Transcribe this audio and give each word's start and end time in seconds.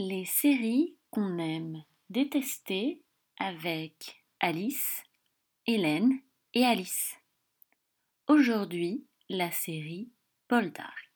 Les 0.00 0.26
séries 0.26 0.96
qu'on 1.10 1.38
aime 1.38 1.82
détester 2.08 3.02
avec 3.36 4.24
Alice, 4.38 5.02
Hélène 5.66 6.20
et 6.54 6.64
Alice. 6.64 7.16
Aujourd'hui, 8.28 9.08
la 9.28 9.50
série 9.50 10.12
Poldark. 10.46 11.07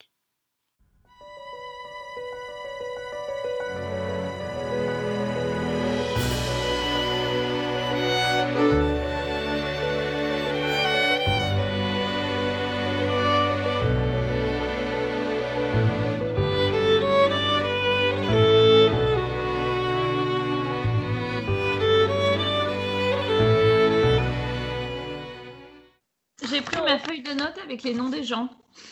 J'ai 26.53 26.61
pris 26.61 26.83
ma 26.83 26.99
feuille 26.99 27.23
de 27.23 27.33
notes 27.33 27.57
avec 27.65 27.83
les 27.83 27.95
noms 27.95 28.11
des 28.11 28.25
gens. 28.25 28.49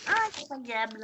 Incroyable. 0.07 1.03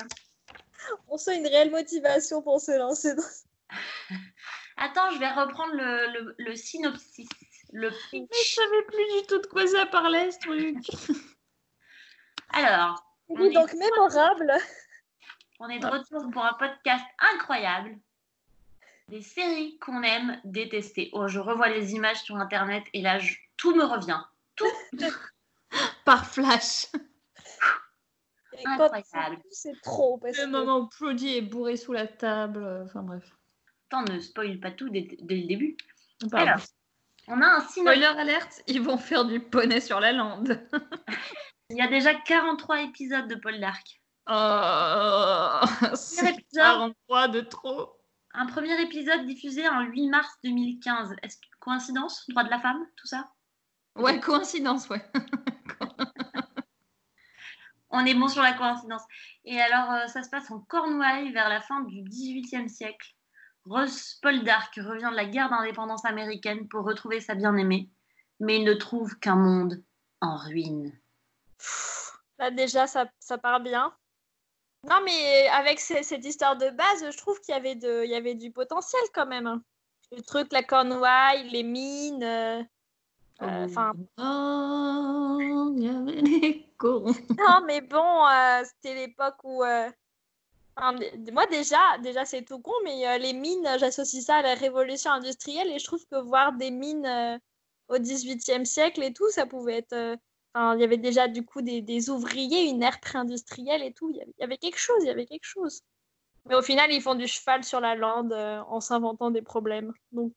On 1.09 1.19
sent 1.19 1.37
une 1.38 1.46
réelle 1.46 1.70
motivation 1.70 2.41
pour 2.41 2.60
se 2.62 2.70
lancer 2.79 3.15
dans 3.15 3.23
Attends, 4.79 5.10
je 5.10 5.19
vais 5.19 5.30
reprendre 5.30 5.74
le, 5.74 6.06
le- 6.12 6.34
le 6.38 6.56
synopsis. 6.56 7.29
Le 7.74 7.91
Mais 7.91 7.95
je 8.23 8.27
pitch. 8.27 8.55
savais 8.55 8.82
plus 8.84 9.20
du 9.20 9.27
tout 9.27 9.38
de 9.38 9.46
quoi 9.48 9.66
ça 9.66 9.84
parlait 9.87 10.30
ce 10.30 10.38
truc. 10.38 10.77
Alors, 12.51 13.04
On 13.29 13.34
Oui, 13.38 13.48
est- 13.48 13.52
donc 13.52 13.73
mémorable. 13.74 14.52
on 15.60 15.68
est 15.68 15.79
de 15.79 15.87
retour 15.87 16.30
pour 16.30 16.43
un 16.45 16.54
podcast 16.54 17.04
incroyable. 17.34 17.98
Des 19.09 19.20
séries 19.23 19.79
qu'on 19.79 20.02
aime 20.02 20.41
détester. 20.45 21.10
Oh, 21.12 21.29
je 21.29 21.38
revois 21.38 21.68
les 21.68 21.93
images 21.93 22.23
sur 22.23 22.37
internet 22.37 22.84
et 22.95 23.02
là, 23.02 23.18
je- 23.18 23.34
tout 23.59 23.74
me 23.74 23.84
revient. 23.84 24.21
Tout. 24.54 24.65
Par 26.04 26.26
flash. 26.26 26.86
Incroyable. 28.64 29.42
c'est 29.50 29.78
trop. 29.82 30.18
Parce 30.18 30.38
Le 30.38 30.45
que... 30.45 30.50
moment 30.50 30.78
où 30.78 30.88
Prody 30.88 31.36
est 31.36 31.42
bourré 31.42 31.76
sous 31.76 31.92
la 31.92 32.06
table. 32.06 32.62
euh, 32.64 32.84
Enfin 32.84 33.02
bref. 33.02 33.24
Attends, 33.90 34.10
ne 34.12 34.18
spoil 34.18 34.59
pas 34.60 34.70
tout 34.70 34.88
dès, 34.88 35.06
dès 35.20 35.37
le 35.37 35.46
début. 35.46 35.76
Pardon. 36.30 36.46
Alors, 36.52 36.60
On 37.28 37.40
a 37.42 37.46
un 37.46 37.60
synopsis. 37.60 37.82
Spoiler 37.82 38.06
alerte, 38.06 38.62
ils 38.66 38.80
vont 38.82 38.96
faire 38.98 39.24
du 39.26 39.40
poney 39.40 39.80
sur 39.80 40.00
la 40.00 40.12
lande. 40.12 40.59
Il 41.70 41.76
y 41.76 41.82
a 41.82 41.88
déjà 41.88 42.14
43 42.14 42.80
épisodes 42.82 43.28
de 43.28 43.34
Paul 43.34 43.60
Dark. 43.60 44.00
Oh, 44.28 45.60
Premier 45.78 45.96
c'est 45.96 46.30
épisode, 46.30 46.94
43 47.06 47.28
de 47.28 47.40
trop. 47.42 47.92
un 48.34 48.46
premier 48.46 48.80
épisode 48.80 49.24
diffusé 49.26 49.68
en 49.68 49.82
8 49.82 50.09
mars 50.09 50.32
2015. 50.44 51.14
Est-ce 51.22 51.37
que 51.37 51.46
coïncidence? 51.60 52.24
Droit 52.28 52.44
de 52.44 52.50
la 52.50 52.59
femme 52.60 52.84
Tout 52.96 53.06
ça? 53.06 53.28
Ouais, 53.97 54.21
coïncidence, 54.21 54.89
ouais. 54.89 55.02
On 57.91 58.05
est 58.05 58.15
bon 58.15 58.29
sur 58.29 58.43
la 58.43 58.52
coïncidence. 58.52 59.02
Et 59.45 59.61
alors, 59.61 59.91
euh, 59.93 60.07
ça 60.09 60.23
se 60.23 60.29
passe 60.29 60.51
en 60.51 60.61
Cornouailles 60.61 61.33
vers 61.33 61.49
la 61.49 61.61
fin 61.61 61.80
du 61.83 62.02
XVIIIe 62.02 62.69
siècle. 62.69 63.15
Ross 63.65 64.19
Paul 64.22 64.43
Dark 64.44 64.75
revient 64.77 65.09
de 65.11 65.17
la 65.17 65.25
guerre 65.25 65.50
d'indépendance 65.50 66.05
américaine 66.05 66.69
pour 66.69 66.84
retrouver 66.84 67.21
sa 67.21 67.34
bien-aimée, 67.34 67.89
mais 68.39 68.56
il 68.59 68.65
ne 68.65 68.75
trouve 68.75 69.19
qu'un 69.19 69.37
monde 69.37 69.83
en 70.21 70.37
ruine. 70.37 70.93
Là, 72.39 72.50
déjà, 72.50 72.87
ça, 72.87 73.06
ça 73.19 73.39
part 73.39 73.61
bien. 73.61 73.94
Non, 74.89 75.00
mais 75.05 75.49
avec 75.49 75.81
cette 75.81 76.25
histoire 76.25 76.56
de 76.56 76.71
base, 76.71 77.11
je 77.11 77.17
trouve 77.17 77.41
qu'il 77.41 77.55
y, 77.55 77.59
avait 77.59 77.75
de- 77.75 78.05
il 78.05 78.11
y 78.11 78.15
avait 78.15 78.34
du 78.34 78.53
potentiel 78.53 79.03
quand 79.15 79.27
même. 79.27 79.61
Le 80.12 80.22
truc, 80.22 80.53
la 80.53 80.62
Cornouaille, 80.62 81.49
les 81.49 81.62
mines. 81.65 82.69
Euh, 83.42 83.65
Enfin, 83.66 83.92
Oh, 84.19 85.72
il 85.76 85.82
y 85.82 85.88
avait 85.88 86.22
des 86.22 86.66
non, 87.38 87.65
mais 87.66 87.81
bon, 87.81 88.27
euh, 88.27 88.62
c'était 88.65 88.94
l'époque 88.94 89.37
où. 89.44 89.65
euh, 89.65 89.88
moi, 91.33 91.47
déjà, 91.47 91.78
déjà 92.03 92.25
c'est 92.25 92.44
tout 92.44 92.61
con, 92.61 92.72
mais 92.84 93.09
euh, 93.09 93.19
les 93.19 93.33
mines, 93.33 93.66
j'associe 93.78 94.22
ça 94.22 94.37
à 94.37 94.43
la 94.43 94.55
révolution 94.55 95.11
industrielle 95.11 95.71
et 95.71 95.78
je 95.78 95.84
trouve 95.84 96.05
que 96.11 96.16
voir 96.21 96.53
des 96.53 96.71
mines 96.71 97.41
au 97.88 97.99
XVIIIe 97.99 98.66
siècle 98.66 99.03
et 99.03 99.12
tout, 99.12 99.31
ça 99.31 99.47
pouvait 99.47 99.78
être. 99.78 100.19
il 100.55 100.81
y 100.81 100.84
avait 100.84 100.99
déjà 100.99 101.28
du 101.28 101.44
coup 101.44 101.62
des, 101.62 101.81
des 101.81 102.11
ouvriers, 102.11 102.69
une 102.69 102.82
ère 102.82 103.00
pré-industrielle 103.00 103.82
et 103.82 103.93
tout. 103.93 104.11
Il 104.11 104.16
y, 104.16 104.43
avait, 104.43 104.55
il 104.55 104.59
quelque 104.59 104.78
chose, 104.78 104.99
il 105.03 105.06
y 105.06 105.11
avait 105.11 105.27
quelque 105.27 105.44
chose. 105.44 105.81
Mais 106.44 106.55
au 106.56 106.62
final, 106.62 106.93
ils 106.93 107.00
font 107.00 107.15
du 107.15 107.27
cheval 107.27 107.65
sur 107.65 107.81
la 107.81 107.94
lande 107.94 108.32
en 108.34 108.81
s'inventant 108.81 109.31
des 109.31 109.43
problèmes. 109.43 109.93
Donc, 110.12 110.34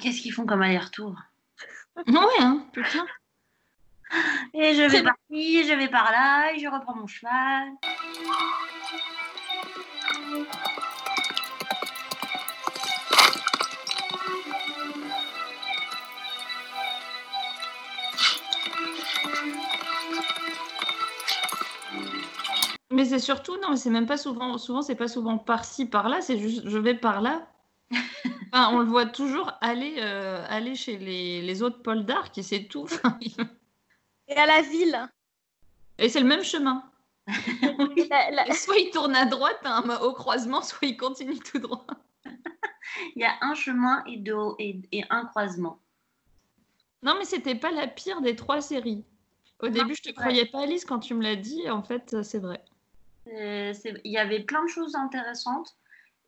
Qu'est-ce 0.00 0.20
qu'ils 0.20 0.32
font 0.32 0.46
comme 0.46 0.62
aller-retour? 0.62 1.16
Ouais, 2.06 2.40
hein, 2.40 2.64
putain. 2.72 3.06
Et 4.54 4.74
je 4.74 4.82
vais 4.82 5.02
par 5.02 5.14
ici, 5.30 5.64
je 5.68 5.74
vais 5.74 5.88
par 5.88 6.10
là, 6.10 6.52
et 6.52 6.58
je 6.58 6.68
reprends 6.68 6.94
mon 6.96 7.06
cheval. 7.06 7.68
Mais 22.92 23.04
c'est 23.04 23.20
surtout, 23.20 23.56
non, 23.62 23.70
mais 23.70 23.76
c'est 23.76 23.90
même 23.90 24.06
pas 24.06 24.16
souvent, 24.16 24.58
souvent 24.58 24.82
c'est 24.82 24.96
pas 24.96 25.08
souvent 25.08 25.38
par-ci, 25.38 25.86
par-là, 25.86 26.20
c'est 26.20 26.38
juste 26.38 26.68
je 26.68 26.78
vais 26.78 26.94
par 26.94 27.20
là. 27.20 27.46
Enfin, 28.52 28.70
on 28.74 28.78
le 28.80 28.84
voit 28.86 29.06
toujours 29.06 29.52
aller, 29.60 29.96
euh, 29.98 30.44
aller 30.48 30.74
chez 30.74 30.96
les, 30.98 31.40
les 31.42 31.62
autres 31.62 31.82
Paul 31.82 32.04
d'Arc 32.04 32.36
et 32.38 32.42
c'est 32.42 32.64
tout. 32.64 32.86
Et 34.28 34.36
à 34.36 34.46
la 34.46 34.62
ville. 34.62 35.08
et 35.98 36.08
c'est 36.08 36.20
le 36.20 36.26
même 36.26 36.42
chemin. 36.44 36.84
La- 38.10 38.30
la- 38.30 38.48
Et 38.48 38.52
soit 38.54 38.76
il 38.78 38.90
tourne 38.90 39.14
à 39.14 39.24
droite 39.24 39.60
hein, 39.64 39.84
au 40.02 40.12
croisement, 40.12 40.62
soit 40.62 40.78
il 40.88 40.96
continue 40.96 41.38
tout 41.38 41.58
droit. 41.58 41.86
Il 43.16 43.22
y 43.22 43.24
a 43.24 43.34
un 43.40 43.54
chemin 43.54 44.02
et, 44.06 44.16
deux- 44.16 44.54
et, 44.58 44.80
et 44.92 45.04
un 45.10 45.24
croisement. 45.26 45.78
Non, 47.02 47.14
mais 47.18 47.24
c'était 47.24 47.54
pas 47.54 47.70
la 47.70 47.86
pire 47.86 48.20
des 48.20 48.34
trois 48.36 48.60
séries. 48.60 49.04
Au 49.60 49.68
début, 49.68 49.94
je 49.94 50.02
te 50.02 50.10
croyais 50.10 50.46
pas 50.46 50.62
Alice 50.62 50.84
quand 50.84 50.98
tu 50.98 51.14
me 51.14 51.22
l'as 51.22 51.36
dit. 51.36 51.68
En 51.70 51.82
fait, 51.82 52.22
c'est 52.22 52.38
vrai. 52.38 52.64
Il 53.26 53.72
y 54.04 54.18
avait 54.18 54.40
plein 54.40 54.62
de 54.64 54.68
choses 54.68 54.94
intéressantes. 54.96 55.76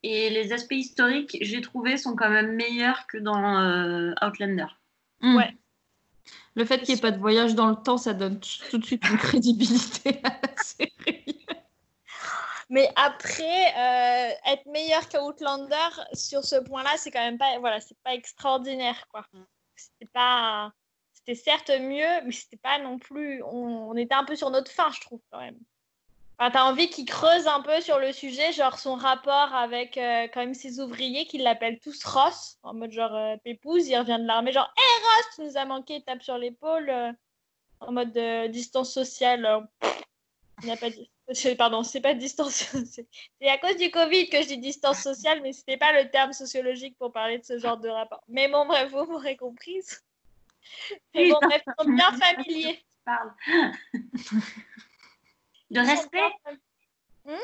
Et 0.03 0.29
les 0.29 0.51
aspects 0.51 0.73
historiques, 0.73 1.37
j'ai 1.41 1.61
trouvé, 1.61 1.97
sont 1.97 2.15
quand 2.15 2.29
même 2.29 2.55
meilleurs 2.55 3.07
que 3.07 3.17
dans 3.17 3.59
euh, 3.61 4.13
Outlander. 4.21 4.67
Hmm. 5.21 5.37
Ouais. 5.37 5.57
Le 6.55 6.65
fait 6.65 6.79
qu'il 6.79 6.93
n'y 6.93 6.99
ait 6.99 7.01
pas 7.01 7.11
de 7.11 7.19
voyage 7.19 7.55
dans 7.55 7.69
le 7.69 7.75
temps, 7.75 7.97
ça 7.97 8.13
donne 8.13 8.39
tout 8.69 8.77
de 8.77 8.85
suite 8.85 9.09
une 9.09 9.17
crédibilité 9.17 10.19
à 10.23 10.29
la 10.29 10.57
série. 10.63 11.45
Mais 12.69 12.89
après, 12.95 13.67
euh, 13.77 14.51
être 14.51 14.65
meilleur 14.67 15.07
qu'Outlander 15.07 16.03
sur 16.13 16.43
ce 16.43 16.55
point-là, 16.55 16.91
c'est 16.97 17.11
quand 17.11 17.23
même 17.23 17.37
pas, 17.37 17.57
voilà, 17.59 17.79
c'est 17.79 17.97
pas 18.03 18.13
extraordinaire, 18.13 19.07
quoi. 19.09 19.25
C'était 19.75 20.11
pas, 20.11 20.71
c'était 21.13 21.35
certes 21.35 21.71
mieux, 21.71 22.23
mais 22.25 22.31
c'était 22.31 22.57
pas 22.57 22.79
non 22.79 22.99
plus. 22.99 23.41
On, 23.43 23.89
on 23.89 23.95
était 23.95 24.15
un 24.15 24.25
peu 24.25 24.35
sur 24.35 24.49
notre 24.49 24.71
fin, 24.71 24.91
je 24.91 25.01
trouve 25.01 25.21
quand 25.31 25.39
même. 25.39 25.57
Enfin, 26.39 26.51
t'as 26.51 26.63
envie 26.63 26.89
qu'il 26.89 27.05
creuse 27.05 27.47
un 27.47 27.61
peu 27.61 27.79
sur 27.81 27.99
le 27.99 28.11
sujet, 28.11 28.51
genre 28.53 28.79
son 28.79 28.95
rapport 28.95 29.53
avec 29.53 29.97
euh, 29.97 30.27
quand 30.33 30.39
même 30.39 30.55
ses 30.55 30.79
ouvriers 30.79 31.25
qui 31.25 31.37
l'appellent 31.37 31.79
tous 31.79 32.03
Ross, 32.03 32.57
en 32.63 32.73
mode 32.73 32.91
genre 32.91 33.15
euh, 33.15 33.37
Pépouze, 33.43 33.87
il 33.87 33.97
revient 33.97 34.17
de 34.19 34.25
l'armée, 34.25 34.51
genre 34.51 34.73
Hé 34.75 35.03
Ross, 35.05 35.25
tu 35.35 35.41
nous 35.43 35.57
as 35.57 35.65
manqué, 35.65 36.01
tape 36.01 36.23
sur 36.23 36.37
l'épaule, 36.37 36.89
euh, 36.89 37.11
en 37.81 37.91
mode 37.91 38.17
euh, 38.17 38.47
distance 38.47 38.91
sociale. 38.91 39.67
il 40.63 40.71
a 40.71 40.77
pas 40.77 40.89
de... 40.89 41.53
Pardon, 41.55 41.83
c'est 41.83 42.01
pas 42.01 42.13
distance. 42.13 42.53
C'est 42.85 43.07
c'est 43.39 43.47
à 43.47 43.57
cause 43.57 43.77
du 43.77 43.89
Covid 43.89 44.27
que 44.29 44.41
je 44.41 44.47
dis 44.47 44.57
distance 44.57 45.01
sociale, 45.01 45.41
mais 45.41 45.53
c'était 45.53 45.77
pas 45.77 45.93
le 45.93 46.09
terme 46.09 46.33
sociologique 46.33 46.97
pour 46.97 47.13
parler 47.13 47.37
de 47.37 47.45
ce 47.45 47.57
genre 47.59 47.77
de 47.77 47.87
rapport. 47.87 48.23
Mais 48.27 48.49
bon, 48.49 48.65
bref, 48.65 48.91
vous 48.91 49.05
m'aurez 49.05 49.37
comprise. 49.37 50.03
Mais 51.15 51.29
bon, 51.29 51.37
bref, 51.41 51.63
ils 51.65 51.73
sont 51.79 51.89
bien 51.89 52.11
familiers. 52.11 52.85
Parle. 53.05 53.33
de 55.73 55.79
respect, 55.79 56.19
fam- 56.45 57.37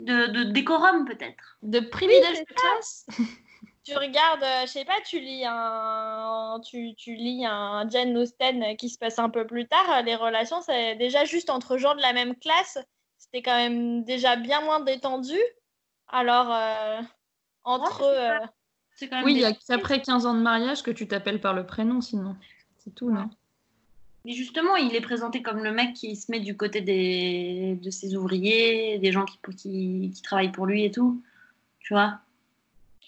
de, 0.00 0.26
de 0.28 0.44
décorum 0.44 1.04
peut-être. 1.04 1.58
De 1.62 1.80
privilège 1.80 2.40
de 2.40 2.54
classe 2.54 3.06
Tu 3.82 3.96
regardes, 3.96 4.42
euh, 4.42 4.62
je 4.62 4.66
sais 4.66 4.84
pas, 4.84 5.00
tu 5.06 5.18
lis 5.20 5.42
un, 5.46 6.60
tu, 6.64 6.94
tu 6.96 7.14
lis 7.14 7.46
un 7.46 7.88
Jane 7.88 8.16
Austen 8.18 8.76
qui 8.76 8.90
se 8.90 8.98
passe 8.98 9.18
un 9.18 9.30
peu 9.30 9.46
plus 9.46 9.66
tard. 9.66 9.90
euh, 9.90 10.02
Les 10.02 10.14
relations, 10.16 10.60
c'est 10.60 10.96
déjà 10.96 11.24
juste 11.24 11.48
entre 11.48 11.78
gens 11.78 11.94
de 11.94 12.00
la 12.02 12.12
même 12.12 12.36
classe, 12.36 12.78
c'était 13.16 13.40
quand 13.42 13.56
même 13.56 14.04
déjà 14.04 14.36
bien 14.36 14.60
moins 14.60 14.80
détendu. 14.80 15.38
Alors, 16.08 16.52
euh, 16.52 17.00
entre 17.64 18.02
Ouais, 18.02 18.18
euh, 18.18 18.38
quand 19.08 19.16
même 19.16 19.24
Oui, 19.24 19.32
il 19.32 19.36
des- 19.36 19.40
y 19.40 19.44
a 19.46 19.52
qu'après 19.54 20.02
15 20.02 20.26
ans 20.26 20.34
de 20.34 20.40
mariage 20.40 20.82
que 20.82 20.90
tu 20.90 21.08
t'appelles 21.08 21.40
par 21.40 21.54
le 21.54 21.64
prénom, 21.64 22.02
sinon. 22.02 22.36
C'est 22.78 22.94
tout, 22.94 23.10
non? 23.10 23.30
Mais 24.24 24.32
justement, 24.32 24.76
il 24.76 24.94
est 24.94 25.00
présenté 25.00 25.40
comme 25.40 25.64
le 25.64 25.72
mec 25.72 25.94
qui 25.94 26.14
se 26.14 26.30
met 26.30 26.40
du 26.40 26.56
côté 26.56 26.80
des... 26.82 27.78
de 27.80 27.90
ses 27.90 28.16
ouvriers, 28.16 28.98
des 28.98 29.12
gens 29.12 29.24
qui, 29.24 30.10
qui, 30.14 30.22
travaillent 30.22 30.52
pour 30.52 30.66
lui 30.66 30.84
et 30.84 30.90
tout. 30.90 31.22
Tu 31.80 31.94
vois 31.94 32.18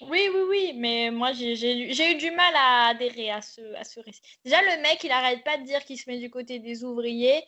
Oui, 0.00 0.28
oui, 0.34 0.40
oui, 0.48 0.72
mais 0.74 1.10
moi 1.10 1.32
j'ai 1.32 2.10
eu 2.10 2.14
du 2.16 2.30
mal 2.30 2.54
à 2.56 2.86
adhérer 2.88 3.30
à 3.30 3.42
ce, 3.42 3.60
à 3.74 3.84
ce 3.84 4.00
récit. 4.00 4.22
Déjà, 4.44 4.60
le 4.62 4.82
mec, 4.82 5.04
il 5.04 5.10
arrête 5.10 5.44
pas 5.44 5.58
de 5.58 5.64
dire 5.64 5.84
qu'il 5.84 5.98
se 5.98 6.08
met 6.08 6.18
du 6.18 6.30
côté 6.30 6.58
des 6.58 6.82
ouvriers. 6.82 7.44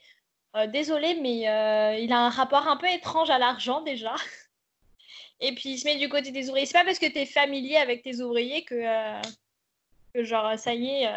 Euh, 0.57 0.67
désolé, 0.67 1.19
mais 1.21 1.49
euh, 1.49 1.99
il 1.99 2.13
a 2.13 2.21
un 2.27 2.29
rapport 2.29 2.69
un 2.69 2.77
peu 2.77 2.87
étrange 2.89 3.31
à 3.31 3.39
l'argent 3.39 3.81
déjà. 3.81 4.15
Et 5.41 5.53
puis 5.55 5.71
il 5.71 5.79
se 5.79 5.87
met 5.87 5.97
du 5.97 6.09
côté 6.09 6.33
des 6.33 6.49
ouvriers. 6.49 6.67
C'est 6.67 6.79
pas 6.79 6.85
parce 6.85 6.99
que 6.99 7.11
tu 7.11 7.27
familier 7.27 7.77
avec 7.77 8.03
tes 8.03 8.21
ouvriers 8.21 8.63
que, 8.65 8.75
euh, 8.75 9.23
que 10.13 10.23
genre, 10.23 10.57
ça 10.59 10.75
y 10.75 10.87
est, 11.03 11.11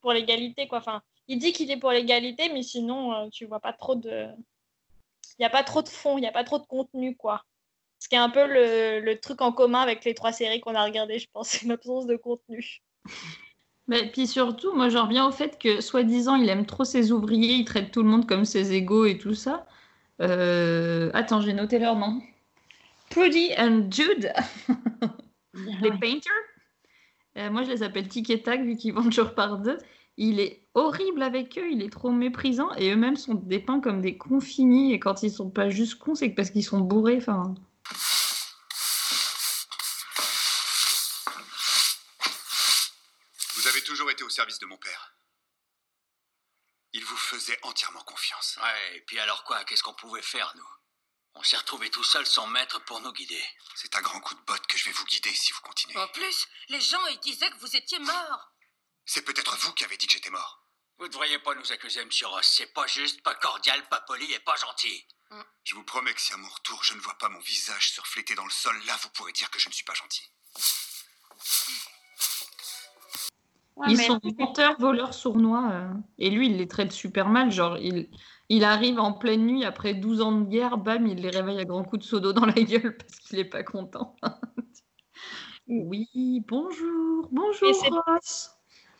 pour 0.00 0.12
l'égalité, 0.12 0.68
quoi. 0.68 0.78
Enfin, 0.78 1.02
il 1.28 1.38
dit 1.38 1.52
qu'il 1.52 1.70
est 1.70 1.76
pour 1.76 1.90
l'égalité, 1.90 2.50
mais 2.52 2.62
sinon, 2.62 3.14
euh, 3.14 3.28
tu 3.30 3.46
vois 3.46 3.60
pas 3.60 3.72
trop 3.72 3.94
de. 3.94 4.28
Il 5.38 5.40
n'y 5.40 5.46
a 5.46 5.50
pas 5.50 5.62
trop 5.62 5.82
de 5.82 5.88
fond, 5.88 6.18
il 6.18 6.20
n'y 6.20 6.26
a 6.26 6.32
pas 6.32 6.44
trop 6.44 6.58
de 6.58 6.66
contenu, 6.66 7.16
quoi. 7.16 7.44
Ce 7.98 8.08
qui 8.08 8.16
est 8.16 8.18
un 8.18 8.30
peu 8.30 8.46
le, 8.46 9.00
le 9.00 9.20
truc 9.20 9.40
en 9.40 9.52
commun 9.52 9.80
avec 9.80 10.04
les 10.04 10.14
trois 10.14 10.32
séries 10.32 10.60
qu'on 10.60 10.74
a 10.74 10.84
regardées, 10.84 11.18
je 11.18 11.28
pense, 11.32 11.48
c'est 11.50 11.66
l'absence 11.66 12.06
de 12.06 12.16
contenu. 12.16 12.82
Mais 13.88 14.10
puis 14.10 14.26
surtout, 14.26 14.72
moi 14.74 14.88
j'en 14.88 15.06
reviens 15.06 15.26
au 15.26 15.32
fait 15.32 15.58
que 15.58 15.80
soi-disant 15.80 16.36
il 16.36 16.48
aime 16.48 16.66
trop 16.66 16.84
ses 16.84 17.10
ouvriers, 17.12 17.54
il 17.54 17.64
traite 17.64 17.90
tout 17.90 18.02
le 18.02 18.08
monde 18.08 18.26
comme 18.26 18.44
ses 18.44 18.72
égaux 18.72 19.06
et 19.06 19.18
tout 19.18 19.34
ça. 19.34 19.66
Euh, 20.20 21.10
Attends, 21.14 21.40
j'ai 21.40 21.52
noté 21.52 21.78
leur 21.78 21.96
nom. 21.96 22.20
Prudy 23.10 23.50
and 23.58 23.90
Jude, 23.90 24.32
les 25.54 25.90
painters. 25.90 26.32
Euh, 27.38 27.50
moi 27.50 27.64
je 27.64 27.70
les 27.70 27.82
appelle 27.82 28.08
tic 28.08 28.30
et 28.30 28.42
tac 28.42 28.62
vu 28.62 28.76
qu'ils 28.76 28.94
vendent 28.94 29.10
toujours 29.10 29.34
par 29.34 29.58
deux. 29.58 29.78
Il 30.16 30.40
est 30.40 30.68
horrible 30.74 31.22
avec 31.22 31.58
eux, 31.58 31.70
il 31.70 31.82
est 31.82 31.90
trop 31.90 32.10
méprisant 32.10 32.72
et 32.74 32.90
eux-mêmes 32.90 33.16
sont 33.16 33.34
dépeints 33.34 33.80
comme 33.80 34.00
des 34.00 34.18
cons 34.18 34.40
finis 34.40 34.92
et 34.92 35.00
quand 35.00 35.22
ils 35.22 35.32
sont 35.32 35.50
pas 35.50 35.70
juste 35.70 35.98
cons, 35.98 36.14
c'est 36.14 36.28
parce 36.30 36.50
qu'ils 36.50 36.64
sont 36.64 36.80
bourrés. 36.80 37.16
Enfin, 37.16 37.54
Vous 43.54 43.68
avez 43.68 43.82
toujours 43.82 44.10
été 44.10 44.24
au 44.24 44.28
service 44.28 44.58
de 44.58 44.66
mon 44.66 44.76
père. 44.76 45.14
Il 46.94 47.04
vous 47.04 47.16
faisait 47.16 47.58
entièrement 47.62 48.02
confiance. 48.02 48.58
Ouais, 48.60 48.96
et 48.96 49.00
puis 49.02 49.18
alors 49.18 49.44
quoi 49.44 49.64
Qu'est-ce 49.64 49.82
qu'on 49.82 49.94
pouvait 49.94 50.20
faire, 50.20 50.52
nous? 50.56 50.68
On 51.34 51.42
s'est 51.42 51.56
retrouvés 51.56 51.88
tout 51.88 52.04
seuls 52.04 52.26
sans 52.26 52.46
maître 52.48 52.84
pour 52.84 53.00
nous 53.00 53.12
guider. 53.12 53.42
C'est 53.74 53.94
à 53.96 54.02
grands 54.02 54.20
coups 54.20 54.38
de 54.40 54.44
botte 54.44 54.66
que 54.66 54.76
je 54.76 54.84
vais 54.84 54.92
vous 54.92 55.04
guider 55.06 55.30
si 55.30 55.52
vous 55.52 55.60
continuez. 55.60 55.96
En 55.96 56.08
plus, 56.08 56.48
les 56.68 56.80
gens 56.80 57.06
ils 57.06 57.20
disaient 57.20 57.50
que 57.50 57.58
vous 57.58 57.76
étiez 57.76 57.98
mort. 58.00 58.51
C'est 59.04 59.24
peut-être 59.24 59.56
vous 59.58 59.72
qui 59.72 59.84
avez 59.84 59.96
dit 59.96 60.06
que 60.06 60.12
j'étais 60.12 60.30
mort. 60.30 60.64
Vous 60.98 61.08
devriez 61.08 61.38
pas 61.40 61.54
nous 61.54 61.72
accuser, 61.72 62.04
monsieur 62.04 62.28
Ross. 62.28 62.46
C'est 62.56 62.72
pas 62.72 62.86
juste, 62.86 63.22
pas 63.22 63.34
cordial, 63.34 63.82
pas 63.88 64.00
poli 64.02 64.30
et 64.32 64.38
pas 64.40 64.56
gentil. 64.56 65.04
Je 65.64 65.74
vous 65.74 65.82
promets 65.84 66.12
que 66.12 66.20
si 66.20 66.32
à 66.34 66.36
mon 66.36 66.48
retour 66.48 66.84
je 66.84 66.92
ne 66.94 67.00
vois 67.00 67.16
pas 67.18 67.30
mon 67.30 67.38
visage 67.40 67.92
se 67.92 68.00
refléter 68.02 68.34
dans 68.34 68.44
le 68.44 68.50
sol, 68.50 68.74
là 68.86 68.94
vous 69.02 69.08
pourrez 69.14 69.32
dire 69.32 69.50
que 69.50 69.58
je 69.58 69.68
ne 69.68 69.72
suis 69.74 69.84
pas 69.84 69.94
gentil. 69.94 70.22
Ouais, 73.76 73.86
ils 73.88 73.96
mais- 73.96 74.06
sont 74.06 74.20
menteurs, 74.38 74.76
voleurs, 74.78 75.14
sournois. 75.14 75.70
euh, 75.72 75.92
et 76.18 76.28
lui, 76.28 76.48
il 76.48 76.58
les 76.58 76.68
traite 76.68 76.92
super 76.92 77.28
mal. 77.28 77.50
Genre, 77.50 77.78
il, 77.78 78.10
il 78.50 78.62
arrive 78.64 79.00
en 79.00 79.14
pleine 79.14 79.46
nuit 79.46 79.64
après 79.64 79.94
12 79.94 80.20
ans 80.20 80.32
de 80.32 80.44
guerre, 80.44 80.76
bam, 80.76 81.06
il 81.06 81.22
les 81.22 81.30
réveille 81.30 81.58
à 81.58 81.64
grands 81.64 81.82
coups 81.84 82.04
de 82.04 82.08
seau 82.08 82.20
d'eau 82.20 82.34
dans 82.34 82.44
la 82.44 82.52
gueule 82.52 82.96
parce 82.98 83.18
qu'il 83.20 83.38
est 83.38 83.46
pas 83.46 83.62
content. 83.64 84.14
oui, 85.66 86.44
bonjour, 86.46 87.28
bonjour, 87.32 87.72
Ross. 88.06 88.50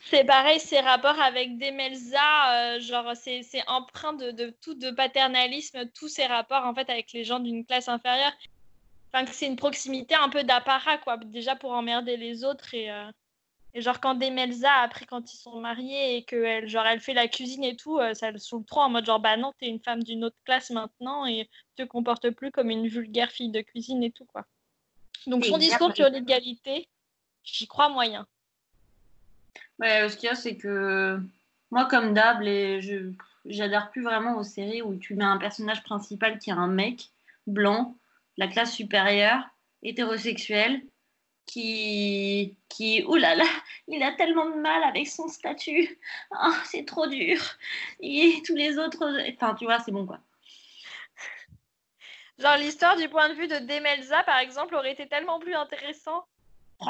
C'est 0.07 0.25
pareil, 0.25 0.59
ses 0.59 0.81
rapports 0.81 1.21
avec 1.21 1.59
Demelza, 1.59 2.75
euh, 2.75 2.81
genre 2.81 3.13
c'est 3.15 3.43
c'est 3.43 3.67
empreint 3.69 4.13
de, 4.13 4.31
de 4.33 4.55
tout 4.61 4.75
de 4.75 4.91
paternalisme, 4.91 5.89
tous 5.95 6.09
ses 6.09 6.27
rapports 6.27 6.67
en 6.67 6.75
fait 6.75 6.91
avec 6.91 7.13
les 7.13 7.25
gens 7.25 7.41
d'une 7.41 7.65
classe 7.65 7.89
inférieure. 7.89 8.33
Enfin, 9.13 9.27
c'est 9.31 9.47
une 9.47 9.57
proximité 9.57 10.15
un 10.15 10.29
peu 10.29 10.43
d'apparat, 10.43 10.99
quoi, 10.99 11.19
déjà 11.19 11.55
pour 11.55 11.73
emmerder 11.73 12.17
les 12.17 12.45
autres. 12.45 12.75
Et, 12.75 12.91
euh, 12.91 13.11
et 13.75 13.81
genre 13.81 14.01
quand 14.01 14.15
Demelza, 14.15 14.73
après 14.83 15.07
quand 15.07 15.33
ils 15.33 15.37
sont 15.37 15.61
mariés 15.61 16.17
et 16.17 16.25
qu'elle 16.25 16.69
genre, 16.69 16.87
elle 16.87 17.01
fait 17.01 17.15
la 17.15 17.29
cuisine 17.29 17.65
et 17.65 17.77
tout, 17.77 17.99
euh, 17.99 18.13
ça 18.15 18.31
le 18.31 18.39
saoule 18.39 18.65
trop 18.65 18.81
en 18.81 18.91
mode 18.91 19.07
genre 19.07 19.21
bah 19.21 19.37
non, 19.37 19.53
t'es 19.59 19.69
une 19.69 19.81
femme 19.81 20.03
d'une 20.03 20.25
autre 20.25 20.37
classe 20.45 20.71
maintenant 20.71 21.27
et 21.27 21.49
te 21.77 21.83
comportes 21.85 22.31
plus 22.31 22.51
comme 22.51 22.71
une 22.71 22.89
vulgaire 22.89 23.31
fille 23.31 23.51
de 23.51 23.61
cuisine 23.61 24.03
et 24.03 24.11
tout, 24.11 24.27
quoi. 24.27 24.47
Donc 25.27 25.45
son 25.45 25.59
discours 25.59 25.95
sur 25.95 26.09
l'égalité, 26.09 26.89
j'y 27.45 27.67
crois 27.67 27.89
moyen. 27.89 28.27
Ouais, 29.79 30.09
ce 30.09 30.17
qu'il 30.17 30.29
y 30.29 30.31
a, 30.31 30.35
c'est 30.35 30.57
que 30.57 31.19
moi, 31.71 31.87
comme 31.87 32.15
d'hab, 32.15 32.43
je 32.43 33.13
j'adhère 33.45 33.91
plus 33.91 34.03
vraiment 34.03 34.37
aux 34.37 34.45
séries 34.45 34.83
où 34.83 34.97
tu 34.97 35.15
mets 35.15 35.25
un 35.25 35.39
personnage 35.39 35.83
principal 35.83 36.39
qui 36.39 36.51
est 36.51 36.55
un 36.55 36.69
mec 36.69 37.11
blanc, 37.47 37.97
de 38.39 38.45
la 38.45 38.49
classe 38.49 38.73
supérieure, 38.73 39.43
hétérosexuel, 39.83 40.83
qui, 41.47 42.57
qui, 42.69 43.05
oulala, 43.05 43.45
il 43.89 44.03
a 44.03 44.13
tellement 44.13 44.49
de 44.49 44.61
mal 44.61 44.83
avec 44.85 45.09
son 45.09 45.29
statut, 45.29 45.99
Ah, 46.31 46.55
c'est 46.65 46.87
trop 46.87 47.07
dur. 47.07 47.41
Et 48.01 48.41
tous 48.47 48.55
les 48.55 48.79
autres, 48.79 49.05
enfin, 49.35 49.55
tu 49.55 49.65
vois, 49.65 49.81
c'est 49.81 49.93
bon 49.93 50.07
quoi. 50.07 50.21
Genre 52.39 52.57
l'histoire 52.57 52.97
du 52.97 53.09
point 53.09 53.29
de 53.29 53.35
vue 53.35 53.49
de 53.49 53.59
Demelza, 53.59 54.23
par 54.25 54.39
exemple, 54.39 54.75
aurait 54.75 54.93
été 54.93 55.07
tellement 55.09 55.39
plus 55.39 55.55
intéressant. 55.55 56.25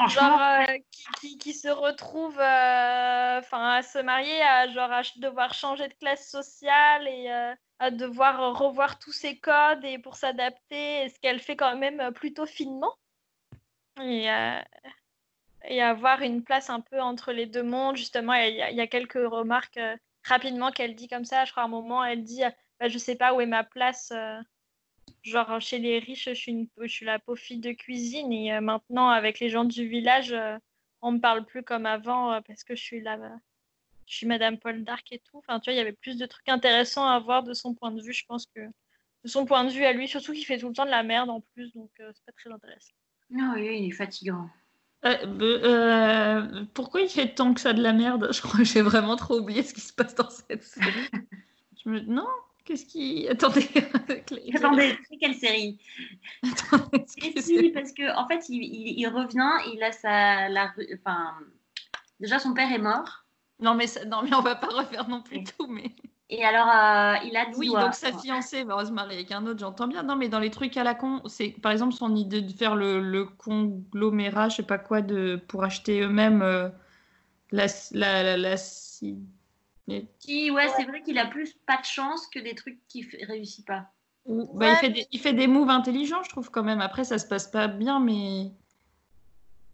Genre 0.09 0.41
euh, 0.41 0.77
qui, 1.19 1.37
qui- 1.37 1.53
se 1.53 1.67
retrouve 1.69 2.37
euh, 2.39 3.41
à 3.51 3.81
se 3.83 3.99
marier, 3.99 4.41
à, 4.41 4.67
genre, 4.67 4.91
devoir 5.17 5.53
changer 5.53 5.87
de 5.87 5.93
classe 5.93 6.29
sociale 6.29 7.07
et 7.07 7.31
euh, 7.31 7.53
à 7.79 7.91
devoir 7.91 8.57
revoir 8.57 8.99
tous 8.99 9.11
ses 9.11 9.37
codes 9.37 9.83
et 9.85 9.97
pour 9.99 10.15
s'adapter, 10.15 11.09
ce 11.09 11.19
qu'elle 11.19 11.39
fait 11.39 11.55
quand 11.55 11.77
même 11.77 12.11
plutôt 12.13 12.45
finement? 12.45 12.93
Et, 14.01 14.27
et 15.65 15.81
avoir 15.81 16.21
une 16.21 16.43
place 16.43 16.69
un 16.69 16.81
peu 16.81 16.99
entre 17.01 17.31
les 17.31 17.45
deux 17.45 17.63
mondes, 17.63 17.95
justement, 17.95 18.33
il 18.33 18.55
y, 18.55 18.61
a- 18.81 18.87
quelques 18.87 19.13
remarques 19.13 19.79
rapidement 20.23 20.71
qu'elle 20.71 20.95
dit 20.95 21.07
comme 21.07 21.25
ça. 21.25 21.45
Je 21.45 21.51
crois 21.51 21.63
à 21.63 21.65
un 21.67 21.69
moment, 21.69 22.03
elle 22.03 22.23
dit 22.23 22.41
bah, 22.79 22.87
Je 22.87 22.97
sais 22.97 23.15
pas 23.15 23.33
où 23.33 23.41
est 23.41 23.45
ma 23.45 23.63
place. 23.63 24.11
Genre, 25.23 25.61
chez 25.61 25.79
les 25.79 25.99
riches, 25.99 26.25
je 26.29 26.33
suis, 26.33 26.51
une, 26.51 26.67
je 26.81 26.87
suis 26.87 27.05
la 27.05 27.19
pauvre 27.19 27.39
fille 27.39 27.59
de 27.59 27.71
cuisine. 27.71 28.31
Et 28.31 28.53
euh, 28.53 28.61
maintenant, 28.61 29.09
avec 29.09 29.39
les 29.39 29.49
gens 29.49 29.63
du 29.63 29.87
village, 29.87 30.33
euh, 30.33 30.57
on 31.01 31.13
me 31.13 31.19
parle 31.19 31.45
plus 31.45 31.63
comme 31.63 31.85
avant 31.85 32.33
euh, 32.33 32.41
parce 32.41 32.63
que 32.63 32.75
je 32.75 32.81
suis 32.81 33.01
là. 33.01 33.17
Je 34.05 34.15
suis 34.15 34.27
Madame 34.27 34.57
Paul 34.57 34.83
d'Arc 34.83 35.11
et 35.11 35.19
tout. 35.19 35.37
Enfin, 35.37 35.59
tu 35.59 35.69
vois, 35.69 35.73
il 35.73 35.77
y 35.77 35.81
avait 35.81 35.93
plus 35.93 36.17
de 36.17 36.25
trucs 36.25 36.49
intéressants 36.49 37.07
à 37.07 37.19
voir 37.19 37.43
de 37.43 37.53
son 37.53 37.73
point 37.73 37.91
de 37.91 38.01
vue, 38.01 38.13
je 38.13 38.25
pense 38.25 38.45
que. 38.53 38.61
De 39.23 39.29
son 39.29 39.45
point 39.45 39.63
de 39.63 39.69
vue 39.69 39.85
à 39.85 39.93
lui, 39.93 40.09
surtout 40.09 40.33
qu'il 40.33 40.45
fait 40.45 40.57
tout 40.57 40.67
le 40.67 40.73
temps 40.73 40.83
de 40.83 40.89
la 40.89 41.01
merde 41.01 41.29
en 41.29 41.39
plus, 41.39 41.73
donc 41.73 41.89
euh, 42.01 42.11
c'est 42.13 42.25
pas 42.25 42.33
très 42.33 42.51
intéressant. 42.51 42.91
non, 43.29 43.53
oui, 43.55 43.79
il 43.79 43.87
est 43.87 43.91
fatigant. 43.91 44.49
Euh, 45.05 45.17
euh, 45.63 46.65
pourquoi 46.73 47.01
il 47.01 47.09
fait 47.09 47.33
tant 47.33 47.53
que 47.53 47.59
ça 47.59 47.73
de 47.73 47.81
la 47.81 47.93
merde? 47.93 48.29
Je 48.31 48.41
crois 48.41 48.59
que 48.59 48.63
j'ai 48.65 48.81
vraiment 48.81 49.15
trop 49.15 49.39
oublié 49.39 49.63
ce 49.63 49.73
qui 49.73 49.81
se 49.81 49.93
passe 49.93 50.15
dans 50.15 50.29
cette 50.29 50.63
série. 50.63 51.09
Je 51.83 51.89
me... 51.89 51.99
Non? 52.01 52.27
Qu'est-ce 52.65 52.85
qui. 52.85 53.27
Attendez. 53.27 53.61
Claire- 54.25 54.55
Attendez, 54.55 54.97
c'est 55.09 55.17
quelle 55.17 55.35
série? 55.35 55.79
Attendez, 56.43 57.05
Et 57.23 57.41
si, 57.41 57.69
parce 57.71 57.91
que 57.91 58.15
en 58.17 58.27
fait, 58.27 58.47
il, 58.49 58.63
il- 58.63 58.99
il 58.99 59.07
revient, 59.07 59.49
il 59.73 59.83
a 59.83 59.91
sa, 59.91 60.47
la, 60.49 60.73
enfin, 60.95 61.33
déjà 62.19 62.39
son 62.39 62.53
père 62.53 62.71
est 62.71 62.77
mort, 62.79 63.25
Non 63.59 63.75
mais, 63.75 63.87
ça- 63.87 64.05
non, 64.05 64.21
mais 64.23 64.33
on 64.33 64.41
va 64.41 64.55
pas 64.55 64.67
refaire 64.67 65.09
non 65.09 65.21
plus 65.21 65.43
tout. 65.43 65.67
Mais... 65.67 65.91
et 66.29 66.43
alors 66.45 66.67
euh, 66.69 67.27
il 67.27 67.35
a 67.35 67.45
dit 67.47 67.57
Oui, 67.57 67.67
donc 67.69 67.93
sa 67.95 68.13
fiancée 68.17 68.63
va 68.63 68.85
se 68.85 68.91
marier 68.91 69.15
avec 69.17 69.31
un 69.33 69.45
autre, 69.45 69.59
j'entends 69.59 69.87
bien. 69.87 70.03
Non, 70.03 70.15
mais 70.15 70.29
dans 70.29 70.39
les 70.39 70.49
trucs 70.49 70.77
à 70.77 70.83
la 70.85 70.95
con, 70.95 71.21
c'est 71.25 71.49
par 71.61 71.73
exemple 71.73 71.93
son 71.93 72.15
idée 72.15 72.41
de 72.41 72.51
faire 72.53 72.75
le, 72.75 73.01
le 73.01 73.25
conglomérat, 73.25 74.47
je 74.49 74.55
sais 74.57 74.63
pas 74.63 74.77
quoi, 74.77 75.01
de, 75.01 75.35
pour 75.49 75.65
acheter 75.65 75.99
eux-mêmes 76.01 76.41
euh, 76.41 76.69
la, 77.51 77.65
la, 77.91 78.23
la, 78.23 78.37
la- 78.37 78.55
Qui, 80.19 80.51
ouais, 80.51 80.69
c'est 80.69 80.85
vrai 80.85 81.01
qu'il 81.03 81.17
a 81.19 81.25
plus 81.27 81.53
pas 81.65 81.77
de 81.77 81.85
chance 81.85 82.27
que 82.27 82.39
des 82.39 82.55
trucs 82.55 82.79
qui 82.87 83.07
réussit 83.23 83.65
pas. 83.67 83.85
ou- 84.25 84.45
bah, 84.53 84.67
Ouais, 84.67 84.73
il, 84.73 84.77
fait 84.79 84.89
des, 84.89 85.07
il 85.11 85.19
fait 85.19 85.33
des 85.33 85.47
moves 85.47 85.69
intelligents, 85.69 86.23
je 86.23 86.29
trouve 86.29 86.49
quand 86.49 86.63
même. 86.63 86.79
Après, 86.81 87.03
ça 87.03 87.17
se 87.17 87.25
passe 87.25 87.47
pas 87.47 87.67
bien, 87.67 87.99
mais. 87.99 88.51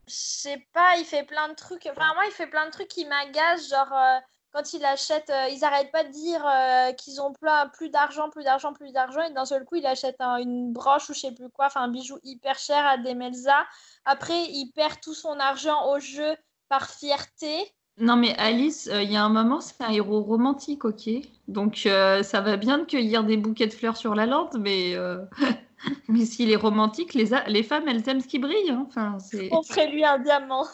Je 0.08 0.14
sais 0.16 0.66
pas, 0.74 0.98
il 0.98 1.06
fait 1.06 1.24
plein 1.24 1.50
de 1.50 1.54
trucs. 1.54 1.86
Enfin, 1.86 2.14
moi, 2.16 2.24
il 2.26 2.32
fait 2.32 2.48
plein 2.48 2.66
de 2.66 2.72
trucs 2.72 2.88
qui 2.88 3.06
m'agacent. 3.06 3.70
Genre, 3.70 3.94
euh, 3.94 4.18
quand 4.52 4.74
il 4.74 4.84
achète, 4.84 5.30
euh, 5.30 5.48
ils 5.50 5.64
arrêtent 5.64 5.92
pas 5.92 6.04
de 6.04 6.10
dire 6.10 6.44
euh, 6.48 6.92
qu'ils 6.94 7.22
ont 7.22 7.32
plein, 7.34 7.68
plus 7.70 7.92
d'argent, 7.92 8.32
plus 8.32 8.44
d'argent, 8.44 8.74
plus 8.74 8.92
d'argent. 8.92 9.22
Et 9.22 9.32
d'un 9.32 9.46
seul 9.46 9.66
coup, 9.66 9.76
il 9.76 9.86
achète 9.86 10.16
un- 10.20 10.38
une 10.38 10.74
broche 10.74 11.10
ou 11.10 11.14
je 11.14 11.20
sais 11.20 11.32
plus 11.36 11.50
quoi, 11.52 11.68
enfin, 11.68 11.82
un 11.82 11.90
bijou 11.90 12.18
hyper 12.24 12.58
cher 12.58 12.84
à 12.88 12.98
Demelza. 12.98 13.68
Après, 14.06 14.46
il 14.46 14.72
perd 14.72 15.00
tout 15.00 15.14
son 15.14 15.40
argent 15.40 15.92
au 15.92 16.00
jeu 16.00 16.36
par 16.70 16.90
fierté. 16.90 17.72
Non, 18.00 18.16
mais 18.16 18.34
Alice, 18.38 18.88
euh, 18.92 19.04
il 19.04 19.12
y 19.12 19.18
a 19.18 19.24
un 19.24 19.30
moment, 19.30 19.60
c'est 19.60 19.82
un 19.84 19.90
héros 19.92 20.22
romantique, 20.22 20.86
ok 20.86 21.10
Donc, 21.48 21.84
euh, 21.86 22.24
ça 22.24 22.40
va 22.40 22.56
bien 22.56 22.78
de 22.80 22.86
cueillir 22.86 23.24
des 23.26 23.36
bouquets 23.36 23.68
de 23.68 23.74
fleurs 23.74 23.98
sur 23.98 24.16
la 24.16 24.26
lande, 24.26 24.58
mais, 24.60 24.96
euh, 24.96 25.18
mais 26.08 26.26
s'il 26.26 26.50
est 26.52 26.56
romantique, 26.56 27.14
les, 27.14 27.30
les 27.48 27.64
femmes, 27.64 27.88
elles 27.88 28.08
aiment 28.08 28.22
ce 28.22 28.28
qui 28.28 28.40
brille. 28.40 28.70
hein. 28.70 28.86
Enfin, 28.88 29.18
c'est... 29.20 29.50
Offrez-lui 29.52 30.06
un 30.06 30.20
diamant. 30.20 30.66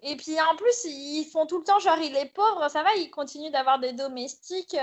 Et 0.00 0.14
puis 0.16 0.40
en 0.40 0.54
plus, 0.54 0.84
ils 0.84 1.24
font 1.24 1.44
tout 1.46 1.58
le 1.58 1.64
temps 1.64 1.80
genre 1.80 1.98
il 2.00 2.14
est 2.14 2.32
pauvre, 2.32 2.68
ça 2.70 2.84
va, 2.84 2.90
il 2.98 3.10
continue 3.10 3.50
d'avoir 3.50 3.80
des 3.80 3.92
domestiques. 3.92 4.76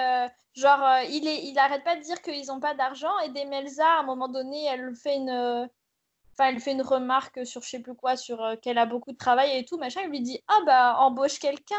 genre, 0.56 0.84
il, 1.10 1.26
est, 1.26 1.46
il 1.46 1.58
arrête 1.58 1.86
pas 1.86 1.96
de 1.96 2.02
dire 2.02 2.22
qu'ils 2.22 2.52
ont 2.52 2.60
pas 2.60 2.74
d'argent. 2.74 3.18
Et 3.26 3.30
Demelza, 3.30 3.86
à 3.86 4.00
un 4.02 4.04
moment 4.04 4.28
donné, 4.28 4.66
elle 4.66 4.94
fait 4.94 5.16
une. 5.16 5.70
Enfin, 6.38 6.50
elle 6.50 6.60
fait 6.60 6.74
une 6.74 6.82
remarque 6.82 7.46
sur 7.46 7.62
je 7.62 7.70
sais 7.70 7.80
plus 7.80 7.96
quoi, 7.96 8.18
sur 8.18 8.44
euh, 8.44 8.56
qu'elle 8.58 8.78
a 8.78 8.86
beaucoup 8.86 9.12
de 9.12 9.18
travail 9.18 9.58
et 9.58 9.66
tout, 9.66 9.78
machin. 9.78 10.02
Il 10.04 10.10
lui 10.10 10.22
dit 10.22 10.40
Ah 10.48 10.60
bah, 10.66 10.96
embauche 11.00 11.40
quelqu'un. 11.40 11.76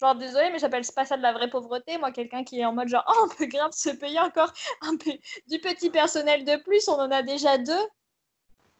Genre, 0.00 0.14
désolé, 0.14 0.50
mais 0.50 0.58
j'appelle 0.58 0.84
pas 0.94 1.04
ça 1.06 1.16
de 1.16 1.22
la 1.22 1.32
vraie 1.32 1.48
pauvreté. 1.50 1.98
Moi, 1.98 2.12
quelqu'un 2.12 2.44
qui 2.44 2.60
est 2.60 2.64
en 2.64 2.72
mode 2.74 2.88
genre 2.88 3.04
Oh, 3.08 3.26
on 3.26 3.34
peut 3.34 3.46
grave 3.46 3.72
se 3.72 3.90
payer 3.90 4.20
encore 4.20 4.52
un 4.82 4.96
peu 4.96 5.12
du 5.48 5.58
petit 5.60 5.90
personnel 5.90 6.44
de 6.44 6.56
plus, 6.62 6.88
on 6.88 6.98
en 6.98 7.10
a 7.10 7.22
déjà 7.22 7.58
deux. 7.58 7.72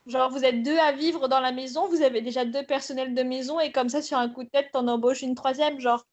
Genre, 0.06 0.30
vous 0.30 0.44
êtes 0.44 0.62
deux 0.62 0.78
à 0.78 0.92
vivre 0.92 1.28
dans 1.28 1.40
la 1.40 1.52
maison, 1.52 1.88
vous 1.88 2.02
avez 2.02 2.20
déjà 2.20 2.44
deux 2.44 2.64
personnels 2.64 3.14
de 3.14 3.22
maison, 3.22 3.58
et 3.58 3.72
comme 3.72 3.88
ça, 3.88 4.02
sur 4.02 4.16
un 4.18 4.28
coup 4.28 4.44
de 4.44 4.48
tête, 4.48 4.70
t'en 4.72 4.86
embauches 4.86 5.22
une 5.22 5.34
troisième, 5.34 5.80
genre. 5.80 6.06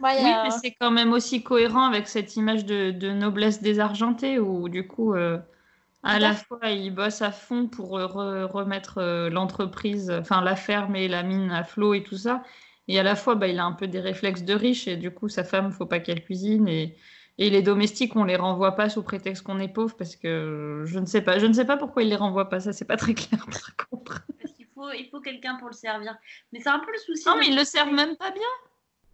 Ouais, 0.00 0.16
Oui, 0.18 0.30
euh, 0.30 0.42
mais 0.42 0.50
c'est 0.50 0.72
quand 0.72 0.90
même 0.90 1.12
aussi 1.12 1.42
cohérent 1.42 1.84
avec 1.84 2.08
cette 2.08 2.34
image 2.36 2.64
de, 2.66 2.90
de 2.90 3.10
noblesse 3.10 3.62
désargentée 3.62 4.38
où 4.38 4.68
du 4.68 4.86
coup, 4.88 5.14
euh, 5.14 5.38
à 6.02 6.18
la 6.18 6.34
fois, 6.34 6.68
il 6.70 6.90
bosse 6.94 7.22
à 7.22 7.30
fond 7.32 7.68
pour 7.68 7.96
euh, 7.98 8.06
re- 8.06 8.44
remettre 8.44 8.98
euh, 8.98 9.30
l'entreprise, 9.30 10.10
enfin 10.10 10.42
la 10.42 10.56
ferme 10.56 10.96
et 10.96 11.08
la 11.08 11.22
mine 11.22 11.50
à 11.50 11.64
flot 11.64 11.94
et 11.94 12.02
tout 12.02 12.16
ça. 12.16 12.42
Et 12.88 12.98
à 12.98 13.02
la 13.04 13.14
fois, 13.14 13.36
bah, 13.36 13.46
il 13.48 13.58
a 13.60 13.64
un 13.64 13.72
peu 13.72 13.86
des 13.86 14.00
réflexes 14.00 14.42
de 14.42 14.54
riche 14.54 14.88
et 14.88 14.96
du 14.96 15.10
coup, 15.12 15.28
sa 15.28 15.44
femme, 15.44 15.70
faut 15.72 15.86
pas 15.86 16.00
qu'elle 16.00 16.24
cuisine. 16.24 16.66
Et, 16.68 16.96
et 17.38 17.48
les 17.50 17.62
domestiques, 17.62 18.16
on 18.16 18.24
les 18.24 18.36
renvoie 18.36 18.72
pas 18.74 18.88
sous 18.88 19.02
prétexte 19.04 19.44
qu'on 19.44 19.60
est 19.60 19.68
pauvre 19.72 19.94
parce 19.96 20.16
que 20.16 20.82
je 20.86 20.98
ne 20.98 21.06
sais 21.06 21.22
pas. 21.22 21.38
Je 21.38 21.46
ne 21.46 21.52
sais 21.52 21.64
pas 21.64 21.76
pourquoi 21.76 22.02
il 22.02 22.08
les 22.08 22.16
renvoie 22.16 22.48
pas. 22.48 22.58
Ça, 22.60 22.72
c'est 22.72 22.84
pas 22.84 22.96
très 22.96 23.14
clair 23.14 23.46
par 23.46 23.76
contre. 23.90 24.26
Parce 24.40 24.52
qu'il 24.54 24.66
faut, 24.74 24.90
il 24.90 25.08
faut 25.10 25.20
quelqu'un 25.20 25.54
pour 25.56 25.68
le 25.68 25.74
servir. 25.74 26.16
Mais 26.52 26.58
c'est 26.60 26.68
un 26.68 26.80
peu 26.80 26.90
le 26.92 26.98
souci. 26.98 27.22
Non, 27.28 27.36
mais 27.38 27.46
ils 27.46 27.56
le 27.56 27.64
servent 27.64 27.92
même 27.94 28.16
pas 28.16 28.32
bien. 28.32 28.42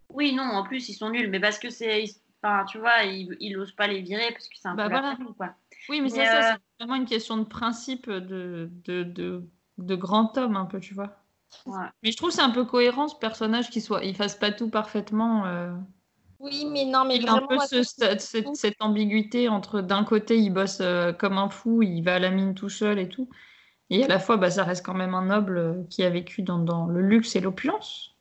Oui, 0.08 0.34
non, 0.34 0.42
en 0.44 0.62
plus, 0.64 0.88
ils 0.88 0.94
sont 0.94 1.10
nuls. 1.10 1.28
Mais 1.30 1.40
parce 1.40 1.58
que 1.58 1.68
c'est. 1.70 2.04
Enfin, 2.42 2.64
tu 2.64 2.78
vois, 2.78 3.02
il, 3.04 3.36
il 3.40 3.58
ose 3.58 3.72
pas 3.72 3.86
les 3.88 4.00
virer 4.00 4.30
parce 4.32 4.48
que 4.48 4.54
c'est 4.56 4.68
un 4.68 4.74
Bah 4.74 4.84
peu 4.84 4.90
la 4.90 5.00
voilà. 5.00 5.16
famille, 5.16 5.34
quoi. 5.36 5.54
Oui, 5.88 6.00
mais, 6.00 6.08
Mais, 6.08 6.24
ça, 6.24 6.24
ça, 6.24 6.52
euh, 6.52 6.54
c'est 6.54 6.58
vraiment 6.78 6.94
une 6.96 7.06
question 7.06 7.36
de 7.36 7.44
principe 7.44 8.08
de, 8.10 8.70
de, 8.84 9.02
de, 9.02 9.44
de 9.78 9.94
grand 9.96 10.36
homme, 10.38 10.56
un 10.56 10.64
peu, 10.66 10.80
tu 10.80 10.94
vois. 10.94 11.16
Ouais. 11.66 11.86
Mais 12.02 12.12
je 12.12 12.16
trouve 12.16 12.28
que 12.30 12.34
c'est 12.36 12.42
un 12.42 12.50
peu 12.50 12.64
cohérent 12.64 13.08
ce 13.08 13.16
personnage 13.16 13.70
qui 13.70 13.80
soit, 13.80 14.04
il 14.04 14.14
fasse 14.14 14.36
pas 14.36 14.52
tout 14.52 14.70
parfaitement. 14.70 15.46
euh. 15.46 15.72
Oui, 16.40 16.66
mais 16.70 16.84
non, 16.84 17.04
mais 17.04 17.16
Il 17.16 17.28
a 17.28 17.32
un 17.32 17.40
vraiment. 17.40 17.48
peu 17.48 17.58
ce- 17.66 17.82
cette, 17.82 18.20
cette- 18.54 18.76
ambiguïté 18.80 19.48
entre 19.48 19.80
d'un 19.80 20.04
côté 20.04 20.38
il 20.38 20.50
bosse 20.50 20.78
euh, 20.80 21.12
comme 21.12 21.36
un 21.38 21.48
fou, 21.50 21.82
il 21.82 22.02
va 22.02 22.14
à 22.16 22.18
la 22.18 22.30
mine 22.30 22.54
tout 22.54 22.68
seul 22.68 22.98
et 22.98 23.08
tout, 23.08 23.28
et 23.90 24.04
à 24.04 24.08
la 24.08 24.20
fois 24.20 24.36
bah, 24.36 24.50
ça 24.50 24.62
reste 24.62 24.84
quand 24.86 24.94
même 24.94 25.14
un 25.14 25.24
noble 25.26 25.58
euh, 25.58 25.82
qui 25.90 26.04
a 26.04 26.10
vécu 26.10 26.42
dans, 26.42 26.58
dans 26.58 26.86
le 26.86 27.00
luxe 27.02 27.34
et 27.34 27.40
l'opulence. 27.40 28.14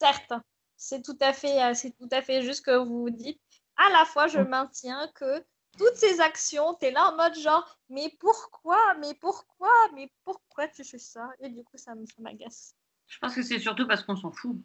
Certes, 0.00 0.32
c'est 0.76 1.02
tout 1.02 1.16
à 1.20 1.32
fait, 1.32 1.74
c'est 1.74 1.96
tout 1.96 2.08
à 2.10 2.20
fait 2.20 2.42
juste 2.42 2.58
ce 2.58 2.62
que 2.62 2.76
vous 2.76 3.08
dites. 3.08 3.40
À 3.76 3.90
la 3.92 4.04
fois, 4.04 4.26
je 4.26 4.38
maintiens 4.40 5.08
que 5.14 5.42
toutes 5.78 5.96
ces 5.96 6.20
actions, 6.20 6.74
tu 6.74 6.86
es 6.86 6.90
là 6.90 7.10
en 7.12 7.16
mode 7.16 7.34
genre, 7.38 7.78
mais 7.88 8.14
pourquoi, 8.18 8.78
mais 9.00 9.14
pourquoi, 9.14 9.70
mais 9.94 10.10
pourquoi 10.24 10.68
tu 10.68 10.84
fais 10.84 10.98
ça? 10.98 11.28
Et 11.40 11.48
du 11.48 11.62
coup, 11.64 11.76
ça 11.76 11.92
m'agace. 12.18 12.74
Je 13.06 13.18
pense 13.18 13.34
que 13.34 13.42
c'est 13.42 13.58
surtout 13.58 13.86
parce 13.86 14.02
qu'on 14.02 14.16
s'en 14.16 14.30
fout. 14.30 14.56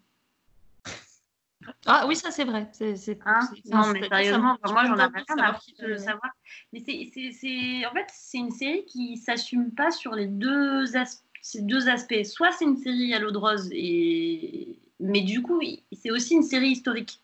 Ah 1.85 2.05
oui, 2.07 2.15
ça 2.15 2.31
c'est 2.31 2.45
vrai. 2.45 2.69
C'est, 2.71 2.95
c'est- 2.95 3.19
Hein? 3.25 3.39
non, 3.65 3.87
mais 3.87 4.07
sérieusement, 4.07 4.57
moi 4.63 4.83
je 4.83 4.87
j'en 4.87 4.97
ai 4.97 5.05
rien 5.05 5.35
de 5.35 5.41
à 5.41 5.87
de 5.87 5.97
savoir. 5.97 6.31
Mais 6.71 6.81
c'est, 6.85 7.09
c'est, 7.13 7.31
c'est- 7.31 7.85
en 7.85 7.91
fait, 7.93 8.07
c'est 8.13 8.37
une 8.37 8.51
série 8.51 8.85
qui 8.85 9.17
s'assume 9.17 9.71
pas 9.71 9.91
sur 9.91 10.13
les 10.13 10.27
deux, 10.27 10.95
as- 10.95 11.23
ces 11.41 11.61
deux 11.61 11.89
aspects. 11.89 12.23
Soit 12.23 12.51
c'est 12.51 12.65
une 12.65 12.77
série 12.77 13.13
à 13.13 13.19
l'eau 13.19 13.31
de 13.31 13.37
rose, 13.37 13.69
et... 13.71 14.77
mais 14.99 15.21
du 15.21 15.41
coup, 15.41 15.59
c'est 15.91 16.11
aussi 16.11 16.35
une 16.35 16.43
série 16.43 16.69
historique. 16.69 17.19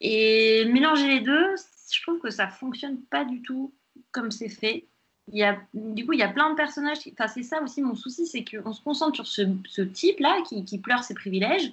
Et 0.00 0.64
mélanger 0.66 1.06
les 1.06 1.20
deux, 1.20 1.54
je 1.90 2.02
trouve 2.02 2.20
que 2.20 2.30
ça 2.30 2.48
fonctionne 2.48 3.00
pas 3.02 3.24
du 3.24 3.42
tout 3.42 3.72
comme 4.12 4.30
c'est 4.30 4.48
fait. 4.48 4.86
Il 5.30 5.38
y 5.38 5.44
a, 5.44 5.58
du 5.74 6.06
coup, 6.06 6.14
il 6.14 6.18
y 6.18 6.22
a 6.22 6.28
plein 6.28 6.50
de 6.50 6.54
personnages. 6.54 6.98
Enfin, 7.12 7.28
c'est 7.28 7.42
ça 7.42 7.60
aussi 7.62 7.82
mon 7.82 7.94
souci, 7.94 8.26
c'est 8.26 8.44
qu'on 8.44 8.72
se 8.72 8.82
concentre 8.82 9.14
sur 9.14 9.26
ce, 9.26 9.82
type-là 9.82 10.42
qui, 10.42 10.78
pleure 10.78 11.04
ses 11.04 11.14
privilèges. 11.14 11.72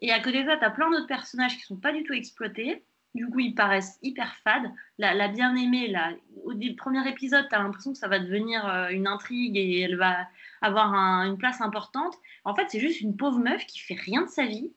Et 0.00 0.10
à 0.10 0.20
côté 0.20 0.42
de 0.42 0.48
ça, 0.48 0.56
tu 0.56 0.64
as 0.64 0.70
plein 0.70 0.90
d'autres 0.90 1.06
personnages 1.06 1.56
qui 1.56 1.62
sont 1.62 1.76
pas 1.76 1.92
du 1.92 2.02
tout 2.02 2.14
exploités. 2.14 2.82
Du 3.14 3.28
coup, 3.28 3.40
ils 3.40 3.54
paraissent 3.54 3.98
hyper 4.02 4.34
fades. 4.36 4.72
La, 4.98 5.28
bien-aimée, 5.28 5.88
là, 5.88 6.12
au 6.44 6.54
premier 6.76 7.06
épisode, 7.08 7.46
tu 7.48 7.54
as 7.54 7.62
l'impression 7.62 7.92
que 7.92 7.98
ça 7.98 8.08
va 8.08 8.18
devenir 8.18 8.66
euh, 8.66 8.88
une 8.88 9.06
intrigue 9.06 9.56
et 9.56 9.80
elle 9.80 9.96
va 9.96 10.26
avoir 10.62 10.94
un- 10.94 11.26
une 11.26 11.38
place 11.38 11.60
importante. 11.60 12.14
En 12.44 12.54
fait, 12.54 12.66
c'est 12.70 12.80
juste 12.80 13.02
une 13.02 13.16
pauvre 13.16 13.38
meuf 13.38 13.66
qui 13.66 13.78
fait 13.78 13.94
rien 13.94 14.22
de 14.22 14.28
sa 14.28 14.46
vie, 14.46 14.72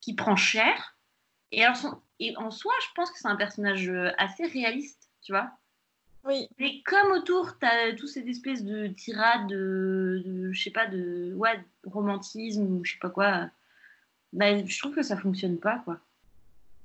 qui 0.00 0.14
prend 0.14 0.36
cher. 0.36 0.96
Et, 1.50 1.62
alors 1.64 1.76
son- 1.76 2.00
et 2.20 2.36
en 2.36 2.50
soi, 2.50 2.72
je 2.82 2.86
pense 2.94 3.10
que 3.10 3.18
c'est 3.18 3.28
un 3.28 3.36
personnage 3.36 3.88
euh, 3.88 4.10
assez 4.18 4.46
réaliste, 4.46 5.10
tu 5.22 5.32
vois. 5.32 5.50
Oui, 6.24 6.48
Mais 6.58 6.82
comme 6.86 7.12
autour, 7.12 7.58
tu 7.58 7.66
as 7.66 7.94
tous 7.94 8.06
cette 8.08 8.26
espèce 8.26 8.64
de 8.64 8.86
tirade, 8.88 9.46
de, 9.48 10.22
de- 10.24 10.52
je 10.52 10.62
sais 10.62 10.70
pas, 10.70 10.86
de 10.86 11.34
ouais, 11.36 11.58
de 11.58 11.90
romantisme 11.90 12.62
ou 12.62 12.84
je 12.84 12.92
sais 12.92 12.98
pas 12.98 13.10
quoi, 13.10 13.50
bah, 14.32 14.64
je 14.64 14.78
trouve 14.78 14.94
que 14.94 15.02
ça 15.02 15.16
fonctionne 15.16 15.58
pas, 15.58 15.80
quoi. 15.84 15.98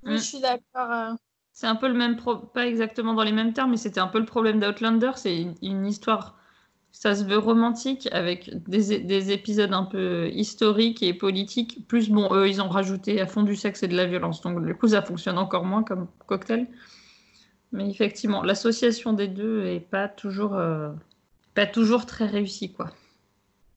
oui, 0.03 0.17
je 0.17 0.23
suis 0.23 0.39
d'accord. 0.41 0.91
euh. 0.91 1.13
C'est 1.51 1.67
un 1.67 1.75
peu 1.75 1.87
le 1.87 1.93
même, 1.93 2.15
pro- 2.15 2.37
pas 2.37 2.67
exactement 2.67 3.13
dans 3.13 3.23
les 3.23 3.31
mêmes 3.31 3.53
termes, 3.53 3.71
mais 3.71 3.77
c'était 3.77 3.99
un 3.99 4.07
peu 4.07 4.19
le 4.19 4.25
problème 4.25 4.59
d'Outlander. 4.59 5.11
C'est 5.15 5.41
une, 5.41 5.55
une 5.61 5.85
histoire, 5.85 6.38
ça 6.91 7.15
se 7.15 7.23
veut 7.23 7.37
romantique 7.37 8.09
avec 8.11 8.51
des, 8.67 8.99
des 8.99 9.31
épisodes 9.31 9.73
un 9.73 9.85
peu 9.85 10.29
historiques 10.29 11.01
et 11.03 11.13
politiques. 11.13 11.87
Plus, 11.87 12.09
bon, 12.09 12.33
eux, 12.33 12.49
ils 12.49 12.61
ont 12.61 12.69
rajouté 12.69 13.21
à 13.21 13.27
fond 13.27 13.43
du 13.43 13.55
sexe 13.55 13.83
et 13.83 13.87
de 13.87 13.95
la 13.95 14.05
violence. 14.05 14.41
Donc, 14.41 14.65
du 14.65 14.75
coup, 14.75 14.89
ça 14.89 15.01
fonctionne 15.01 15.37
encore 15.37 15.65
moins 15.65 15.83
comme 15.83 16.07
cocktail. 16.27 16.67
Mais 17.71 17.89
effectivement, 17.89 18.41
l'association 18.41 19.13
des 19.13 19.27
deux 19.27 19.65
est 19.65 19.79
pas 19.79 20.07
toujours, 20.07 20.55
euh, 20.55 20.89
pas 21.53 21.67
toujours 21.67 22.05
très 22.05 22.25
réussie, 22.25 22.73
quoi. 22.73 22.91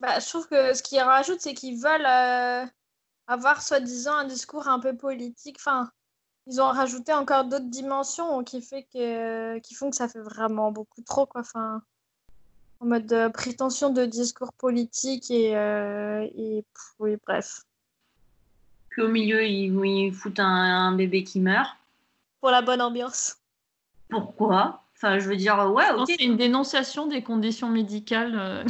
Bah, 0.00 0.18
je 0.18 0.28
trouve 0.28 0.48
que 0.48 0.74
ce 0.74 0.82
qu'ils 0.82 1.00
rajoutent, 1.00 1.40
c'est 1.40 1.54
qu'ils 1.54 1.80
veulent 1.80 2.06
euh, 2.06 2.66
avoir 3.28 3.62
soi-disant 3.62 4.14
un 4.14 4.24
discours 4.24 4.66
un 4.66 4.80
peu 4.80 4.96
politique. 4.96 5.58
Enfin, 5.60 5.90
ils 6.46 6.60
ont 6.60 6.66
rajouté 6.66 7.12
encore 7.12 7.44
d'autres 7.44 7.70
dimensions 7.70 8.42
qui, 8.42 8.62
fait 8.62 8.88
que, 8.92 9.58
qui 9.60 9.74
font 9.74 9.90
que 9.90 9.96
ça 9.96 10.08
fait 10.08 10.20
vraiment 10.20 10.72
beaucoup 10.72 11.02
trop. 11.02 11.26
Quoi. 11.26 11.42
Enfin, 11.42 11.82
en 12.82 12.86
mode 12.86 13.12
euh, 13.12 13.30
prétention 13.30 13.90
de 13.90 14.04
discours 14.04 14.52
politique 14.54 15.30
et, 15.30 15.56
euh, 15.56 16.22
et 16.36 16.64
pff, 16.74 16.84
oui, 16.98 17.16
bref. 17.24 17.60
Puis 18.90 19.02
au 19.02 19.08
milieu, 19.08 19.44
ils, 19.44 19.72
ils 19.86 20.12
foutent 20.12 20.40
un, 20.40 20.44
un 20.88 20.92
bébé 20.92 21.22
qui 21.24 21.40
meurt. 21.40 21.70
Pour 22.40 22.50
la 22.50 22.60
bonne 22.60 22.80
ambiance. 22.82 23.36
Pourquoi? 24.10 24.82
Enfin, 24.96 25.18
je 25.18 25.28
veux 25.28 25.36
dire, 25.36 25.56
ouais, 25.72 25.84
Je 25.90 25.94
pense 25.94 26.10
ok. 26.10 26.16
C'est 26.18 26.24
une 26.24 26.36
dénonciation 26.36 27.06
des 27.06 27.22
conditions 27.22 27.68
médicales. 27.68 28.36
euh, 28.36 28.64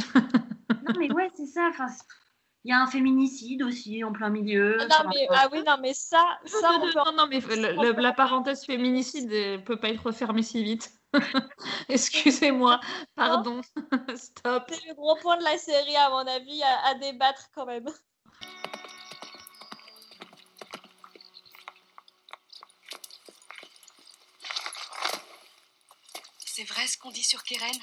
Non, 0.83 0.93
mais 0.99 1.11
ouais, 1.11 1.29
c'est 1.35 1.47
ça. 1.47 1.67
Enfin, 1.69 1.87
il 2.63 2.69
y 2.69 2.71
a 2.71 2.81
un 2.81 2.87
féminicide 2.87 3.63
aussi 3.63 4.03
en 4.03 4.11
plein 4.13 4.29
milieu. 4.29 4.77
Ah, 4.79 5.03
non, 5.03 5.09
mais, 5.09 5.27
ah 5.31 5.49
oui, 5.51 5.63
non, 5.65 5.75
mais 5.81 5.93
ça, 5.93 6.23
ça 6.45 6.71
on 6.77 6.81
peut 6.81 6.91
non, 6.95 7.17
non, 7.17 7.27
mais 7.29 7.39
le- 7.41 7.81
le- 7.93 8.01
la 8.01 8.13
parenthèse 8.13 8.63
féminicide 8.63 9.29
ne 9.29 9.57
peut 9.57 9.77
pas 9.77 9.89
être 9.89 10.05
refermée 10.05 10.43
si 10.43 10.63
vite. 10.63 10.93
Excusez-moi, 11.89 12.79
pardon, 13.15 13.61
stop. 14.15 14.65
C'est 14.69 14.87
le 14.87 14.95
gros 14.95 15.15
point 15.17 15.37
de 15.37 15.43
la 15.43 15.57
série, 15.57 15.95
à 15.95 16.09
mon 16.09 16.25
avis, 16.27 16.61
à, 16.63 16.87
à 16.87 16.93
débattre 16.95 17.49
quand 17.53 17.65
même. 17.65 17.87
C'est 26.45 26.65
vrai 26.65 26.85
ce 26.87 26.97
qu'on 26.97 27.11
dit 27.11 27.23
sur 27.23 27.43
Keren? 27.43 27.79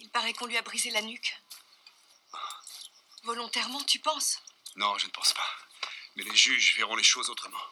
Il 0.00 0.10
paraît 0.10 0.32
qu'on 0.32 0.46
lui 0.46 0.56
a 0.56 0.62
brisé 0.62 0.90
la 0.90 1.02
nuque. 1.02 1.40
Volontairement, 3.22 3.82
tu 3.84 4.00
penses? 4.00 4.40
Non, 4.76 4.98
je 4.98 5.06
ne 5.06 5.10
pense 5.12 5.32
pas. 5.32 5.46
Mais 6.16 6.24
les 6.24 6.34
juges 6.34 6.76
verront 6.76 6.96
les 6.96 7.04
choses 7.04 7.30
autrement. 7.30 7.62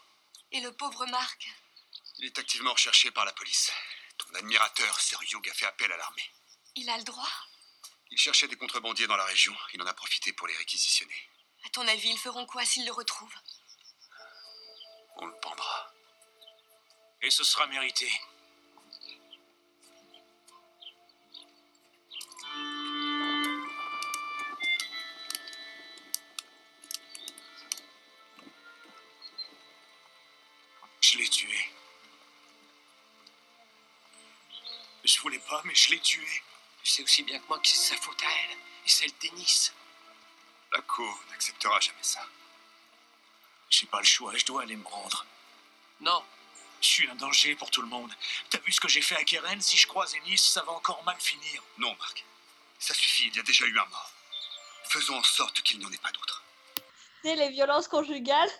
Et 0.52 0.60
le 0.60 0.72
pauvre 0.72 1.04
Marc? 1.06 1.48
Il 2.18 2.26
est 2.26 2.38
activement 2.38 2.72
recherché 2.72 3.10
par 3.10 3.24
la 3.24 3.32
police. 3.32 3.72
Ton 4.18 4.34
admirateur, 4.34 5.00
Sir 5.00 5.20
Hugh, 5.22 5.48
a 5.48 5.54
fait 5.54 5.66
appel 5.66 5.90
à 5.92 5.96
l'armée. 5.96 6.30
Il 6.74 6.88
a 6.90 6.98
le 6.98 7.04
droit 7.04 7.28
Il 8.10 8.18
cherchait 8.18 8.48
des 8.48 8.56
contrebandiers 8.56 9.06
dans 9.06 9.16
la 9.16 9.24
région. 9.24 9.54
Il 9.74 9.82
en 9.82 9.86
a 9.86 9.94
profité 9.94 10.32
pour 10.32 10.46
les 10.46 10.56
réquisitionner. 10.56 11.30
À 11.64 11.70
ton 11.70 11.86
avis, 11.88 12.10
ils 12.10 12.18
feront 12.18 12.46
quoi 12.46 12.64
s'ils 12.64 12.86
le 12.86 12.92
retrouvent? 12.92 13.34
On 15.16 15.26
le 15.26 15.34
pendra. 15.40 15.92
Et 17.22 17.30
ce 17.30 17.44
sera 17.44 17.66
mérité. 17.66 18.10
Je 35.08 35.20
voulais 35.20 35.38
pas, 35.38 35.62
mais 35.64 35.74
je 35.74 35.88
l'ai 35.88 36.00
tué. 36.00 36.42
Tu 36.82 36.90
sais 36.90 37.02
aussi 37.02 37.22
bien 37.22 37.38
que 37.38 37.48
moi 37.48 37.58
que 37.60 37.66
c'est 37.66 37.94
sa 37.94 37.96
faute 37.96 38.22
à 38.22 38.26
elle 38.26 38.58
et 38.84 38.88
celle 38.90 39.10
d'Ennis. 39.22 39.72
La 40.70 40.82
cour 40.82 41.18
n'acceptera 41.30 41.80
jamais 41.80 42.02
ça. 42.02 42.20
J'ai 43.70 43.86
pas 43.86 44.00
le 44.00 44.04
choix, 44.04 44.36
je 44.36 44.44
dois 44.44 44.62
aller 44.62 44.76
me 44.76 44.86
rendre. 44.86 45.24
Non, 46.00 46.22
Je 46.82 46.86
suis 46.86 47.08
un 47.08 47.14
danger 47.14 47.56
pour 47.56 47.70
tout 47.70 47.80
le 47.80 47.88
monde. 47.88 48.12
T'as 48.50 48.58
vu 48.58 48.70
ce 48.70 48.80
que 48.80 48.88
j'ai 48.88 49.00
fait 49.00 49.16
à 49.16 49.24
Keren? 49.24 49.60
Si 49.62 49.78
je 49.78 49.86
croise 49.86 50.14
Ennis, 50.14 50.36
ça 50.36 50.62
va 50.62 50.72
encore 50.72 51.02
mal 51.04 51.18
finir. 51.18 51.62
Non, 51.78 51.96
Marc. 51.96 52.24
Ça 52.78 52.92
suffit, 52.92 53.28
il 53.28 53.36
y 53.36 53.40
a 53.40 53.42
déjà 53.42 53.64
eu 53.64 53.78
un 53.78 53.86
mort. 53.86 54.12
Faisons 54.90 55.16
en 55.16 55.24
sorte 55.24 55.62
qu'il 55.62 55.78
n'y 55.78 55.86
en 55.86 55.92
ait 55.92 55.96
pas 55.98 56.12
sais, 57.22 57.34
les 57.34 57.48
violences 57.48 57.88
conjugales, 57.88 58.50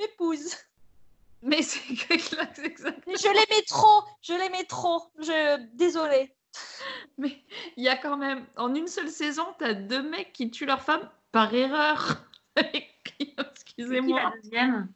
épouse. 0.00 0.56
Mais 1.42 1.62
c'est 1.62 1.80
que 1.94 2.18
c'est 2.54 2.64
exact. 2.64 3.02
Mais 3.06 3.16
je 3.16 3.28
l'aimais 3.28 3.62
trop, 3.66 4.04
je 4.22 4.32
l'aimais 4.32 4.64
trop. 4.64 5.02
Je... 5.18 5.58
Désolée. 5.74 6.34
Mais 7.18 7.36
il 7.76 7.84
y 7.84 7.88
a 7.88 7.96
quand 7.96 8.16
même, 8.16 8.46
en 8.56 8.74
une 8.74 8.86
seule 8.88 9.08
saison, 9.08 9.44
t'as 9.58 9.74
deux 9.74 10.02
mecs 10.02 10.32
qui 10.32 10.50
tuent 10.50 10.66
leur 10.66 10.82
femme 10.82 11.08
par 11.32 11.52
erreur. 11.54 12.22
C'est 12.56 12.88
qui 13.16 13.34
Excusez-moi. 13.38 14.22
la 14.22 14.30
deuxième? 14.36 14.92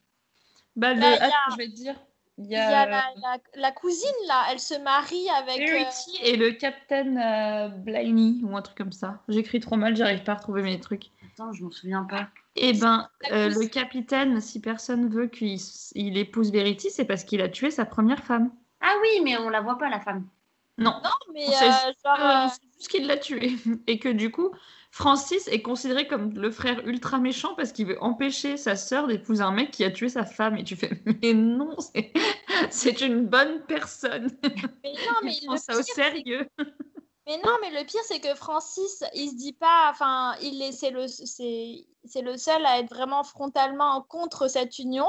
Bah, 0.77 0.93
le- 0.95 1.01
Bah, 1.01 1.17
a- 1.21 1.51
je 1.51 1.57
vais 1.57 1.69
te 1.69 1.75
dire. 1.75 1.97
Il 2.39 2.45
y 2.45 2.49
Il 2.49 2.53
y 2.53 2.57
a, 2.59 2.81
a 2.83 2.87
la, 2.87 3.05
la- 3.17 3.39
la 3.55 3.73
cousine 3.73 4.11
là, 4.29 4.45
elle 4.51 4.61
se 4.61 4.75
marie 4.75 5.27
avec. 5.31 5.59
euh, 5.59 5.73
Verity 5.73 6.19
et 6.23 6.37
le 6.37 6.53
Captain 6.53 7.17
euh, 7.17 7.69
Bliney 7.69 8.43
ou 8.45 8.55
un 8.55 8.61
truc 8.61 8.77
comme 8.77 8.93
ça. 8.93 9.23
J'écris 9.29 9.59
trop 9.61 9.77
mal, 9.77 9.97
j'arrive 9.97 10.23
pas 10.23 10.33
à 10.33 10.35
retrouver 10.35 10.61
mes 10.63 10.79
trucs. 10.79 11.07
Attends, 11.33 11.53
je 11.55 11.65
m'en 11.65 11.71
souviens 11.71 12.05
pas. 12.05 12.29
Eh 12.57 12.73
ben, 12.75 13.09
euh, 13.33 13.49
le 13.49 13.67
capitaine, 13.69 14.41
si 14.41 14.61
personne 14.61 15.09
veut 15.09 15.27
qu'il 15.27 15.59
il 15.95 16.17
épouse 16.19 16.51
Verity, 16.53 16.91
c'est 16.91 17.05
parce 17.05 17.25
qu'il 17.25 17.41
a 17.43 17.49
tué 17.49 17.71
sa 17.71 17.85
première 17.85 18.25
femme. 18.25 18.51
Ah 18.81 18.95
oui, 19.03 19.21
mais 19.23 19.37
on 19.37 19.49
la 19.49 19.61
voit 19.61 19.79
pas, 19.79 19.89
la 19.91 20.01
femme. 20.01 20.27
Non, 20.79 20.95
mais 21.33 21.47
C'est- 21.53 21.65
euh, 21.69 21.93
genre. 22.05 22.19
euh, 22.21 22.47
c'est 22.51 22.69
juste 22.79 22.89
qu'il 22.91 23.07
l'a 23.07 23.17
tué. 23.17 23.53
Et 23.87 23.99
que 23.99 24.09
du 24.11 24.31
coup, 24.31 24.51
Francis 24.91 25.49
est 25.49 25.63
considéré 25.63 26.07
comme 26.07 26.33
le 26.35 26.51
frère 26.51 26.87
ultra 26.87 27.19
méchant 27.19 27.55
parce 27.57 27.73
qu'il 27.73 27.87
veut 27.87 28.03
empêcher 28.03 28.57
sa 28.57 28.77
sœur 28.77 29.07
d'épouser 29.07 29.43
un 29.43 29.53
mec 29.53 29.71
qui 29.71 29.85
a 29.85 29.91
tué 29.91 30.09
sa 30.11 30.25
femme. 30.25 30.57
Et 30.59 30.65
tu 30.65 30.77
fais, 30.77 30.91
mais 31.23 31.33
non, 31.35 31.77
c'est- 31.79 32.13
c'est 32.71 33.01
une 33.01 33.27
bonne 33.27 33.63
personne. 33.67 34.31
mais 34.43 34.93
non, 34.93 35.15
mais 35.23 35.33
Il 35.41 35.47
prend 35.47 35.57
ça 35.57 35.73
pire, 35.73 35.81
au 35.81 35.83
sérieux. 35.95 36.49
Mais 37.27 37.39
non, 37.39 37.57
mais 37.61 37.71
le 37.71 37.85
pire, 37.85 38.03
c'est 38.05 38.21
que 38.21 38.35
Francis, 38.35 39.03
il 39.15 39.31
se 39.31 39.35
dit 39.35 39.53
pas, 39.53 39.91
enfin, 39.91 40.37
il 40.41 40.63
est, 40.63 40.71
c'est 40.71 40.91
le, 40.91 41.09
c'est, 41.09 41.87
c'est 42.05 42.23
le 42.23 42.37
seul 42.37 42.65
à 42.65 42.79
être 42.79 42.89
vraiment 42.89 43.25
frontalement 43.25 44.03
contre 44.03 44.49
cette 44.49 44.79
union. 44.79 45.09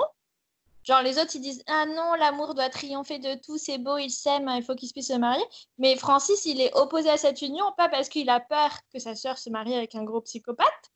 Genre, 0.84 1.02
les 1.02 1.20
autres, 1.20 1.36
ils 1.36 1.42
disent, 1.42 1.64
ah 1.68 1.86
non, 1.86 2.14
l'amour 2.14 2.56
doit 2.56 2.70
triompher 2.70 3.20
de 3.20 3.36
tout, 3.36 3.58
c'est 3.58 3.78
beau, 3.78 3.98
ils 3.98 4.10
s'aiment, 4.10 4.50
il 4.56 4.64
faut 4.64 4.74
qu'ils 4.74 4.92
puissent 4.92 5.10
se 5.10 5.14
marier. 5.14 5.44
Mais 5.78 5.96
Francis, 5.96 6.46
il 6.46 6.60
est 6.62 6.74
opposé 6.76 7.10
à 7.10 7.18
cette 7.18 7.42
union, 7.42 7.66
pas 7.78 7.90
parce 7.90 8.10
qu'il 8.10 8.30
a 8.30 8.40
peur 8.40 8.72
que 8.92 9.00
sa 9.00 9.14
sœur 9.14 9.38
se 9.38 9.50
marie 9.50 9.76
avec 9.76 9.94
un 9.96 10.04
gros 10.04 10.22
psychopathe 10.22 10.92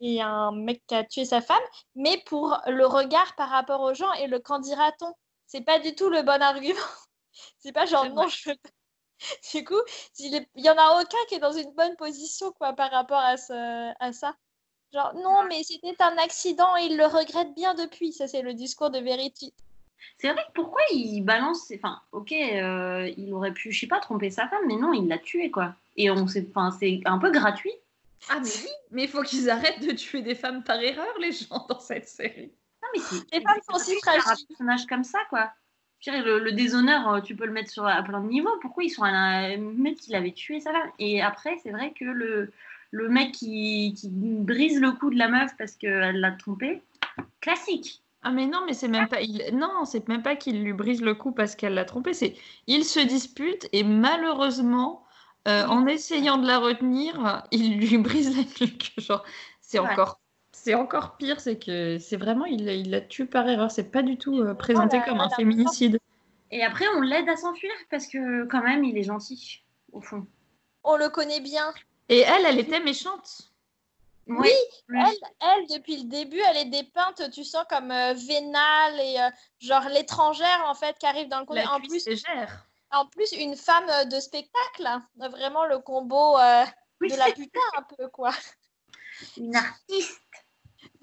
et 0.00 0.20
un 0.20 0.52
mec 0.52 0.82
qui 0.86 0.94
a 0.94 1.04
tué 1.04 1.24
sa 1.24 1.40
femme, 1.40 1.56
mais 1.94 2.22
pour 2.26 2.58
le 2.66 2.86
regard 2.86 3.34
par 3.36 3.48
rapport 3.48 3.80
aux 3.80 3.94
gens 3.94 4.12
et 4.14 4.26
le 4.26 4.40
qu'en 4.40 4.58
dira-t-on? 4.58 5.12
C'est 5.46 5.62
pas 5.62 5.78
du 5.78 5.94
tout 5.94 6.10
le 6.10 6.22
bon 6.22 6.42
argument. 6.42 6.78
C'est 7.58 7.72
pas 7.72 7.86
genre, 7.86 8.08
non, 8.10 8.26
je 8.28 8.50
veux 8.50 8.56
du 9.54 9.64
coup, 9.64 9.80
il 10.18 10.34
est- 10.34 10.48
il 10.56 10.64
y 10.64 10.70
en 10.70 10.76
a 10.76 11.00
aucun 11.00 11.18
qui 11.28 11.34
est 11.36 11.40
dans 11.40 11.52
une 11.52 11.72
bonne 11.72 11.96
position 11.96 12.52
quoi 12.52 12.72
par 12.72 12.90
rapport 12.90 13.20
à, 13.20 13.36
ce, 13.36 13.92
à 14.00 14.12
ça. 14.12 14.34
Genre 14.92 15.14
non, 15.14 15.44
mais 15.48 15.62
c'était 15.64 16.00
un 16.02 16.16
accident 16.18 16.76
et 16.76 16.84
il 16.84 16.96
le 16.96 17.06
regrette 17.06 17.54
bien 17.54 17.74
depuis. 17.74 18.12
Ça 18.12 18.28
c'est 18.28 18.42
le 18.42 18.54
discours 18.54 18.90
de 18.90 18.98
Verity. 18.98 19.52
C'est 20.18 20.32
vrai 20.32 20.42
que 20.48 20.52
pourquoi 20.54 20.82
il 20.92 21.22
balance. 21.22 21.72
Enfin, 21.74 22.00
ok, 22.12 22.32
euh, 22.32 23.12
il 23.16 23.32
aurait 23.34 23.52
pu, 23.52 23.72
je 23.72 23.80
sais 23.80 23.86
pas, 23.86 24.00
tromper 24.00 24.30
sa 24.30 24.48
femme, 24.48 24.62
mais 24.66 24.76
non, 24.76 24.92
il 24.92 25.08
l'a 25.08 25.18
tué, 25.18 25.50
quoi. 25.50 25.74
Et 25.96 26.10
on 26.10 26.26
c'est 26.26 26.48
un 27.04 27.18
peu 27.18 27.30
gratuit. 27.30 27.72
Ah 28.28 28.40
mais 28.40 28.48
oui, 28.48 28.70
mais 28.90 29.04
il 29.04 29.08
faut 29.08 29.22
qu'ils 29.22 29.50
arrêtent 29.50 29.80
de 29.86 29.92
tuer 29.92 30.22
des 30.22 30.34
femmes 30.34 30.64
par 30.64 30.80
erreur, 30.80 31.18
les 31.20 31.32
gens, 31.32 31.66
dans 31.68 31.78
cette 31.80 32.08
série. 32.08 32.52
Non, 32.82 32.88
mais 32.94 33.00
c'est. 33.00 33.34
Les 33.36 33.42
femmes 33.42 33.60
sont 33.68 33.78
c'est 33.78 33.94
si 33.94 33.98
fragiles. 34.00 34.22
Un 34.26 34.46
personnage 34.48 34.86
comme 34.86 35.04
ça, 35.04 35.18
quoi. 35.28 35.52
Le, 36.12 36.38
le 36.38 36.52
déshonneur, 36.52 37.08
euh, 37.08 37.20
tu 37.20 37.36
peux 37.36 37.46
le 37.46 37.52
mettre 37.52 37.70
sur, 37.70 37.86
à 37.86 38.02
plein 38.02 38.20
de 38.20 38.28
niveaux. 38.28 38.50
Pourquoi 38.60 38.84
ils 38.84 38.90
sont 38.90 39.02
à 39.02 39.08
un 39.08 39.56
mec 39.58 39.96
qui 39.96 40.10
l'avait 40.12 40.32
tué 40.32 40.60
sa 40.60 40.72
femme 40.72 40.90
Et 40.98 41.22
après, 41.22 41.56
c'est 41.62 41.70
vrai 41.70 41.92
que 41.92 42.04
le, 42.04 42.52
le 42.90 43.08
mec 43.08 43.32
qui, 43.32 43.94
qui 43.96 44.08
brise 44.10 44.80
le 44.80 44.92
cou 44.92 45.10
de 45.10 45.18
la 45.18 45.28
meuf 45.28 45.50
parce 45.58 45.76
qu'elle 45.76 46.20
l'a 46.20 46.32
trompé, 46.32 46.82
classique. 47.40 48.02
Ah 48.22 48.30
mais 48.32 48.46
non, 48.46 48.64
mais 48.66 48.74
c'est 48.74 48.88
même 48.88 49.08
pas 49.08 49.20
il... 49.22 49.56
non, 49.56 49.84
c'est 49.84 50.08
même 50.08 50.22
pas 50.22 50.36
qu'il 50.36 50.62
lui 50.62 50.72
brise 50.72 51.00
le 51.02 51.14
cou 51.14 51.32
parce 51.32 51.54
qu'elle 51.54 51.74
l'a 51.74 51.84
trompé, 51.84 52.12
c'est 52.12 52.36
il 52.66 52.84
se 52.84 52.98
dispute 53.00 53.68
et 53.72 53.84
malheureusement 53.84 55.04
euh, 55.46 55.64
en 55.66 55.86
essayant 55.86 56.36
de 56.38 56.46
la 56.46 56.58
retenir, 56.58 57.44
il 57.52 57.78
lui 57.78 57.98
brise 57.98 58.36
la 58.36 58.42
nuque. 58.66 58.92
Genre 58.98 59.24
c'est 59.60 59.78
Ouais. 59.78 59.86
encore 59.92 60.20
c'est 60.66 60.74
encore 60.74 61.16
pire, 61.16 61.38
c'est 61.38 61.58
que 61.60 61.96
c'est 61.98 62.16
vraiment 62.16 62.44
il 62.44 62.64
l'a- 62.66 62.72
il 62.74 62.90
l'a 62.90 63.00
tué 63.00 63.24
par 63.24 63.48
erreur, 63.48 63.70
c'est 63.70 63.88
pas 63.92 64.02
du 64.02 64.18
tout 64.18 64.40
euh, 64.40 64.52
présenté 64.52 64.96
la- 64.98 65.04
comme 65.04 65.20
un 65.20 65.30
féminicide. 65.30 66.00
Et 66.50 66.64
après, 66.64 66.86
on 66.96 67.02
l'aide 67.02 67.28
à 67.28 67.36
s'enfuir 67.36 67.70
parce 67.88 68.08
que, 68.08 68.44
quand 68.46 68.62
même, 68.62 68.82
il 68.82 68.98
est 68.98 69.04
gentil, 69.04 69.62
au 69.92 70.00
fond. 70.00 70.26
On 70.82 70.96
le 70.96 71.08
connaît 71.08 71.38
bien. 71.40 71.72
Et 72.08 72.18
elle, 72.20 72.44
elle 72.46 72.58
était 72.58 72.80
méchante. 72.80 73.52
Oui. 74.26 74.50
Elle, 74.88 75.06
elle, 75.40 75.66
depuis 75.78 75.98
le 75.98 76.08
début, 76.08 76.40
elle 76.48 76.56
est 76.56 76.64
dépeinte, 76.70 77.30
tu 77.30 77.44
sens 77.44 77.64
comme 77.70 77.92
euh, 77.92 78.12
vénale 78.14 79.00
et 79.00 79.20
euh, 79.20 79.30
genre 79.60 79.88
l'étrangère 79.88 80.64
en 80.66 80.74
fait 80.74 80.98
qui 80.98 81.06
arrive 81.06 81.28
dans 81.28 81.38
le 81.40 81.46
coin. 81.46 81.62
En 81.70 81.78
plus, 81.80 82.04
légère. 82.06 82.66
en 82.90 83.06
plus, 83.06 83.30
une 83.32 83.54
femme 83.54 83.86
de 84.08 84.18
spectacle, 84.18 84.84
hein. 84.84 85.04
vraiment 85.16 85.64
le 85.66 85.78
combo 85.78 86.36
euh, 86.38 86.64
Oui, 87.00 87.08
de 87.12 87.16
la 87.16 87.26
putain 87.26 87.60
un 87.78 87.82
peu 87.82 88.08
quoi. 88.08 88.32
une 89.36 89.54
artiste. 89.54 90.20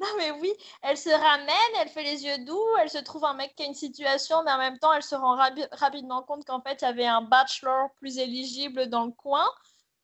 Non 0.03 0.09
mais 0.17 0.31
oui, 0.31 0.51
elle 0.81 0.97
se 0.97 1.09
ramène, 1.09 1.81
elle 1.81 1.87
fait 1.87 2.03
les 2.03 2.25
yeux 2.25 2.43
doux, 2.45 2.61
elle 2.81 2.89
se 2.89 2.97
trouve 2.97 3.23
un 3.23 3.33
mec 3.35 3.55
qui 3.55 3.63
a 3.63 3.67
une 3.67 3.73
situation, 3.73 4.43
mais 4.43 4.51
en 4.51 4.57
même 4.57 4.77
temps, 4.79 4.91
elle 4.91 5.01
se 5.03 5.15
rend 5.15 5.37
rabi- 5.37 5.65
rapidement 5.71 6.23
compte 6.23 6.43
qu'en 6.45 6.59
fait, 6.61 6.81
il 6.81 6.85
y 6.85 6.87
avait 6.87 7.05
un 7.05 7.21
bachelor 7.21 7.89
plus 7.95 8.17
éligible 8.17 8.87
dans 8.89 9.05
le 9.05 9.11
coin. 9.11 9.47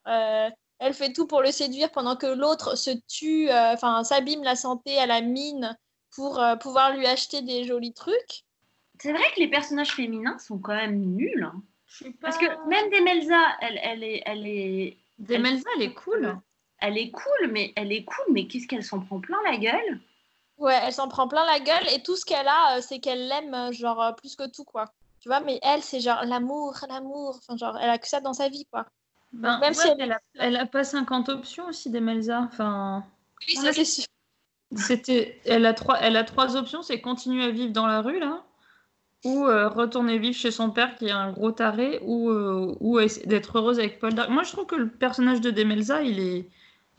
Euh, 0.07 0.49
elle 0.79 0.93
fait 0.93 1.11
tout 1.11 1.27
pour 1.27 1.41
le 1.41 1.51
séduire 1.51 1.91
pendant 1.91 2.15
que 2.15 2.27
l'autre 2.27 2.75
se 2.77 2.91
tue, 3.09 3.49
euh, 3.51 3.73
enfin 3.73 4.05
s'abîme 4.05 4.43
la 4.43 4.55
santé 4.55 4.97
à 4.97 5.05
la 5.05 5.19
mine 5.19 5.77
pour 6.15 6.39
euh, 6.39 6.55
pouvoir 6.55 6.95
lui 6.95 7.05
acheter 7.05 7.41
des 7.41 7.65
jolis 7.65 7.93
trucs. 7.93 8.45
C'est 9.01 9.11
vrai 9.11 9.23
que 9.35 9.39
les 9.41 9.49
personnages 9.49 9.93
féminins 9.93 10.37
sont 10.39 10.59
quand 10.59 10.75
même 10.75 10.97
nuls. 11.15 11.43
hein. 11.43 11.61
Parce 12.21 12.37
que 12.37 12.45
même 12.69 12.89
Demelza, 12.89 13.41
elle, 13.61 13.79
elle 13.83 14.03
est, 14.03 14.23
elle 14.25 14.47
est, 14.47 14.97
Demelza, 15.17 15.67
elle 15.75 15.83
est 15.83 15.93
cool. 15.93 16.37
Elle 16.81 16.97
est 16.97 17.11
cool, 17.11 17.51
mais 17.51 17.73
elle 17.75 17.91
est 17.91 18.03
cool, 18.05 18.25
mais 18.33 18.47
qu'est-ce 18.47 18.67
qu'elle 18.67 18.83
s'en 18.83 18.99
prend 18.99 19.19
plein 19.19 19.37
la 19.43 19.57
gueule? 19.57 19.99
Ouais, 20.57 20.77
elle 20.83 20.93
s'en 20.93 21.07
prend 21.07 21.27
plein 21.27 21.45
la 21.45 21.59
gueule 21.59 21.87
et 21.93 22.03
tout 22.03 22.15
ce 22.17 22.25
qu'elle 22.25 22.47
a, 22.47 22.77
euh, 22.77 22.81
c'est 22.81 22.99
qu'elle 22.99 23.27
l'aime, 23.27 23.53
euh, 23.53 23.71
genre 23.71 24.01
euh, 24.01 24.11
plus 24.11 24.35
que 24.35 24.49
tout 24.49 24.65
quoi. 24.65 24.85
Tu 25.21 25.29
vois, 25.29 25.39
mais 25.39 25.59
elle, 25.63 25.81
c'est 25.81 26.01
genre 26.01 26.23
l'amour, 26.25 26.75
l'amour. 26.89 27.35
Enfin, 27.37 27.55
genre, 27.57 27.77
elle 27.77 27.89
a 27.89 27.97
que 27.97 28.07
ça 28.07 28.19
dans 28.21 28.33
sa 28.33 28.49
vie 28.49 28.65
quoi. 28.71 28.85
Ben, 29.31 29.59
Même 29.59 29.73
ouais, 29.73 29.75
si 29.75 29.87
elle- 29.87 30.01
elle, 30.01 30.11
a, 30.11 30.19
elle 30.35 30.55
a 30.57 30.65
pas 30.65 30.83
50 30.83 31.29
options 31.29 31.67
aussi, 31.67 31.89
Demelza. 31.89 32.41
Enfin, 32.41 33.05
Oui, 33.47 33.55
ça 33.55 33.71
c'est 33.73 33.85
sûr. 33.85 34.05
c'était, 34.75 35.39
elle 35.45 35.65
a 35.65 35.73
trois, 35.73 35.97
elle 36.01 36.17
a 36.17 36.23
trois 36.23 36.55
options, 36.55 36.81
c'est 36.83 37.01
continuer 37.01 37.43
à 37.45 37.51
vivre 37.51 37.71
dans 37.73 37.87
la 37.87 38.01
rue 38.01 38.19
là, 38.19 38.43
ou 39.25 39.45
euh, 39.47 39.69
retourner 39.69 40.19
vivre 40.19 40.35
chez 40.35 40.51
son 40.51 40.71
père 40.71 40.95
qui 40.95 41.07
est 41.07 41.11
un 41.11 41.31
gros 41.31 41.51
taré, 41.51 41.99
ou, 42.03 42.29
euh, 42.31 42.75
ou 42.79 42.99
d'être 43.25 43.57
heureuse 43.59 43.79
avec 43.79 43.99
Paul 43.99 44.13
Dark. 44.13 44.29
Moi, 44.29 44.43
je 44.43 44.51
trouve 44.53 44.65
que 44.67 44.75
le 44.75 44.89
personnage 44.89 45.41
de 45.41 45.51
Demelza, 45.51 46.03
il 46.03 46.19
est, 46.19 46.49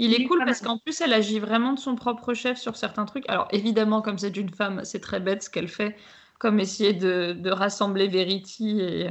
il 0.04 0.14
est 0.14 0.24
cool 0.24 0.42
parce 0.44 0.60
qu'en 0.60 0.78
plus, 0.78 1.00
elle 1.00 1.12
agit 1.12 1.38
vraiment 1.38 1.72
de 1.72 1.78
son 1.78 1.94
propre 1.94 2.34
chef 2.34 2.58
sur 2.58 2.76
certains 2.76 3.04
trucs. 3.04 3.28
Alors 3.28 3.48
évidemment, 3.52 4.02
comme 4.02 4.18
c'est 4.18 4.36
une 4.36 4.50
femme, 4.50 4.80
c'est 4.84 5.00
très 5.00 5.20
bête 5.20 5.42
ce 5.42 5.50
qu'elle 5.50 5.68
fait, 5.68 5.96
comme 6.38 6.58
essayer 6.58 6.92
de, 6.92 7.32
de 7.32 7.50
rassembler 7.50 8.08
Verity 8.08 8.80
et 8.80 9.10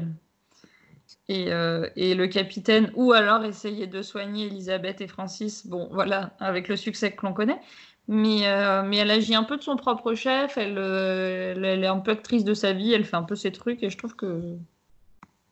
et, 1.27 1.51
euh, 1.51 1.87
et 1.95 2.15
le 2.15 2.27
capitaine, 2.27 2.91
ou 2.95 3.13
alors 3.13 3.45
essayer 3.45 3.87
de 3.87 4.01
soigner 4.01 4.47
Elisabeth 4.47 4.99
et 5.01 5.07
Francis, 5.07 5.65
bon 5.67 5.87
voilà, 5.91 6.35
avec 6.39 6.67
le 6.67 6.75
succès 6.75 7.11
que 7.11 7.25
l'on 7.25 7.33
connaît. 7.33 7.59
Mais, 8.07 8.47
euh, 8.47 8.81
mais 8.83 8.97
elle 8.97 9.11
agit 9.11 9.35
un 9.35 9.43
peu 9.43 9.57
de 9.57 9.61
son 9.61 9.75
propre 9.75 10.15
chef, 10.15 10.57
elle, 10.57 10.79
euh, 10.79 11.53
elle, 11.55 11.63
elle 11.63 11.83
est 11.83 11.87
un 11.87 11.99
peu 11.99 12.11
actrice 12.11 12.43
de 12.43 12.55
sa 12.55 12.73
vie, 12.73 12.91
elle 12.91 13.05
fait 13.05 13.15
un 13.15 13.23
peu 13.23 13.35
ses 13.35 13.51
trucs, 13.51 13.83
et 13.83 13.91
je 13.91 13.97
trouve 13.97 14.15
que. 14.15 14.55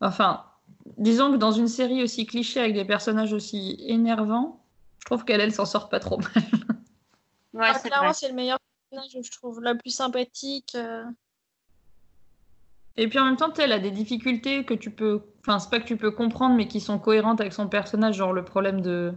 Enfin, 0.00 0.42
disons 0.96 1.30
que 1.30 1.36
dans 1.36 1.52
une 1.52 1.68
série 1.68 2.02
aussi 2.02 2.26
cliché 2.26 2.58
avec 2.58 2.74
des 2.74 2.84
personnages 2.84 3.32
aussi 3.32 3.76
énervants, 3.86 4.60
trouve 5.08 5.24
qu'elle, 5.24 5.40
elle 5.40 5.52
s'en 5.52 5.64
sort 5.66 5.88
pas 5.88 6.00
trop 6.00 6.18
mal. 6.18 6.30
Ouais, 7.54 7.68
Ah, 7.74 7.78
clairement, 7.80 8.12
c'est 8.12 8.28
le 8.28 8.34
meilleur 8.34 8.58
personnage, 8.90 9.24
je 9.24 9.30
trouve, 9.32 9.60
le 9.60 9.76
plus 9.76 9.90
sympathique. 9.90 10.74
euh. 10.74 11.04
Et 12.96 13.08
puis 13.08 13.18
en 13.18 13.24
même 13.24 13.36
temps, 13.36 13.52
elle 13.58 13.72
a 13.72 13.78
des 13.78 13.90
difficultés 13.90 14.64
que 14.64 14.74
tu 14.74 14.90
peux. 14.90 15.22
Enfin, 15.40 15.58
c'est 15.58 15.70
pas 15.70 15.80
que 15.80 15.86
tu 15.86 15.96
peux 15.96 16.10
comprendre, 16.10 16.56
mais 16.56 16.66
qui 16.68 16.80
sont 16.80 16.98
cohérentes 16.98 17.40
avec 17.40 17.52
son 17.52 17.68
personnage, 17.68 18.16
genre 18.16 18.32
le 18.32 18.44
problème 18.44 18.80
de 18.80 19.12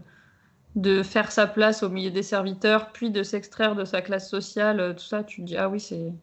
de 0.76 1.04
faire 1.04 1.32
sa 1.34 1.48
place 1.48 1.84
au 1.84 1.90
milieu 1.90 2.12
des 2.12 2.24
serviteurs, 2.24 2.92
puis 2.94 3.12
de 3.12 3.24
s'extraire 3.24 3.76
de 3.76 3.84
sa 3.86 4.02
classe 4.02 4.30
sociale, 4.30 4.80
euh, 4.80 4.94
tout 4.94 5.04
ça, 5.04 5.24
tu 5.24 5.42
te 5.42 5.48
dis 5.48 5.58
ah 5.58 5.70
oui, 5.70 5.80
c'est 5.80 6.14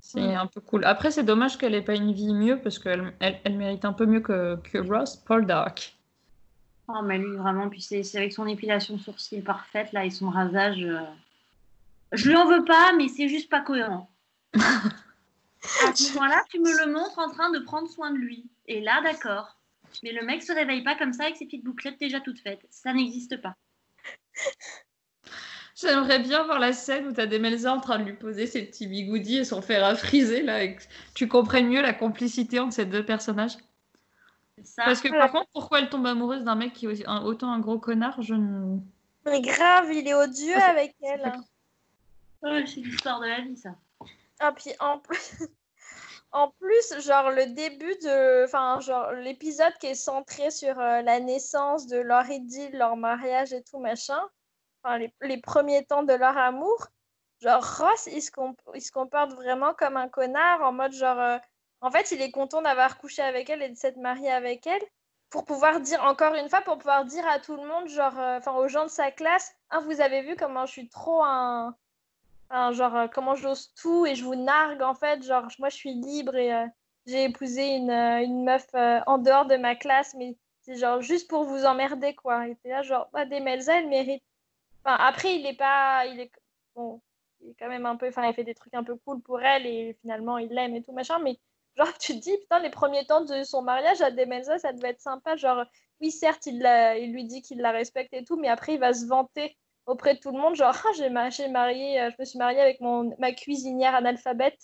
c'est 0.00 0.20
Mm. 0.20 0.36
un 0.36 0.46
peu 0.46 0.60
cool. 0.60 0.84
Après, 0.84 1.10
c'est 1.10 1.24
dommage 1.24 1.58
qu'elle 1.58 1.74
ait 1.74 1.82
pas 1.82 1.94
une 1.94 2.12
vie 2.12 2.34
mieux 2.34 2.60
parce 2.60 2.78
qu'elle 2.78 3.14
elle, 3.20 3.40
elle 3.44 3.56
mérite 3.56 3.84
un 3.84 3.92
peu 3.92 4.06
mieux 4.06 4.20
que, 4.20 4.56
que 4.64 4.78
Ross 4.78 5.16
Paul 5.16 5.46
Dark. 5.46 5.96
Oh, 6.92 7.02
mais 7.02 7.18
lui, 7.18 7.36
vraiment, 7.36 7.68
puis 7.68 7.80
c'est 7.80 8.02
avec 8.16 8.32
son 8.32 8.46
épilation 8.46 8.98
sourcil 8.98 9.42
parfaite, 9.42 9.92
là, 9.92 10.04
et 10.04 10.10
son 10.10 10.28
rasage. 10.30 10.82
euh, 10.82 11.00
Je 12.12 12.28
lui 12.28 12.36
en 12.36 12.46
veux 12.46 12.64
pas, 12.64 12.92
mais 12.96 13.08
c'est 13.08 13.28
juste 13.28 13.48
pas 13.48 13.60
cohérent. 13.60 14.10
à 14.54 15.94
ce 15.94 16.14
moment-là, 16.14 16.42
tu 16.50 16.58
me 16.58 16.86
le 16.86 16.92
montres 16.92 17.18
en 17.18 17.30
train 17.30 17.50
de 17.50 17.58
prendre 17.60 17.88
soin 17.88 18.10
de 18.10 18.16
lui. 18.16 18.46
Et 18.66 18.80
là, 18.80 19.00
d'accord. 19.02 19.56
Mais 20.02 20.12
le 20.12 20.24
mec 20.24 20.42
se 20.42 20.52
réveille 20.52 20.82
pas 20.82 20.96
comme 20.96 21.12
ça 21.12 21.24
avec 21.24 21.36
ses 21.36 21.44
petites 21.46 21.64
bouclettes 21.64 21.98
déjà 22.00 22.20
toutes 22.20 22.40
faites. 22.40 22.66
Ça 22.70 22.92
n'existe 22.92 23.40
pas. 23.40 23.54
J'aimerais 25.80 26.18
bien 26.18 26.44
voir 26.44 26.58
la 26.58 26.72
scène 26.72 27.06
où 27.08 27.12
t'as 27.12 27.26
Demelza 27.26 27.72
en 27.72 27.80
train 27.80 27.98
de 27.98 28.04
lui 28.04 28.12
poser 28.12 28.46
ses 28.46 28.66
petits 28.66 28.86
bigoudis 28.86 29.38
et 29.38 29.44
son 29.44 29.62
fer 29.62 29.84
à 29.84 29.94
friser 29.94 30.42
là. 30.42 30.62
et 30.62 30.76
que 30.76 30.82
tu 31.14 31.26
comprennes 31.28 31.68
mieux 31.68 31.80
la 31.82 31.94
complicité 31.94 32.58
entre 32.58 32.74
ces 32.74 32.86
deux 32.86 33.04
personnages. 33.04 33.56
Ça. 34.64 34.84
Parce 34.84 35.00
que 35.00 35.08
par 35.08 35.30
contre, 35.30 35.48
pourquoi 35.52 35.80
elle 35.80 35.88
tombe 35.88 36.06
amoureuse 36.06 36.42
d'un 36.44 36.54
mec 36.54 36.72
qui 36.72 36.86
est 36.86 36.88
aussi- 36.88 37.04
un- 37.06 37.22
autant 37.22 37.50
un 37.52 37.58
gros 37.60 37.78
connard, 37.78 38.20
je 38.22 38.34
ne. 38.34 38.78
Mais 39.24 39.40
grave, 39.40 39.92
il 39.92 40.06
est 40.08 40.14
odieux 40.14 40.54
Ah, 40.56 40.70
avec 40.70 40.94
elle. 41.02 41.24
hein. 41.24 41.44
Ouais, 42.42 42.64
c'est 42.66 42.80
l'histoire 42.80 43.20
de 43.20 43.26
la 43.26 43.40
vie, 43.42 43.56
ça. 43.56 43.70
Ah, 44.38 44.52
puis 44.52 44.72
en 44.80 44.98
plus, 44.98 45.18
en 46.32 46.48
plus, 46.60 47.00
genre 47.04 47.30
le 47.30 47.46
début 47.54 47.94
de. 48.02 48.44
Enfin, 48.44 48.80
genre 48.80 49.12
l'épisode 49.12 49.74
qui 49.80 49.88
est 49.88 49.94
centré 49.94 50.50
sur 50.50 50.78
euh, 50.80 51.02
la 51.02 51.20
naissance 51.20 51.86
de 51.86 51.98
leur 51.98 52.28
idylle, 52.30 52.76
leur 52.76 52.96
mariage 52.96 53.52
et 53.52 53.62
tout 53.62 53.78
machin. 53.78 54.20
Enfin, 54.82 54.96
les, 54.98 55.12
les 55.20 55.38
premiers 55.40 55.84
temps 55.84 56.02
de 56.02 56.14
leur 56.14 56.36
amour. 56.38 56.86
Genre, 57.42 57.62
Ross, 57.78 58.06
il 58.12 58.20
se, 58.22 58.30
comp- 58.30 58.58
il 58.74 58.82
se 58.82 58.92
comporte 58.92 59.32
vraiment 59.32 59.72
comme 59.74 59.96
un 59.96 60.08
connard, 60.08 60.62
en 60.62 60.72
mode 60.72 60.92
genre. 60.92 61.18
euh, 61.18 61.38
en 61.80 61.90
fait, 61.90 62.10
il 62.12 62.20
est 62.20 62.30
content 62.30 62.62
d'avoir 62.62 62.98
couché 62.98 63.22
avec 63.22 63.48
elle 63.50 63.62
et 63.62 63.68
de 63.68 63.76
s'être 63.76 63.96
marié 63.96 64.30
avec 64.30 64.66
elle. 64.66 64.82
Pour 65.30 65.44
pouvoir 65.44 65.80
dire, 65.80 66.02
encore 66.04 66.34
une 66.34 66.48
fois, 66.48 66.60
pour 66.62 66.76
pouvoir 66.78 67.04
dire 67.04 67.26
à 67.28 67.38
tout 67.38 67.56
le 67.56 67.66
monde, 67.66 67.88
genre, 67.88 68.18
euh, 68.18 68.38
enfin, 68.38 68.52
aux 68.54 68.68
gens 68.68 68.84
de 68.84 68.90
sa 68.90 69.10
classe, 69.12 69.54
ah, 69.70 69.80
vous 69.80 70.00
avez 70.00 70.22
vu 70.22 70.36
comment 70.36 70.66
je 70.66 70.72
suis 70.72 70.88
trop 70.88 71.22
un. 71.22 71.76
Genre, 72.50 72.96
euh, 72.96 73.06
comment 73.08 73.36
j'ose 73.36 73.72
tout 73.80 74.06
et 74.06 74.16
je 74.16 74.24
vous 74.24 74.34
nargue 74.34 74.82
en 74.82 74.94
fait. 74.94 75.22
Genre, 75.22 75.46
moi 75.60 75.68
je 75.68 75.76
suis 75.76 75.94
libre 75.94 76.34
et 76.34 76.52
euh, 76.52 76.66
j'ai 77.06 77.24
épousé 77.24 77.76
une, 77.76 77.90
une 77.92 78.44
meuf 78.44 78.66
en 79.06 79.18
dehors 79.18 79.46
de 79.46 79.56
ma 79.56 79.76
classe, 79.76 80.14
mais 80.14 80.36
c'est 80.62 80.74
genre 80.76 81.00
juste 81.00 81.28
pour 81.30 81.44
vous 81.44 81.64
emmerder 81.64 82.14
quoi. 82.14 82.48
Et 82.48 82.56
là, 82.64 82.82
genre, 82.82 83.08
bah, 83.12 83.24
Demelza, 83.24 83.78
elle 83.78 83.88
mérite. 83.88 84.22
Enfin, 84.84 84.96
après, 84.96 85.36
il 85.36 85.46
est 85.46 85.56
pas. 85.56 86.06
Il 86.06 86.20
est, 86.20 86.32
bon, 86.74 87.00
il 87.40 87.50
est 87.50 87.54
quand 87.58 87.68
même 87.68 87.86
un 87.86 87.96
peu. 87.96 88.08
Enfin, 88.08 88.26
il 88.26 88.34
fait 88.34 88.44
des 88.44 88.54
trucs 88.54 88.74
un 88.74 88.84
peu 88.84 88.96
cool 88.96 89.20
pour 89.22 89.40
elle 89.40 89.66
et 89.66 89.96
finalement 90.00 90.38
il 90.38 90.48
l'aime 90.50 90.74
et 90.76 90.82
tout 90.82 90.92
machin, 90.92 91.18
mais 91.20 91.38
genre, 91.76 91.96
tu 91.98 92.14
te 92.14 92.18
dis, 92.18 92.36
putain, 92.38 92.58
les 92.60 92.70
premiers 92.70 93.06
temps 93.06 93.24
de 93.24 93.42
son 93.42 93.62
mariage 93.62 94.00
à 94.02 94.10
Demelza, 94.10 94.58
ça 94.58 94.72
devait 94.72 94.90
être 94.90 95.00
sympa. 95.00 95.36
Genre, 95.36 95.64
oui, 96.00 96.10
certes, 96.10 96.46
il, 96.46 96.60
la- 96.60 96.96
il 96.98 97.12
lui 97.12 97.24
dit 97.24 97.42
qu'il 97.42 97.58
la 97.58 97.70
respecte 97.72 98.12
et 98.14 98.24
tout, 98.24 98.36
mais 98.36 98.48
après, 98.48 98.74
il 98.74 98.80
va 98.80 98.92
se 98.92 99.06
vanter 99.06 99.56
auprès 99.86 100.14
de 100.14 100.20
tout 100.20 100.30
le 100.30 100.38
monde, 100.38 100.54
genre 100.54 100.74
ah, 100.86 100.92
j'ai 100.96 101.10
ma- 101.10 101.30
j'ai 101.30 101.48
marié, 101.48 102.00
euh, 102.00 102.10
je 102.10 102.16
me 102.18 102.24
suis 102.24 102.38
mariée 102.38 102.60
avec 102.60 102.80
mon 102.80 103.14
ma 103.18 103.32
cuisinière 103.32 103.94
analphabète 103.94 104.58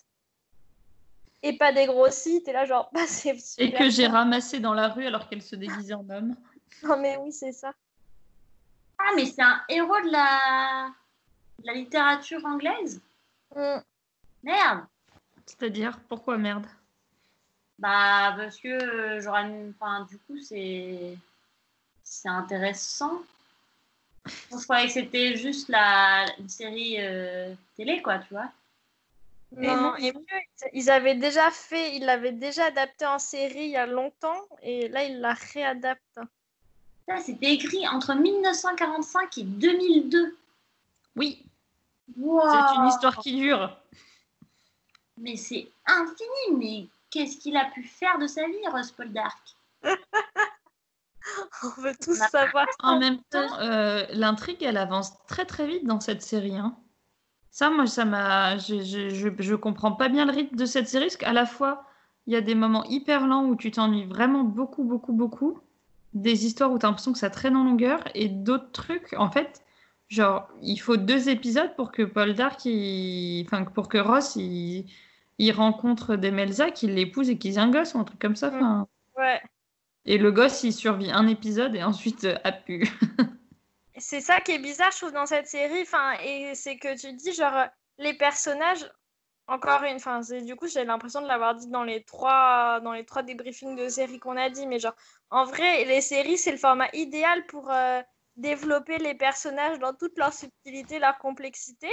et 1.42 1.56
pas 1.56 1.72
dégrossie, 1.72 2.42
t'es 2.44 2.52
là 2.52 2.64
genre 2.64 2.90
bah 2.94 3.06
c'est 3.08 3.36
Et 3.58 3.72
que 3.72 3.90
j'ai 3.90 4.06
ramassé 4.06 4.60
dans 4.60 4.74
la 4.74 4.88
rue 4.88 5.06
alors 5.06 5.28
qu'elle 5.28 5.42
se 5.42 5.56
déguisait 5.56 5.94
en 5.94 6.08
homme. 6.10 6.36
Non 6.82 6.96
mais 6.98 7.16
oui 7.16 7.32
c'est 7.32 7.52
ça. 7.52 7.72
Ah, 8.98 9.12
mais 9.16 9.24
c'est 9.24 9.42
un 9.42 9.62
héros 9.68 10.00
de 10.02 10.10
la... 10.12 10.90
de 11.60 11.66
la 11.66 11.72
littérature 11.72 12.44
anglaise? 12.44 13.00
Mm. 13.54 13.78
Merde 14.42 14.84
C'est-à-dire, 15.46 15.98
pourquoi 16.08 16.36
merde? 16.38 16.66
Bah, 17.78 18.34
parce 18.36 18.56
que, 18.58 18.68
euh, 18.68 19.20
genre, 19.20 19.36
elle- 19.38 19.72
enfin, 19.78 20.06
du 20.10 20.18
coup, 20.18 20.38
c'est. 20.40 21.16
C'est 22.08 22.28
intéressant. 22.28 23.20
Je 24.26 24.62
croyais 24.62 24.86
que 24.86 24.92
c'était 24.92 25.36
juste 25.36 25.68
la... 25.68 26.24
une 26.38 26.48
série 26.48 26.96
euh, 27.00 27.52
télé, 27.76 28.00
quoi, 28.00 28.18
tu 28.20 28.32
vois. 28.32 28.48
Non, 29.56 29.96
et 29.96 30.12
mieux, 30.12 30.24
ils- 30.30 30.70
ils 30.72 30.90
avaient 30.90 31.14
déjà 31.16 31.50
fait, 31.50 31.96
ils 31.96 32.04
l'avaient 32.04 32.32
déjà 32.32 32.66
adapté 32.66 33.06
en 33.06 33.18
série 33.18 33.64
il 33.64 33.70
y 33.70 33.76
a 33.76 33.86
longtemps 33.86 34.40
et 34.62 34.88
là 34.88 35.04
ils 35.04 35.18
la 35.20 35.34
réadaptent. 35.34 36.20
Ça, 37.08 37.18
c'était 37.18 37.52
écrit 37.54 37.86
entre 37.88 38.14
1945 38.14 39.38
et 39.38 39.42
2002. 39.44 40.36
Oui, 41.16 41.44
Wow. 42.16 42.48
c'est 42.50 42.76
une 42.76 42.86
histoire 42.86 43.16
qui 43.18 43.36
dure. 43.36 43.76
Mais 45.18 45.36
c'est 45.36 45.68
infini, 45.86 46.56
mais 46.56 46.86
qu'est-ce 47.10 47.38
qu'il 47.38 47.56
a 47.56 47.66
pu 47.66 47.82
faire 47.82 48.18
de 48.18 48.26
sa 48.26 48.46
vie, 48.46 48.68
Ross 48.70 48.90
Paul 48.92 49.12
Dark 49.12 49.38
On 51.62 51.80
veut 51.80 51.94
tous 52.00 52.14
savoir. 52.30 52.66
En 52.82 52.98
même 53.00 53.18
temps, 53.30 53.58
euh, 53.60 54.04
l'intrigue, 54.12 54.62
elle 54.62 54.76
avance 54.76 55.12
très 55.26 55.44
très 55.44 55.66
vite 55.66 55.84
dans 55.84 56.00
cette 56.00 56.22
série. 56.22 56.56
hein. 56.56 56.76
Ça, 57.50 57.70
moi, 57.70 57.86
ça 57.86 58.04
m'a. 58.04 58.58
Je, 58.58 58.82
je, 58.82 59.08
je, 59.10 59.28
je 59.38 59.54
comprends 59.54 59.92
pas 59.92 60.08
bien 60.08 60.24
le 60.26 60.32
rythme 60.32 60.56
de 60.56 60.66
cette 60.66 60.88
série, 60.88 61.06
parce 61.06 61.16
qu'à 61.16 61.32
la 61.32 61.46
fois, 61.46 61.84
il 62.26 62.32
y 62.32 62.36
a 62.36 62.40
des 62.40 62.54
moments 62.54 62.84
hyper 62.84 63.26
lents 63.26 63.44
où 63.44 63.56
tu 63.56 63.70
t'ennuies 63.70 64.04
vraiment 64.06 64.44
beaucoup, 64.44 64.84
beaucoup, 64.84 65.12
beaucoup. 65.12 65.58
Des 66.14 66.46
histoires 66.46 66.70
où 66.72 66.78
tu 66.78 66.86
as 66.86 66.88
l'impression 66.88 67.12
que 67.12 67.18
ça 67.18 67.30
traîne 67.30 67.56
en 67.56 67.64
longueur, 67.64 68.04
et 68.14 68.28
d'autres 68.28 68.70
trucs, 68.72 69.14
en 69.18 69.30
fait, 69.30 69.62
genre, 70.08 70.48
il 70.62 70.76
faut 70.78 70.96
deux 70.96 71.28
épisodes 71.28 71.74
pour 71.76 71.90
que 71.92 72.02
Paul 72.02 72.34
Dark, 72.34 72.64
il... 72.64 73.44
enfin, 73.46 73.64
pour 73.64 73.88
que 73.88 73.98
Ross, 73.98 74.36
il, 74.36 74.86
il 75.38 75.52
rencontre 75.52 76.16
Demelza, 76.16 76.70
qu'il 76.70 76.94
l'épouse 76.94 77.30
et 77.30 77.38
qu'ils 77.38 77.54
aient 77.54 77.58
un 77.58 77.70
gosse, 77.70 77.94
ou 77.94 77.98
un 77.98 78.04
truc 78.04 78.18
comme 78.18 78.36
ça. 78.36 78.48
enfin. 78.48 78.88
Ouais. 79.16 79.40
Et 80.04 80.18
le 80.18 80.30
gosse, 80.30 80.62
il 80.62 80.72
survit 80.72 81.10
un 81.10 81.26
épisode 81.26 81.74
et 81.74 81.82
ensuite 81.82 82.24
euh, 82.24 82.36
a 82.44 82.52
pu. 82.52 82.88
C'est 83.98 84.20
ça 84.20 84.40
qui 84.40 84.52
est 84.52 84.58
bizarre, 84.58 84.90
je 84.92 84.98
trouve, 84.98 85.12
dans 85.12 85.26
cette 85.26 85.46
série. 85.46 85.82
Enfin, 85.82 86.12
et 86.22 86.54
c'est 86.54 86.76
que 86.76 86.98
tu 87.00 87.14
dis, 87.14 87.32
genre, 87.32 87.66
les 87.96 88.12
personnages, 88.12 88.86
encore 89.46 89.84
une 89.84 89.98
fois, 89.98 90.20
du 90.20 90.54
coup, 90.54 90.66
j'ai 90.66 90.84
l'impression 90.84 91.22
de 91.22 91.26
l'avoir 91.26 91.54
dit 91.54 91.68
dans 91.68 91.82
les 91.82 92.02
trois, 92.04 92.80
dans 92.80 92.92
les 92.92 93.06
trois 93.06 93.22
débriefings 93.22 93.74
de 93.74 93.88
séries 93.88 94.18
qu'on 94.18 94.36
a 94.36 94.50
dit, 94.50 94.66
mais 94.66 94.78
genre, 94.78 94.94
en 95.30 95.44
vrai, 95.44 95.86
les 95.86 96.02
séries, 96.02 96.36
c'est 96.36 96.52
le 96.52 96.58
format 96.58 96.88
idéal 96.92 97.46
pour 97.46 97.70
euh, 97.70 98.02
développer 98.36 98.98
les 98.98 99.14
personnages 99.14 99.78
dans 99.78 99.94
toute 99.94 100.16
leur 100.18 100.32
subtilité, 100.32 100.98
leur 100.98 101.18
complexité. 101.18 101.88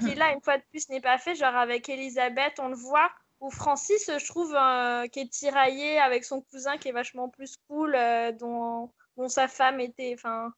qui 0.00 0.14
là, 0.14 0.32
une 0.32 0.40
fois 0.42 0.58
de 0.58 0.62
plus, 0.70 0.88
n'est 0.88 1.00
pas 1.00 1.18
fait. 1.18 1.34
Genre 1.34 1.54
avec 1.54 1.88
Elisabeth, 1.88 2.58
on 2.58 2.68
le 2.68 2.74
voit. 2.76 3.10
Ou 3.40 3.50
Francis, 3.50 4.10
je 4.18 4.26
trouve, 4.26 4.52
euh, 4.56 5.06
qui 5.06 5.20
est 5.20 5.30
tiraillé 5.30 6.00
avec 6.00 6.24
son 6.24 6.40
cousin 6.40 6.76
qui 6.76 6.88
est 6.88 6.92
vachement 6.92 7.28
plus 7.28 7.56
cool, 7.68 7.94
euh, 7.94 8.32
dont, 8.32 8.90
dont 9.16 9.28
sa 9.28 9.46
femme 9.46 9.78
était. 9.78 10.12
Enfin, 10.14 10.52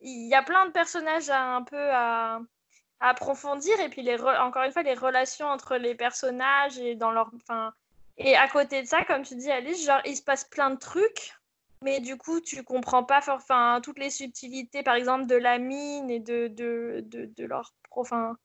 il 0.00 0.26
y 0.28 0.34
a 0.34 0.42
plein 0.42 0.66
de 0.66 0.72
personnages 0.72 1.30
à, 1.30 1.40
un 1.54 1.62
peu 1.62 1.90
à, 1.92 2.40
à 2.98 3.08
approfondir. 3.10 3.78
Et 3.80 3.88
puis, 3.88 4.02
les 4.02 4.16
re- 4.16 4.40
encore 4.40 4.64
une 4.64 4.72
fois, 4.72 4.82
les 4.82 4.94
relations 4.94 5.46
entre 5.46 5.76
les 5.76 5.94
personnages 5.94 6.78
et 6.78 6.96
dans 6.96 7.12
leur. 7.12 7.30
Enfin, 7.36 7.72
et 8.18 8.34
à 8.34 8.48
côté 8.48 8.82
de 8.82 8.88
ça, 8.88 9.04
comme 9.04 9.22
tu 9.22 9.36
dis, 9.36 9.50
Alice, 9.50 9.84
genre, 9.86 10.00
il 10.04 10.16
se 10.16 10.22
passe 10.22 10.44
plein 10.44 10.70
de 10.70 10.78
trucs. 10.78 11.32
Mais 11.82 12.00
du 12.00 12.16
coup, 12.16 12.40
tu 12.40 12.62
comprends 12.64 13.04
pas 13.04 13.20
for- 13.20 13.36
enfin, 13.36 13.80
toutes 13.82 13.98
les 13.98 14.10
subtilités, 14.10 14.82
par 14.82 14.94
exemple, 14.94 15.26
de 15.26 15.36
la 15.36 15.58
mine 15.58 16.10
et 16.10 16.20
de, 16.20 16.48
de, 16.48 17.02
de, 17.06 17.26
de 17.26 17.44
leur. 17.44 17.74
Enfin, 17.90 18.36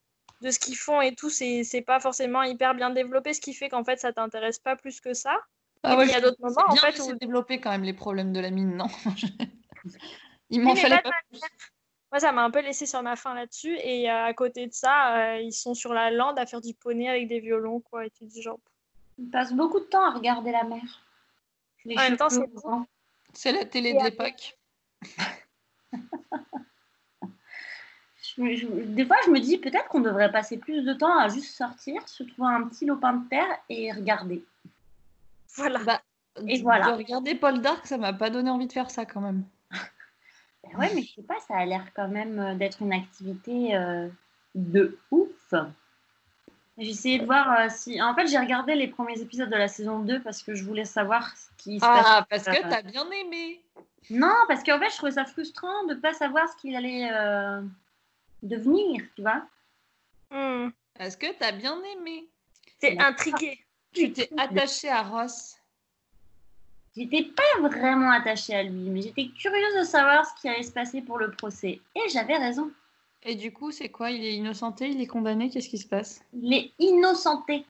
de 0.41 0.49
ce 0.51 0.59
qu'ils 0.59 0.77
font 0.77 1.01
et 1.01 1.15
tout, 1.15 1.29
c'est 1.29 1.63
c'est 1.63 1.81
pas 1.81 1.99
forcément 1.99 2.43
hyper 2.43 2.73
bien 2.75 2.89
développé, 2.89 3.33
ce 3.33 3.41
qui 3.41 3.53
fait 3.53 3.69
qu'en 3.69 3.83
fait 3.83 3.99
ça 3.99 4.11
t'intéresse 4.11 4.59
pas 4.59 4.75
plus 4.75 4.99
que 4.99 5.13
ça. 5.13 5.37
Ah 5.83 5.93
Et 5.93 5.97
ouais, 5.97 6.05
il 6.07 6.11
y 6.11 6.15
a 6.15 6.21
d'autres 6.21 6.41
moments, 6.41 6.65
en 6.67 6.75
fait, 6.75 6.99
où- 6.99 7.15
développer 7.15 7.59
quand 7.59 7.71
même 7.71 7.83
les 7.83 7.93
problèmes 7.93 8.33
de 8.33 8.39
la 8.39 8.49
mine, 8.49 8.75
non? 8.75 8.87
Il 10.49 10.59
Oui, 10.59 10.65
m'en 10.65 10.75
mais 10.75 10.81
fallait 10.81 10.97
pas 11.01 11.09
pas 11.09 11.15
de 11.31 11.37
plus. 11.37 11.47
Moi, 12.11 12.19
ça 12.19 12.31
m'a 12.33 12.43
un 12.43 12.51
peu 12.51 12.61
laissé 12.61 12.85
sur 12.85 13.01
ma 13.01 13.15
faim 13.15 13.33
là-dessus. 13.33 13.77
Et 13.77 14.11
euh, 14.11 14.25
à 14.25 14.33
côté 14.33 14.67
de 14.67 14.73
ça, 14.73 15.15
euh, 15.35 15.39
ils 15.39 15.53
sont 15.53 15.73
sur 15.73 15.93
la 15.93 16.11
lande 16.11 16.37
à 16.37 16.45
faire 16.45 16.59
du 16.59 16.73
poney 16.73 17.07
avec 17.07 17.27
des 17.29 17.39
violons, 17.39 17.79
quoi. 17.79 18.05
Et 18.05 18.09
tu 18.09 18.25
dis 18.25 18.41
genre. 18.41 18.59
Il 19.17 19.29
passe 19.29 19.53
beaucoup 19.53 19.79
de 19.79 19.85
temps 19.85 20.03
à 20.03 20.11
regarder 20.13 20.51
la 20.51 20.63
mer. 20.63 20.83
Les 21.85 21.95
En 21.97 22.01
même 22.01 22.17
temps, 22.17 22.29
c'est 22.29 22.45
blancs. 22.47 22.85
C'est 23.33 23.51
la 23.51 23.65
télé 23.65 23.93
de 23.93 24.03
l'époque. 24.03 24.57
Je- 28.37 28.55
je- 28.55 28.67
des 28.67 29.05
fois, 29.05 29.17
je 29.25 29.29
me 29.31 29.39
dis 29.39 29.57
peut-être 29.57 29.89
qu'on 29.89 29.99
devrait 29.99 30.31
passer 30.31 30.57
plus 30.57 30.83
de 30.83 30.93
temps 30.93 31.17
à 31.19 31.27
juste 31.27 31.53
sortir, 31.53 32.07
se 32.07 32.23
trouver 32.23 32.53
un 32.53 32.63
petit 32.67 32.85
lopin 32.85 33.13
de 33.13 33.27
terre 33.27 33.57
et 33.67 33.91
regarder. 33.91 34.43
Voilà. 35.55 35.79
Bah, 35.83 36.01
Et 36.47 36.57
de- 36.59 36.63
voilà. 36.63 36.91
De 36.91 36.97
regarder 36.97 37.35
Paul 37.35 37.59
Dark, 37.61 37.85
ça 37.85 37.97
m'a 37.97 38.13
pas 38.13 38.29
donné 38.29 38.49
envie 38.49 38.67
de 38.67 38.71
faire 38.73 38.89
ça 38.91 39.05
quand 39.05 39.21
même. 39.21 39.43
Ben 40.63 40.77
ouais, 40.79 40.91
mais 40.95 41.01
je 41.01 41.15
sais 41.15 41.23
pas, 41.23 41.39
ça 41.47 41.57
a 41.57 41.65
l'air 41.65 41.87
quand 41.95 42.07
même 42.07 42.39
euh, 42.39 42.53
d'être 42.55 42.81
une 42.83 42.93
activité 42.93 43.75
euh, 43.75 44.07
de 44.55 44.97
ouf. 45.09 45.53
J'ai 46.81 46.89
essayé 46.89 47.19
de 47.19 47.25
voir 47.25 47.51
euh, 47.59 47.67
si. 47.69 48.01
En 48.01 48.15
fait, 48.15 48.25
j'ai 48.25 48.39
regardé 48.39 48.73
les 48.73 48.87
premiers 48.87 49.21
épisodes 49.21 49.49
de 49.49 49.55
la 49.55 49.67
saison 49.67 49.99
2 49.99 50.21
parce 50.23 50.41
que 50.41 50.55
je 50.55 50.63
voulais 50.63 50.83
savoir 50.85 51.29
ce 51.37 51.47
qui 51.57 51.79
se 51.79 51.85
Ah, 51.85 52.25
passait. 52.27 52.43
parce 52.49 52.57
que 52.57 52.69
t'as 52.69 52.81
bien 52.81 53.09
aimé. 53.11 53.63
Non, 54.09 54.33
parce 54.47 54.63
qu'en 54.63 54.79
fait, 54.79 54.89
je 54.89 54.97
trouvais 54.97 55.11
ça 55.11 55.25
frustrant 55.25 55.85
de 55.85 55.93
pas 55.93 56.13
savoir 56.13 56.49
ce 56.49 56.57
qu'il 56.57 56.75
allait 56.75 57.07
euh, 57.13 57.61
devenir, 58.41 59.03
tu 59.15 59.21
vois. 59.21 59.43
Hmm. 60.31 60.71
Parce 60.97 61.15
que 61.15 61.27
t'as 61.37 61.51
bien 61.51 61.79
aimé. 61.83 62.27
T'es 62.79 62.97
intrigué. 62.97 63.63
Tu 63.93 64.11
t'es 64.11 64.29
attaché 64.37 64.89
à 64.89 65.03
Ross. 65.03 65.57
J'étais 66.97 67.23
pas 67.23 67.67
vraiment 67.67 68.11
attachée 68.11 68.55
à 68.55 68.63
lui, 68.63 68.89
mais 68.89 69.01
j'étais 69.01 69.27
curieuse 69.27 69.77
de 69.79 69.83
savoir 69.83 70.25
ce 70.25 70.41
qui 70.41 70.49
allait 70.49 70.63
se 70.63 70.71
passer 70.71 71.01
pour 71.01 71.19
le 71.19 71.29
procès. 71.31 71.79
Et 71.95 72.09
j'avais 72.09 72.37
raison. 72.37 72.71
Et 73.23 73.35
du 73.35 73.53
coup, 73.53 73.71
c'est 73.71 73.89
quoi? 73.89 74.09
Il 74.11 74.23
est 74.25 74.33
innocenté? 74.35 74.89
Il 74.89 74.99
est 75.01 75.07
condamné? 75.07 75.49
Qu'est-ce 75.49 75.69
qui 75.69 75.77
se 75.77 75.87
passe? 75.87 76.21
Il 76.33 76.53
est 76.53 76.71
innocenté. 76.79 77.65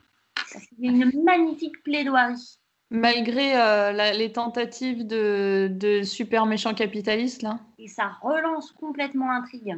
C'est 0.48 0.62
une 0.80 1.24
magnifique 1.24 1.84
plaidoirie. 1.84 2.58
Malgré 2.90 3.56
euh, 3.60 3.92
la- 3.92 4.12
les 4.14 4.32
tentatives 4.32 5.08
de, 5.08 5.70
de 5.72 6.04
super 6.04 6.46
méchants 6.46 6.74
capitalistes, 6.74 7.42
là. 7.42 7.60
Et 7.80 7.88
ça 7.88 8.18
relance 8.22 8.72
complètement 8.72 9.28
l'intrigue. 9.28 9.78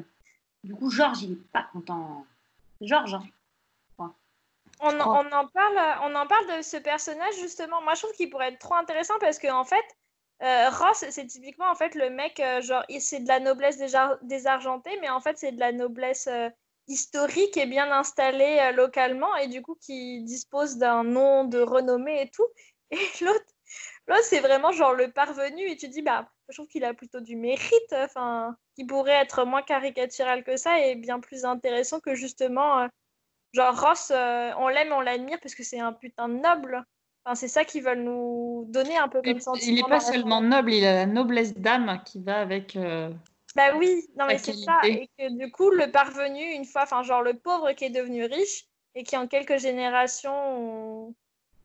Du 0.63 0.73
coup, 0.73 0.89
Georges, 0.89 1.21
il 1.23 1.33
est 1.33 1.51
pas 1.51 1.67
content. 1.73 2.25
Georges, 2.81 3.15
hein. 3.15 3.23
On, 4.79 4.87
en- 4.99 5.19
Oh. 5.19 5.23
on 5.23 5.31
en 5.35 5.47
parle, 5.47 5.77
on 6.03 6.15
en 6.15 6.25
parle 6.27 6.57
de 6.57 6.61
ce 6.61 6.77
personnage 6.77 7.35
justement. 7.39 7.81
Moi, 7.83 7.93
je 7.93 8.01
trouve 8.01 8.15
qu'il 8.15 8.29
pourrait 8.29 8.49
être 8.49 8.59
trop 8.59 8.73
intéressant 8.75 9.13
parce 9.19 9.37
que 9.39 9.47
en 9.51 9.63
fait, 9.63 9.83
euh, 10.43 10.69
Ross, 10.69 11.05
c'est 11.09 11.25
typiquement 11.27 11.69
en 11.69 11.75
fait 11.75 11.95
le 11.95 12.09
mec, 12.09 12.39
euh, 12.41 12.61
genre, 12.61 12.83
c'est 12.99 13.21
de 13.21 13.27
la 13.27 13.39
noblesse 13.39 13.77
désargentée, 14.23 14.97
mais 14.99 15.09
en 15.09 15.21
fait, 15.21 15.37
c'est 15.37 15.53
de 15.53 15.59
la 15.59 15.71
noblesse 15.71 16.27
euh, 16.27 16.49
historique 16.87 17.55
et 17.55 17.65
bien 17.65 17.89
installée 17.91 18.71
localement 18.75 19.33
et 19.37 19.47
du 19.47 19.61
coup 19.61 19.75
qui 19.79 20.21
dispose 20.23 20.77
d'un 20.77 21.05
nom 21.05 21.45
de 21.45 21.59
renommée 21.59 22.23
et 22.23 22.29
tout. 22.29 22.47
Et 22.91 22.97
l'autre, 23.21 23.45
l'autre, 24.07 24.23
c'est 24.23 24.39
vraiment 24.41 24.71
genre 24.71 24.93
le 24.93 25.11
parvenu 25.11 25.67
et 25.67 25.77
tu 25.77 25.87
dis 25.87 26.03
bah, 26.03 26.29
je 26.49 26.57
trouve 26.57 26.67
qu'il 26.67 26.85
a 26.85 26.93
plutôt 26.93 27.21
du 27.21 27.35
mérite, 27.35 27.93
enfin, 27.93 28.55
qui 28.75 28.85
pourrait 28.85 29.13
être 29.13 29.45
moins 29.45 29.63
caricatural 29.63 30.43
que 30.43 30.57
ça 30.57 30.79
et 30.79 30.95
bien 30.95 31.19
plus 31.19 31.45
intéressant 31.45 31.99
que 31.99 32.13
justement. 32.13 32.87
Genre 33.53 33.79
Ross, 33.79 34.11
on 34.11 34.67
l'aime, 34.67 34.91
on 34.91 35.01
l'admire 35.01 35.39
parce 35.41 35.55
que 35.55 35.63
c'est 35.63 35.79
un 35.79 35.93
putain 35.93 36.29
de 36.29 36.35
noble. 36.35 36.85
Enfin, 37.25 37.35
c'est 37.35 37.47
ça 37.47 37.63
qu'ils 37.63 37.83
veulent 37.83 38.03
nous 38.03 38.65
donner 38.67 38.97
un 38.97 39.07
peu 39.07 39.21
comme 39.21 39.39
sentiment. 39.39 39.71
il 39.73 39.79
est 39.79 39.81
dans 39.81 39.87
pas 39.87 39.99
seulement 40.01 40.41
noble, 40.41 40.73
il 40.73 40.85
a 40.85 40.93
la 40.93 41.05
noblesse 41.05 41.53
d'âme 41.53 42.01
qui 42.05 42.21
va 42.21 42.41
avec. 42.41 42.75
euh, 42.75 43.09
Bah 43.55 43.75
oui, 43.77 44.05
non 44.17 44.25
mais 44.27 44.37
c'est 44.37 44.53
ça. 44.53 44.81
Et 44.83 45.09
que 45.17 45.29
du 45.37 45.49
coup, 45.51 45.69
le 45.69 45.89
parvenu, 45.89 46.41
une 46.41 46.65
fois, 46.65 46.83
enfin 46.83 47.01
genre 47.03 47.21
le 47.21 47.33
pauvre 47.35 47.71
qui 47.71 47.85
est 47.85 47.89
devenu 47.89 48.25
riche 48.25 48.65
et 48.95 49.03
qui 49.03 49.15
en 49.15 49.27
quelques 49.27 49.57
générations 49.57 51.13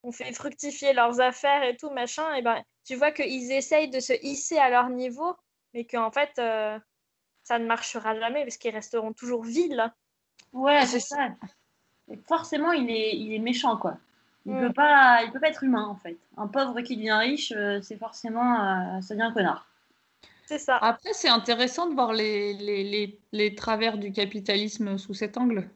ont, 0.05 0.13
fait 0.13 0.33
fructifier 0.33 0.95
leurs 0.95 1.21
affaires 1.21 1.63
et 1.65 1.77
tout, 1.77 1.91
machin, 1.91 2.33
et 2.35 2.41
ben 2.41 2.63
tu 2.87 2.95
vois 2.95 3.11
qu'ils 3.11 3.53
essayent 3.53 3.91
de 3.91 4.01
se 4.01 4.15
hisser 4.25 4.57
à 4.57 4.71
leur 4.71 4.89
niveau, 4.89 5.35
mais 5.75 5.85
qu'en 5.85 6.11
fait, 6.11 6.31
euh, 6.39 6.79
ça 7.43 7.59
ne 7.59 7.67
marchera 7.67 8.19
jamais 8.19 8.45
parce 8.45 8.57
qu'ils 8.57 8.75
resteront 8.75 9.13
toujours 9.13 9.43
vils. 9.43 9.93
Ouais, 10.53 10.87
c'est 10.87 11.01
c'est 11.01 11.15
ça. 11.15 11.29
Et 12.11 12.17
Forcément, 12.27 12.73
il 12.73 12.89
est, 12.91 13.17
il 13.17 13.35
est 13.35 13.39
méchant, 13.39 13.77
quoi. 13.77 13.99
Il 14.49 14.55
Mm. 14.55 14.61
peut 14.69 14.73
pas, 14.73 15.21
il 15.25 15.31
peut 15.31 15.41
pas 15.41 15.49
être 15.49 15.63
humain, 15.63 15.85
en 15.85 15.95
fait. 15.97 16.17
Un 16.39 16.47
pauvre 16.47 16.81
qui 16.81 16.97
devient 16.97 17.13
riche, 17.13 17.53
euh, 17.55 17.81
c'est 17.83 17.99
forcément, 17.99 18.55
euh, 18.55 19.01
ça 19.03 19.13
devient 19.15 19.27
un 19.27 19.33
connard. 19.33 19.67
C'est 20.47 20.59
ça. 20.59 20.79
Après, 20.79 21.13
c'est 21.13 21.29
intéressant 21.29 21.87
de 21.89 21.95
voir 21.95 22.15
les, 22.15 22.55
les, 22.55 22.83
les, 22.83 23.21
les 23.33 23.55
travers 23.55 23.99
du 23.99 24.11
capitalisme 24.11 24.97
sous 24.97 25.13
cet 25.15 25.37
angle. 25.37 25.69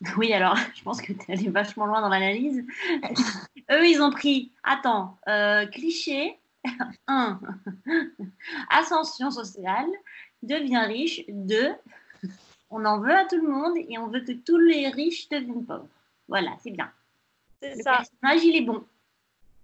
Oui, 0.18 0.30
alors, 0.34 0.56
je 0.74 0.82
pense 0.82 1.00
que 1.00 1.12
tu 1.14 1.30
es 1.30 1.32
allé 1.38 1.48
vachement 1.48 1.86
loin 1.86 2.02
dans 2.02 2.10
l'analyse. 2.10 2.62
Eux, 3.70 3.86
ils 3.88 4.02
ont 4.02 4.10
pris, 4.10 4.50
attends, 4.62 5.16
euh, 5.26 5.64
cliché 5.66 6.38
1. 7.06 7.40
Ascension 8.68 9.30
sociale, 9.30 9.86
devient 10.42 10.84
riche 10.86 11.22
2. 11.28 11.72
On 12.70 12.84
en 12.84 12.98
veut 13.00 13.14
à 13.14 13.24
tout 13.24 13.36
le 13.40 13.48
monde 13.48 13.74
et 13.88 13.96
on 13.96 14.08
veut 14.08 14.20
que 14.20 14.32
tous 14.32 14.58
les 14.58 14.88
riches 14.88 15.28
deviennent 15.30 15.64
pauvres. 15.64 15.88
Voilà, 16.28 16.50
c'est 16.62 16.72
bien. 16.72 16.90
C'est 17.60 17.74
Le 17.76 17.82
ça. 17.82 17.98
personnage, 17.98 18.44
il 18.44 18.56
est 18.56 18.62
bon. 18.64 18.86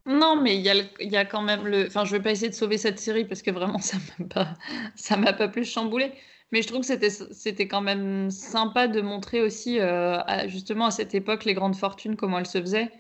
Non, 0.07 0.41
mais 0.41 0.57
il 0.57 0.63
y, 0.63 0.69
a 0.69 0.75
le- 0.75 0.85
il 1.01 1.13
y 1.13 1.17
a 1.17 1.25
quand 1.25 1.43
même 1.43 1.67
le. 1.67 1.87
Enfin, 1.87 2.05
je 2.05 2.13
vais 2.17 2.23
pas 2.23 2.33
essayer 2.33 2.49
de 2.49 2.55
sauver 2.55 2.77
cette 2.79 2.99
série 2.99 3.25
parce 3.25 3.43
que 3.43 3.51
vraiment, 3.53 3.79
ça 3.81 3.99
m'a 4.19 4.27
pas, 4.27 4.55
ça 4.97 5.17
m'a 5.17 5.33
pas 5.33 5.49
plus 5.49 5.65
chamboulé. 5.65 6.13
Mais 6.51 6.61
je 6.63 6.67
trouve 6.69 6.81
que 6.81 6.87
c'était, 6.87 7.09
c'était 7.11 7.69
quand 7.69 7.81
même 7.81 8.31
sympa 8.31 8.89
de 8.89 9.01
montrer 9.01 9.41
aussi, 9.41 9.79
euh, 9.81 10.19
à- 10.27 10.49
justement, 10.49 10.87
à 10.87 10.91
cette 10.91 11.15
époque, 11.15 11.45
les 11.45 11.55
grandes 11.55 11.77
fortunes, 11.77 12.17
comment 12.17 12.39
elles 12.39 12.47
se 12.47 12.61
faisaient. 12.61 12.91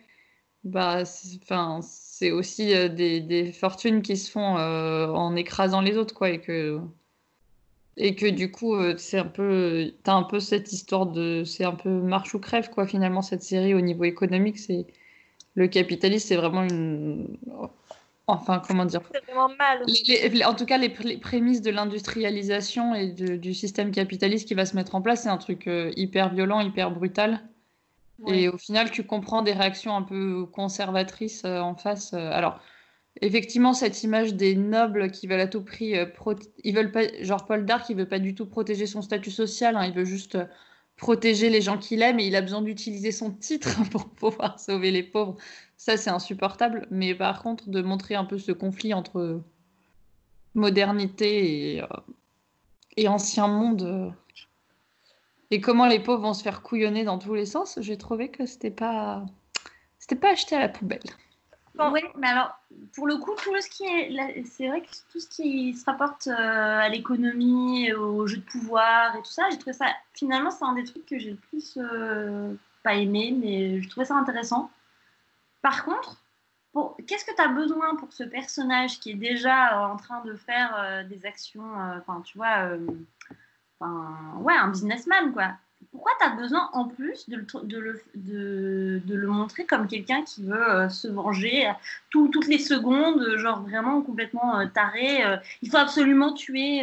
Bah, 0.65 1.05
c'est, 1.05 1.39
enfin, 1.43 1.81
c'est 1.83 2.33
aussi 2.33 2.75
euh, 2.75 2.89
des, 2.89 3.21
des 3.21 3.53
fortunes 3.53 4.03
qui 4.03 4.17
se 4.17 4.31
font 4.31 4.59
euh, 4.59 5.09
en 5.09 5.37
écrasant 5.37 5.81
les 5.83 5.99
autres, 5.99 6.15
quoi, 6.15 6.31
et 6.31 6.41
que. 6.41 6.81
Et 7.97 8.15
que 8.15 8.27
du 8.27 8.51
coup, 8.51 8.75
euh, 8.75 8.97
c'est 8.97 9.19
un 9.19 9.27
peu, 9.27 9.93
t'as 10.03 10.15
un 10.15 10.23
peu 10.23 10.41
cette 10.41 10.73
histoire 10.73 11.07
de, 11.07 11.45
c'est 11.45 11.65
un 11.65 11.75
peu 11.75 11.91
marche 11.91 12.35
ou 12.35 12.39
crève, 12.41 12.71
quoi, 12.71 12.87
finalement, 12.87 13.23
cette 13.23 13.43
série 13.43 13.75
au 13.75 13.81
niveau 13.81 14.05
économique, 14.05 14.59
c'est, 14.59 14.87
le 15.55 15.69
capitalisme, 15.69 16.29
c'est 16.29 16.37
vraiment 16.37 16.63
une. 16.65 17.39
Enfin, 18.27 18.63
comment 18.67 18.85
dire? 18.85 19.03
C'est 19.13 19.25
vraiment 19.27 19.49
mal. 19.59 19.83
Les- 19.87 20.29
les- 20.29 20.45
En 20.45 20.55
tout 20.55 20.65
cas, 20.67 20.79
les, 20.79 20.89
pr- 20.89 21.05
les 21.05 21.19
prémices 21.19 21.61
de 21.63 21.71
l'industrialisation 21.71 22.95
et 22.95 23.09
de- 23.09 23.37
du 23.37 23.53
système 23.55 23.91
capitaliste 23.91 24.49
qui 24.49 24.55
va 24.55 24.65
se 24.65 24.77
mettre 24.77 24.95
en 24.95 25.03
place, 25.03 25.23
c'est 25.25 25.29
un 25.29 25.39
truc 25.39 25.67
euh, 25.69 25.93
hyper 25.97 26.33
violent, 26.33 26.61
hyper 26.61 26.91
brutal. 26.93 27.43
Et 28.27 28.49
au 28.49 28.57
final, 28.59 28.91
tu 28.91 29.05
comprends 29.05 29.43
des 29.43 29.53
réactions 29.53 29.97
un 29.97 30.03
peu 30.03 30.47
conservatrices 30.47 31.45
euh, 31.45 31.61
en 31.61 31.75
face. 31.75 32.15
Alors, 32.15 32.61
effectivement, 33.20 33.72
cette 33.75 34.03
image 34.03 34.35
des 34.35 34.55
nobles 34.57 35.11
qui 35.11 35.27
veulent 35.27 35.40
à 35.40 35.46
tout 35.48 35.62
prix. 35.62 35.96
euh, 35.98 36.07
Ils 36.64 36.75
veulent 36.75 36.92
pas. 36.92 37.03
Genre, 37.22 37.44
Paul 37.46 37.64
Dark, 37.66 37.88
il 37.90 37.96
veut 37.96 38.09
pas 38.09 38.18
du 38.18 38.35
tout 38.35 38.46
protéger 38.46 38.87
son 38.87 39.03
statut 39.03 39.31
social, 39.31 39.77
hein, 39.77 39.85
il 39.87 39.92
veut 39.94 40.05
juste 40.05 40.37
euh, 40.37 40.46
protéger 40.96 41.51
les 41.51 41.61
gens 41.62 41.79
qu'il 41.79 42.03
aime 42.03 42.20
et 42.20 42.27
il 42.27 42.37
a 42.37 42.40
besoin 42.42 42.62
d'utiliser 42.62 43.12
son 43.12 43.31
titre 43.33 43.70
pour 43.90 44.09
pouvoir 44.11 44.59
sauver 44.61 44.90
les 44.90 45.03
pauvres. 45.03 45.37
Ça, 45.77 45.96
c'est 45.96 46.11
insupportable. 46.11 46.87
Mais 46.90 47.14
par 47.14 47.42
contre, 47.42 47.68
de 47.70 47.83
montrer 47.83 48.14
un 48.14 48.25
peu 48.25 48.38
ce 48.38 48.53
conflit 48.53 48.94
entre 48.94 49.42
modernité 50.55 51.77
et, 51.77 51.83
euh, 51.83 53.09
ancien 53.09 53.48
monde. 53.48 53.83
euh, 53.83 54.11
et 55.53 55.61
comment 55.61 55.87
les 55.87 56.01
pauvres 56.01 56.22
vont 56.22 56.35
se 56.35 56.42
faire 56.42 56.62
couillonner 56.62 57.05
dans 57.05 57.18
tous 57.18 57.35
les 57.35 57.46
sens, 57.46 57.79
j'ai 57.81 57.96
trouvé 57.96 58.29
que 58.31 58.44
c'était 58.46 58.70
pas 58.72 59.25
c'était 59.98 60.16
pas 60.16 60.33
acheté 60.33 60.57
à 60.57 60.61
la 60.61 60.68
poubelle. 60.68 61.01
Oui, 61.79 62.03
mais 62.17 62.29
alors, 62.29 62.59
pour 62.95 63.07
le 63.07 63.17
coup, 63.17 63.35
tout 63.43 63.59
ce 63.61 63.69
qui 63.69 63.85
est. 63.85 64.45
C'est 64.45 64.69
vrai 64.69 64.83
que 64.83 64.91
tout 65.11 65.21
ce 65.21 65.29
qui 65.29 65.75
se 65.75 65.85
rapporte 65.87 66.27
euh, 66.27 66.79
à 66.79 66.89
l'économie, 66.89 67.93
au 67.93 68.27
jeu 68.27 68.37
de 68.37 68.43
pouvoir 68.43 69.17
et 69.17 69.23
tout 69.23 69.31
ça, 69.31 69.49
j'ai 69.51 69.57
trouvé 69.59 69.73
ça. 69.73 69.87
Finalement, 70.13 70.51
c'est 70.51 70.65
un 70.65 70.75
des 70.75 70.85
trucs 70.85 71.07
que 71.07 71.19
j'ai 71.19 71.31
le 71.31 71.37
plus 71.37 71.79
euh, 71.79 72.55
pas 72.83 72.95
aimé, 72.95 73.35
mais 73.37 73.81
je 73.81 73.89
trouvais 73.89 74.05
ça 74.07 74.15
intéressant. 74.15 74.71
Par 75.63 75.85
contre, 75.85 76.23
qu'est-ce 77.07 77.25
que 77.25 77.35
tu 77.35 77.41
as 77.43 77.49
besoin 77.49 77.97
pour 77.97 78.13
ce 78.13 78.25
personnage 78.25 79.01
qui 79.01 79.13
est 79.13 79.15
déjà 79.15 79.89
en 79.89 79.97
train 79.97 80.23
de 80.25 80.35
faire 80.35 80.75
euh, 80.77 81.05
des 81.05 81.25
actions, 81.25 81.75
enfin, 81.97 82.21
tu 82.23 82.37
vois, 82.37 82.69
ouais, 83.81 84.55
un 84.55 84.69
businessman, 84.69 85.33
quoi? 85.33 85.53
Pourquoi 85.93 86.13
tu 86.19 86.27
as 86.27 86.31
besoin 86.31 86.71
en 86.73 86.89
plus 86.89 87.29
de 87.29 87.37
le, 87.37 87.43
tr- 87.45 87.67
de 87.67 87.79
le, 87.79 88.03
de, 88.15 89.03
de 89.05 89.15
le 89.15 89.27
montrer 89.29 89.67
comme 89.67 89.87
quelqu'un 89.87 90.23
qui 90.23 90.43
veut 90.43 90.71
euh, 90.71 90.89
se 90.89 91.07
venger 91.07 91.69
euh, 91.69 91.73
tout- 92.11 92.29
toutes 92.29 92.49
les 92.49 92.59
secondes, 92.59 93.21
euh, 93.21 93.37
genre 93.39 93.61
vraiment 93.63 94.01
complètement 94.01 94.59
euh, 94.59 94.67
taré 94.67 95.23
euh, 95.25 95.37
Il 95.61 95.71
faut 95.71 95.77
absolument 95.77 96.33
tuer, 96.33 96.83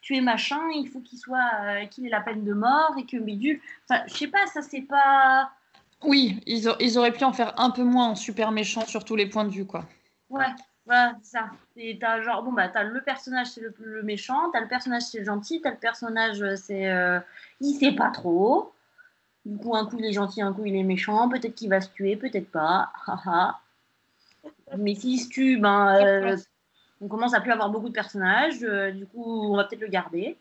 tuer 0.00 0.20
machin, 0.20 0.60
il 0.74 0.88
faut 0.88 1.00
qu'il 1.00 1.18
soit 1.18 1.84
qu'il 1.90 2.06
ait 2.06 2.10
la 2.10 2.20
peine 2.20 2.44
de 2.44 2.54
mort 2.54 2.94
et 2.96 3.04
que. 3.04 3.16
Enfin, 3.88 4.02
je 4.06 4.14
sais 4.14 4.28
pas, 4.28 4.46
ça 4.46 4.62
c'est 4.62 4.82
pas. 4.82 5.50
Oui, 6.04 6.40
ils, 6.46 6.68
a- 6.68 6.76
ils 6.80 6.96
auraient 6.96 7.12
pu 7.12 7.24
en 7.24 7.32
faire 7.32 7.58
un 7.58 7.70
peu 7.70 7.82
moins 7.82 8.08
en 8.10 8.14
super 8.14 8.52
méchant 8.52 8.86
sur 8.86 9.04
tous 9.04 9.16
les 9.16 9.26
points 9.26 9.44
de 9.44 9.50
vue, 9.50 9.66
quoi. 9.66 9.84
Ouais, 10.30 10.46
voilà, 10.86 11.16
c'est 11.22 11.38
ça. 11.38 11.50
Et 11.76 11.98
t'as 11.98 12.20
genre, 12.20 12.42
bon, 12.42 12.52
bah, 12.52 12.68
t'as 12.68 12.82
le 12.82 13.00
personnage, 13.00 13.48
c'est 13.48 13.60
le, 13.60 13.74
le 13.78 14.02
méchant, 14.02 14.50
t'as 14.52 14.60
le 14.60 14.68
personnage, 14.68 15.02
c'est 15.02 15.18
le 15.18 15.24
gentil, 15.24 15.60
t'as 15.60 15.70
le 15.70 15.78
personnage, 15.78 16.42
euh, 16.42 16.56
c'est. 16.56 16.90
euh, 16.90 17.20
il 17.60 17.74
sait 17.74 17.92
pas 17.92 18.10
trop. 18.10 18.72
Du 19.44 19.56
coup, 19.58 19.74
un 19.74 19.86
coup, 19.86 19.98
il 19.98 20.04
est 20.04 20.12
gentil, 20.12 20.42
un 20.42 20.52
coup, 20.52 20.64
il 20.64 20.74
est 20.74 20.82
méchant. 20.82 21.28
Peut-être 21.28 21.54
qu'il 21.54 21.68
va 21.68 21.80
se 21.80 21.90
tuer, 21.90 22.16
peut-être 22.16 22.50
pas. 22.50 22.92
Mais 24.76 24.94
s'il 24.94 25.20
se 25.20 25.28
tue, 25.28 25.58
ben. 25.58 25.96
euh, 26.02 26.36
on 27.00 27.08
commence 27.08 27.34
à 27.34 27.40
plus 27.40 27.50
avoir 27.50 27.70
beaucoup 27.70 27.88
de 27.88 27.94
personnages. 27.94 28.62
euh, 28.62 28.90
du 28.90 29.06
coup, 29.06 29.22
on 29.24 29.56
va 29.56 29.64
peut-être 29.64 29.82
le 29.82 29.88
garder. 29.88 30.38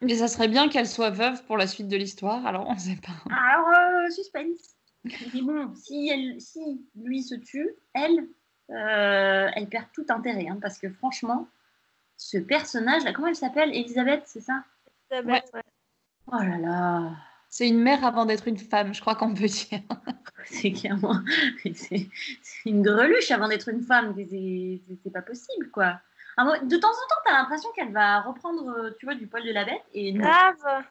Mais 0.00 0.14
ça 0.14 0.28
serait 0.28 0.48
bien 0.48 0.68
qu'elle 0.68 0.86
soit 0.86 1.10
veuve 1.10 1.42
pour 1.44 1.56
la 1.56 1.66
suite 1.66 1.88
de 1.88 1.96
l'histoire, 1.96 2.46
alors 2.46 2.66
on 2.68 2.76
sait 2.76 2.98
pas. 3.04 3.34
Alors, 3.34 4.10
suspense. 4.10 4.76
Mais 5.04 5.42
bon, 5.42 5.74
si, 5.74 6.08
elle, 6.08 6.40
si 6.40 6.80
lui 6.96 7.22
se 7.22 7.34
tue, 7.34 7.74
elle, 7.94 8.28
euh, 8.70 9.48
elle 9.54 9.68
perd 9.68 9.86
tout 9.92 10.06
intérêt. 10.08 10.46
hein, 10.48 10.58
parce 10.60 10.78
que 10.78 10.90
franchement, 10.90 11.46
ce 12.16 12.38
personnage-là, 12.38 13.12
comment 13.12 13.28
elle 13.28 13.36
s'appelle? 13.36 13.70
Elisabeth, 13.74 14.22
c'est 14.26 14.40
ça? 14.40 14.62
Ouais. 15.12 15.42
Oh 16.32 16.38
là 16.38 16.58
là 16.58 17.10
C'est 17.48 17.68
une 17.68 17.80
mère 17.80 18.04
avant 18.04 18.24
d'être 18.26 18.48
une 18.48 18.58
femme, 18.58 18.92
je 18.94 19.00
crois 19.00 19.14
qu'on 19.14 19.32
peut 19.34 19.46
dire. 19.46 19.80
C'est 20.46 20.70
clairement. 20.72 21.16
C'est 21.74 22.08
c'est 22.42 22.68
une 22.70 22.82
greluche 22.82 23.30
avant 23.32 23.48
d'être 23.48 23.68
une 23.68 23.82
femme. 23.82 24.14
c'est- 24.16 25.10
pas 25.12 25.22
possible, 25.22 25.70
quoi. 25.72 26.00
Ah, 26.36 26.44
De 26.62 26.76
temps 26.76 26.88
en 26.88 26.92
temps, 27.08 27.20
t'as 27.24 27.32
l'impression 27.32 27.68
qu'elle 27.74 27.90
va 27.92 28.20
reprendre, 28.20 28.68
euh, 28.70 28.96
tu 29.00 29.06
vois, 29.06 29.14
du 29.16 29.26
poil 29.26 29.44
de 29.44 29.50
la 29.52 29.64
bête. 29.64 29.82
Et. 29.92 30.12
Grave. 30.12 30.84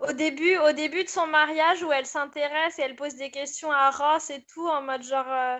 Au 0.00 0.12
début, 0.12 0.56
au 0.58 0.72
début 0.72 1.04
de 1.04 1.08
son 1.08 1.26
mariage 1.28 1.82
où 1.84 1.92
elle 1.92 2.06
s'intéresse 2.06 2.78
et 2.78 2.82
elle 2.82 2.96
pose 2.96 3.14
des 3.14 3.30
questions 3.30 3.70
à 3.70 3.90
Ross 3.90 4.30
et 4.30 4.44
tout 4.52 4.66
en 4.66 4.82
mode 4.82 5.02
genre. 5.04 5.30
euh, 5.30 5.58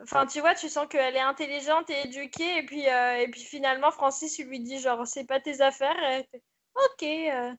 Enfin, 0.00 0.26
tu 0.26 0.40
vois, 0.40 0.54
tu 0.54 0.68
sens 0.68 0.86
qu'elle 0.88 1.16
est 1.16 1.20
intelligente 1.20 1.90
et 1.90 2.02
éduquée 2.02 2.58
et 2.58 2.62
puis, 2.64 2.88
euh, 2.88 3.18
et 3.18 3.28
puis 3.28 3.44
finalement 3.44 3.90
Francis 3.90 4.38
il 4.38 4.46
lui 4.46 4.60
dit 4.60 4.80
genre 4.80 5.06
c'est 5.06 5.24
pas 5.24 5.40
tes 5.40 5.60
affaires. 5.60 5.98
Et 5.98 6.14
elle 6.14 6.26
fait, 6.30 6.42
ok. 6.74 7.02
euh. 7.02 7.54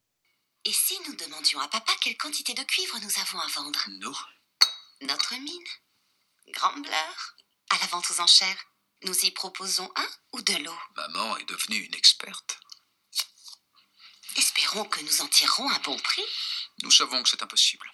Et 0.66 0.74
si 0.74 0.98
nous 1.08 1.16
demandions 1.16 1.60
à 1.60 1.68
papa 1.68 1.92
quelle 2.02 2.18
quantité 2.18 2.54
de 2.54 2.64
cuivre 2.64 2.98
nous 3.02 3.20
avons 3.20 3.40
à 3.40 3.48
vendre? 3.48 3.80
Nous 4.00 4.18
Notre 5.02 5.36
mine 5.36 5.68
Grambler 6.50 6.92
À 7.72 7.78
la 7.80 7.88
vente 7.88 8.10
aux 8.10 8.22
enchères, 8.22 8.66
nous 9.04 9.18
y 9.26 9.32
proposons 9.32 9.92
un 9.96 10.08
ou 10.34 10.42
de 10.42 10.54
l'eau? 10.64 10.78
Maman 10.96 11.38
est 11.38 11.46
devenue 11.50 11.78
une 11.78 11.96
experte. 11.96 12.58
Espérons 14.38 14.86
que 14.86 15.02
nous 15.02 15.22
en 15.22 15.28
tirerons 15.28 15.70
un 15.70 15.80
bon 15.80 15.98
prix. 15.98 16.24
Nous 16.84 16.92
savons 16.92 17.22
que 17.22 17.30
c'est 17.30 17.44
impossible. 17.44 17.92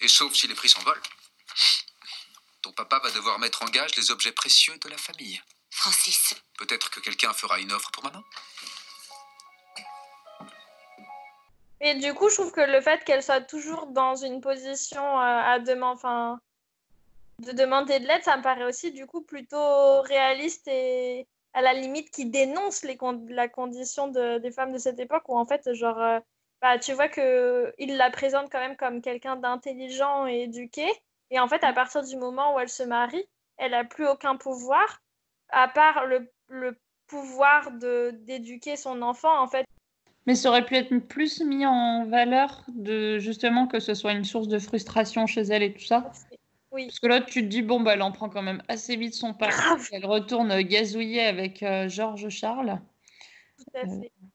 Et 0.00 0.08
sauf 0.08 0.32
si 0.34 0.46
les 0.46 0.54
prix 0.54 0.68
s'envolent. 0.68 1.02
Ton 2.62 2.72
papa 2.72 2.98
va 3.02 3.10
devoir 3.12 3.38
mettre 3.38 3.62
en 3.62 3.66
gage 3.66 3.96
les 3.96 4.10
objets 4.10 4.32
précieux 4.32 4.76
de 4.78 4.88
la 4.88 4.98
famille. 4.98 5.40
Francis, 5.70 6.34
Peut-être 6.58 6.90
que 6.90 7.00
quelqu'un 7.00 7.32
fera 7.32 7.58
une 7.58 7.72
offre 7.72 7.90
pour 7.90 8.04
maman? 8.04 8.22
Et 11.80 11.94
du 11.94 12.12
coup, 12.12 12.28
je 12.28 12.34
trouve 12.34 12.52
que 12.52 12.60
le 12.60 12.82
fait 12.82 13.02
qu'elle 13.04 13.22
soit 13.22 13.40
toujours 13.40 13.86
dans 13.86 14.14
une 14.14 14.42
position 14.42 15.02
euh, 15.02 15.22
à 15.22 15.58
demander, 15.58 15.94
enfin, 15.94 16.38
de 17.38 17.52
demander 17.52 17.98
de 18.00 18.06
l'aide, 18.06 18.22
ça 18.22 18.36
me 18.36 18.42
paraît 18.42 18.64
aussi 18.66 18.92
du 18.92 19.06
coup 19.06 19.22
plutôt 19.22 20.02
réaliste 20.02 20.68
et 20.68 21.26
à 21.54 21.62
la 21.62 21.72
limite 21.72 22.10
qui 22.10 22.26
dénonce 22.26 22.82
les 22.82 22.98
con- 22.98 23.24
la 23.30 23.48
condition 23.48 24.08
de- 24.08 24.36
des 24.38 24.50
femmes 24.52 24.72
de 24.72 24.78
cette 24.78 24.98
époque 25.00 25.26
où 25.28 25.38
en 25.38 25.46
fait, 25.46 25.72
genre, 25.72 25.98
euh, 25.98 26.20
bah, 26.60 26.78
tu 26.78 26.92
vois 26.92 27.08
que 27.08 27.72
il 27.78 27.96
la 27.96 28.10
présente 28.10 28.52
quand 28.52 28.60
même 28.60 28.76
comme 28.76 29.00
quelqu'un 29.00 29.36
d'intelligent 29.36 30.26
et 30.26 30.42
éduqué. 30.42 30.86
Et 31.30 31.38
en 31.38 31.48
fait, 31.48 31.62
à 31.64 31.72
partir 31.72 32.02
du 32.02 32.16
moment 32.16 32.54
où 32.54 32.58
elle 32.58 32.68
se 32.68 32.82
marie, 32.82 33.24
elle 33.56 33.74
a 33.74 33.84
plus 33.84 34.06
aucun 34.06 34.36
pouvoir 34.36 35.02
à 35.50 35.68
part 35.68 36.06
le, 36.06 36.30
le 36.48 36.76
pouvoir 37.06 37.72
de 37.72 38.12
d'éduquer 38.22 38.76
son 38.76 39.02
enfant. 39.02 39.40
En 39.40 39.48
fait, 39.48 39.66
Mais 40.26 40.34
ça 40.34 40.48
aurait 40.48 40.64
pu 40.64 40.76
être 40.76 40.96
plus 40.98 41.40
mis 41.40 41.66
en 41.66 42.04
valeur 42.04 42.64
de 42.68 43.18
justement 43.18 43.66
que 43.66 43.80
ce 43.80 43.94
soit 43.94 44.12
une 44.12 44.24
source 44.24 44.48
de 44.48 44.58
frustration 44.58 45.26
chez 45.26 45.42
elle 45.42 45.62
et 45.62 45.72
tout 45.72 45.84
ça. 45.84 46.10
oui. 46.70 46.86
Parce 46.86 47.00
que 47.00 47.06
là, 47.08 47.20
tu 47.20 47.42
te 47.42 47.46
dis, 47.46 47.62
bon, 47.62 47.80
bah, 47.80 47.94
elle 47.94 48.02
en 48.02 48.12
prend 48.12 48.28
quand 48.28 48.42
même 48.42 48.62
assez 48.68 48.96
vite 48.96 49.14
son 49.14 49.34
parti. 49.34 49.88
Elle 49.92 50.06
retourne 50.06 50.60
gazouiller 50.62 51.22
avec 51.22 51.62
euh, 51.62 51.88
Georges 51.88 52.28
Charles. 52.28 52.80
Tout 53.58 53.78
à 53.78 53.86
Euh. 53.86 54.29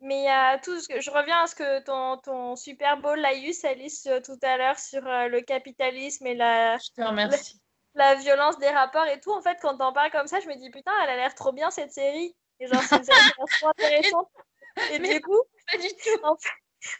Mais 0.00 0.18
il 0.20 0.24
y 0.24 0.28
a 0.28 0.58
tout 0.58 0.78
ce 0.80 0.88
que 0.88 1.00
je 1.00 1.10
reviens 1.10 1.42
à 1.42 1.46
ce 1.46 1.54
que 1.54 1.80
ton, 1.82 2.18
ton 2.18 2.54
super 2.56 3.00
beau 3.00 3.14
laïus 3.14 3.64
Alice 3.64 4.06
euh, 4.06 4.20
tout 4.20 4.38
à 4.42 4.56
l'heure 4.56 4.78
sur 4.78 5.06
euh, 5.06 5.28
le 5.28 5.40
capitalisme 5.40 6.26
et 6.26 6.34
la, 6.34 6.76
Je 6.78 6.90
te 6.94 7.02
remercie. 7.02 7.60
la 7.94 8.14
violence 8.14 8.58
des 8.58 8.68
rapports 8.68 9.06
et 9.06 9.20
tout. 9.20 9.32
En 9.32 9.40
fait, 9.42 9.58
quand 9.60 9.76
t'en 9.78 9.92
parles 9.92 10.10
comme 10.10 10.26
ça, 10.26 10.40
je 10.40 10.48
me 10.48 10.54
dis 10.56 10.70
putain, 10.70 10.92
elle 11.02 11.10
a 11.10 11.16
l'air 11.16 11.34
trop 11.34 11.52
bien 11.52 11.70
cette 11.70 11.92
série. 11.92 12.36
Et 12.60 12.66
genre, 12.66 12.82
c'est 12.82 12.96
a 13.10 13.46
trop 13.58 13.68
intéressante. 13.68 14.28
Et 14.92 14.98
Mais 14.98 15.14
du 15.14 15.20
coup, 15.22 15.40
Pas 15.70 15.78
du 15.78 15.88
tout. 15.88 16.24
en 16.24 16.36
fait, 16.36 16.50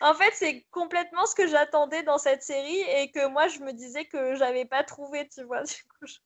en 0.01 0.15
fait, 0.15 0.33
c'est 0.35 0.67
complètement 0.71 1.27
ce 1.27 1.35
que 1.35 1.47
j'attendais 1.47 2.03
dans 2.03 2.19
cette 2.19 2.43
série 2.43 2.81
et 2.81 3.11
que 3.11 3.27
moi, 3.29 3.49
je 3.49 3.61
me 3.61 3.73
disais 3.73 4.07
que 4.07 4.35
j'avais 4.35 4.65
pas 4.65 4.85
trouvé, 4.85 5.29
tu 5.29 5.43
vois. 5.45 5.63
Du 5.63 5.75
coup, 5.85 6.07
je- 6.07 6.17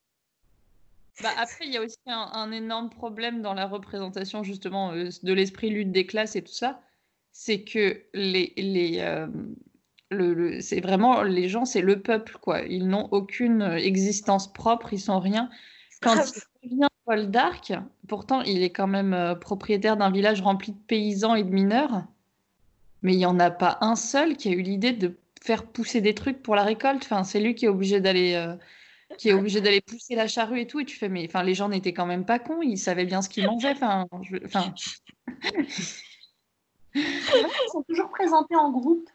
Bah, 1.22 1.28
après, 1.38 1.66
il 1.66 1.72
y 1.72 1.76
a 1.76 1.82
aussi 1.82 1.96
un, 2.06 2.30
un 2.32 2.50
énorme 2.52 2.90
problème 2.90 3.42
dans 3.42 3.54
la 3.54 3.66
représentation 3.66 4.42
justement 4.42 4.92
euh, 4.92 5.08
de 5.22 5.32
l'esprit 5.32 5.70
lutte 5.70 5.92
des 5.92 6.06
classes 6.06 6.36
et 6.36 6.42
tout 6.42 6.52
ça. 6.52 6.80
C'est 7.32 7.62
que 7.62 8.02
les, 8.14 8.52
les, 8.56 8.98
euh, 9.00 9.26
le, 10.10 10.34
le- 10.34 10.60
c'est 10.60 10.80
vraiment 10.80 11.22
les 11.22 11.48
gens, 11.48 11.64
c'est 11.64 11.80
le 11.82 12.00
peuple, 12.02 12.38
quoi. 12.40 12.62
Ils 12.62 12.88
n'ont 12.88 13.08
aucune 13.12 13.62
euh, 13.62 13.76
existence 13.76 14.52
propre, 14.52 14.92
ils 14.92 15.00
sont 15.00 15.20
rien. 15.20 15.50
Quand 16.00 16.16
il 16.62 16.70
devient 16.70 16.88
Paul 17.04 17.30
d'Arc, 17.30 17.72
pourtant, 18.08 18.40
il 18.42 18.62
est 18.62 18.70
quand 18.70 18.86
même 18.86 19.12
euh, 19.14 19.34
propriétaire 19.34 19.96
d'un 19.96 20.10
village 20.10 20.40
rempli 20.40 20.72
de 20.72 20.78
paysans 20.78 21.34
et 21.34 21.44
de 21.44 21.50
mineurs, 21.50 22.04
mais 23.02 23.12
il 23.14 23.18
n'y 23.18 23.26
en 23.26 23.38
a 23.38 23.50
pas 23.50 23.78
un 23.82 23.96
seul 23.96 24.36
qui 24.36 24.48
a 24.48 24.52
eu 24.52 24.62
l'idée 24.62 24.92
de 24.92 25.16
faire 25.42 25.66
pousser 25.66 26.00
des 26.00 26.14
trucs 26.14 26.42
pour 26.42 26.54
la 26.54 26.64
récolte. 26.64 27.02
Enfin, 27.04 27.24
c'est 27.24 27.40
lui 27.40 27.54
qui 27.54 27.66
est 27.66 27.68
obligé 27.68 28.00
d'aller 28.00 28.34
qui 29.18 29.28
est 29.28 29.32
obligé 29.32 29.60
d'aller 29.60 29.80
pousser 29.80 30.14
la 30.14 30.28
charrue 30.28 30.60
et 30.60 30.66
tout. 30.66 30.80
Et 30.80 30.84
tu 30.84 30.96
fais, 30.96 31.08
mais 31.08 31.26
enfin, 31.28 31.42
les 31.42 31.54
gens 31.54 31.68
n'étaient 31.68 31.92
quand 31.92 32.06
même 32.06 32.24
pas 32.24 32.38
cons, 32.38 32.62
ils 32.62 32.78
savaient 32.78 33.04
bien 33.06 33.22
ce 33.22 33.28
qu'ils 33.28 33.46
mangeaient. 33.46 33.72
Enfin, 33.72 34.06
je- 34.22 34.36
enfin, 34.44 34.74
Ils 36.94 37.70
sont 37.72 37.82
toujours 37.84 38.10
présentés 38.10 38.56
en 38.56 38.70
groupe. 38.70 39.08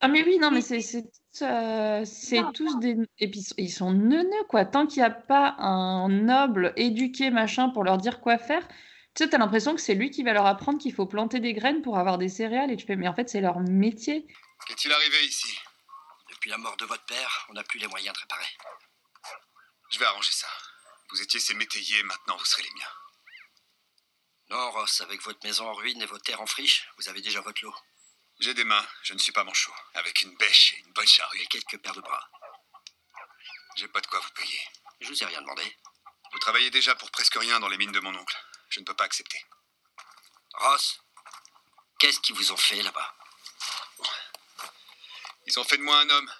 ah 0.00 0.08
mais 0.08 0.24
oui, 0.24 0.38
non, 0.38 0.50
mais 0.50 0.62
c'est 0.62 0.80
c'est 0.80 1.02
tous, 1.02 1.42
euh, 1.42 2.02
c'est 2.06 2.42
tous 2.54 2.78
des 2.78 2.96
et 3.18 3.30
puis 3.30 3.40
ils 3.40 3.44
sont- 3.44 3.54
ils 3.58 3.70
sont 3.70 3.92
neuneux 3.92 4.44
quoi. 4.48 4.64
Tant 4.64 4.86
qu'il 4.86 5.02
n'y 5.02 5.06
a 5.06 5.10
pas 5.10 5.54
un 5.58 6.08
noble 6.08 6.72
éduqué 6.76 7.30
machin 7.30 7.68
pour 7.68 7.84
leur 7.84 7.98
dire 7.98 8.20
quoi 8.20 8.38
faire, 8.38 8.66
tu 9.14 9.22
sais, 9.24 9.28
t'as 9.28 9.36
l'impression 9.38 9.74
que 9.74 9.80
c'est 9.82 9.94
lui 9.94 10.10
qui 10.10 10.22
va 10.22 10.32
leur 10.32 10.46
apprendre 10.46 10.78
qu'il 10.78 10.94
faut 10.94 11.04
planter 11.06 11.38
des 11.38 11.52
graines 11.52 11.82
pour 11.82 11.98
avoir 11.98 12.16
des 12.16 12.28
céréales. 12.30 12.70
Et 12.70 12.76
tu 12.76 12.86
fais, 12.86 12.96
mais 12.96 13.08
en 13.08 13.14
fait, 13.14 13.28
c'est 13.28 13.42
leur 13.42 13.60
métier. 13.60 14.26
Qu'est-il 14.66 14.90
arrivé 14.90 15.26
ici? 15.26 15.54
Depuis 16.30 16.48
la 16.48 16.56
mort 16.56 16.76
de 16.78 16.86
votre 16.86 17.04
père, 17.04 17.46
on 17.50 17.52
n'a 17.52 17.62
plus 17.62 17.78
les 17.78 17.88
moyens 17.88 18.14
de 18.14 18.20
réparer. 18.20 18.46
Je 19.92 19.98
vais 19.98 20.06
arranger 20.06 20.32
ça. 20.32 20.48
Vous 21.10 21.20
étiez 21.20 21.38
ses 21.38 21.54
métayers, 21.54 22.02
maintenant 22.02 22.36
vous 22.36 22.44
serez 22.46 22.62
les 22.62 22.72
miens. 22.72 22.92
Non, 24.48 24.70
Ross, 24.70 25.02
avec 25.02 25.22
votre 25.22 25.44
maison 25.44 25.68
en 25.68 25.74
ruine 25.74 26.00
et 26.00 26.06
vos 26.06 26.18
terres 26.18 26.40
en 26.40 26.46
friche, 26.46 26.88
vous 26.96 27.08
avez 27.10 27.20
déjà 27.20 27.40
votre 27.42 27.62
lot. 27.62 27.74
J'ai 28.40 28.54
des 28.54 28.64
mains, 28.64 28.86
je 29.02 29.12
ne 29.12 29.18
suis 29.18 29.32
pas 29.32 29.44
manchot. 29.44 29.74
Avec 29.94 30.22
une 30.22 30.34
bêche 30.36 30.72
et 30.74 30.78
une 30.78 30.92
bonne 30.92 31.06
charrue. 31.06 31.40
Et 31.40 31.46
quelques 31.46 31.78
paires 31.78 31.94
de 31.94 32.00
bras. 32.00 32.26
J'ai 33.76 33.88
pas 33.88 34.00
de 34.00 34.06
quoi 34.06 34.18
vous 34.18 34.30
payer. 34.30 34.60
Je 35.00 35.08
vous 35.08 35.22
ai 35.22 35.26
rien 35.26 35.42
demandé. 35.42 35.78
Vous 36.32 36.38
travaillez 36.38 36.70
déjà 36.70 36.94
pour 36.94 37.10
presque 37.10 37.34
rien 37.34 37.60
dans 37.60 37.68
les 37.68 37.76
mines 37.76 37.92
de 37.92 38.00
mon 38.00 38.14
oncle. 38.14 38.44
Je 38.70 38.80
ne 38.80 38.84
peux 38.86 38.94
pas 38.94 39.04
accepter. 39.04 39.44
Ross, 40.54 41.00
qu'est-ce 41.98 42.20
qu'ils 42.20 42.34
vous 42.34 42.52
ont 42.52 42.56
fait 42.56 42.82
là-bas? 42.82 43.14
Ils 45.46 45.58
ont 45.58 45.64
fait 45.64 45.76
de 45.76 45.82
moi 45.82 45.98
un 45.98 46.08
homme. 46.08 46.32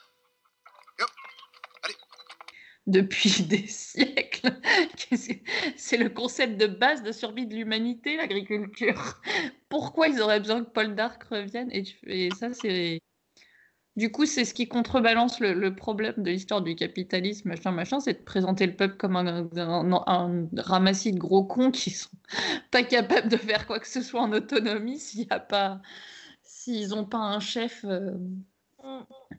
Depuis 2.87 3.43
des 3.49 3.67
siècles. 3.67 4.51
C'est? 5.77 5.97
Le 5.97 6.09
concept 6.09 6.61
de 6.61 6.67
base 6.67 7.03
de 7.03 7.13
survie 7.13 7.47
de 7.47 7.55
l'humanité, 7.55 8.17
l'agriculture. 8.17 9.21
Pourquoi 9.69 10.09
ils 10.09 10.21
auraient 10.21 10.41
besoin 10.41 10.65
que 10.65 10.71
Paul 10.71 10.95
d'Arc 10.95 11.23
revienne? 11.25 11.71
Et, 11.73 12.31
ça, 12.31 12.53
c'est. 12.53 13.01
Du 13.95 14.11
coup, 14.11 14.25
c'est 14.25 14.47
ce 14.47 14.55
qui 14.55 14.69
contrebalance 14.69 15.39
le, 15.39 15.75
problème 15.75 16.15
de 16.17 16.31
l'histoire 16.31 16.63
du 16.63 16.75
capitalisme, 16.75 17.51
machin, 17.51 17.73
machin, 17.73 18.01
c'est 18.01 18.15
de 18.15 18.25
présenter 18.25 18.67
le 18.67 18.75
peuple 18.75 18.97
comme 18.97 19.17
un, 19.17 20.49
ramassis 20.57 21.13
de 21.13 21.19
gros 21.19 21.45
cons 21.45 21.71
qui 21.71 21.91
sont 21.91 22.09
pas 22.71 22.85
capables 22.85 23.29
de 23.29 23.37
faire 23.37 23.67
quoi 23.67 23.79
que 23.81 23.87
ce 23.87 24.01
soit 24.01 24.23
en 24.23 24.33
autonomie 24.33 24.99
s'il 24.99 25.27
a 25.29 25.41
pas, 25.41 25.83
s'ils 26.43 26.89
n'ont 26.89 27.05
pas 27.05 27.19
un 27.19 27.41
chef. 27.41 27.85
euh. 27.85 28.13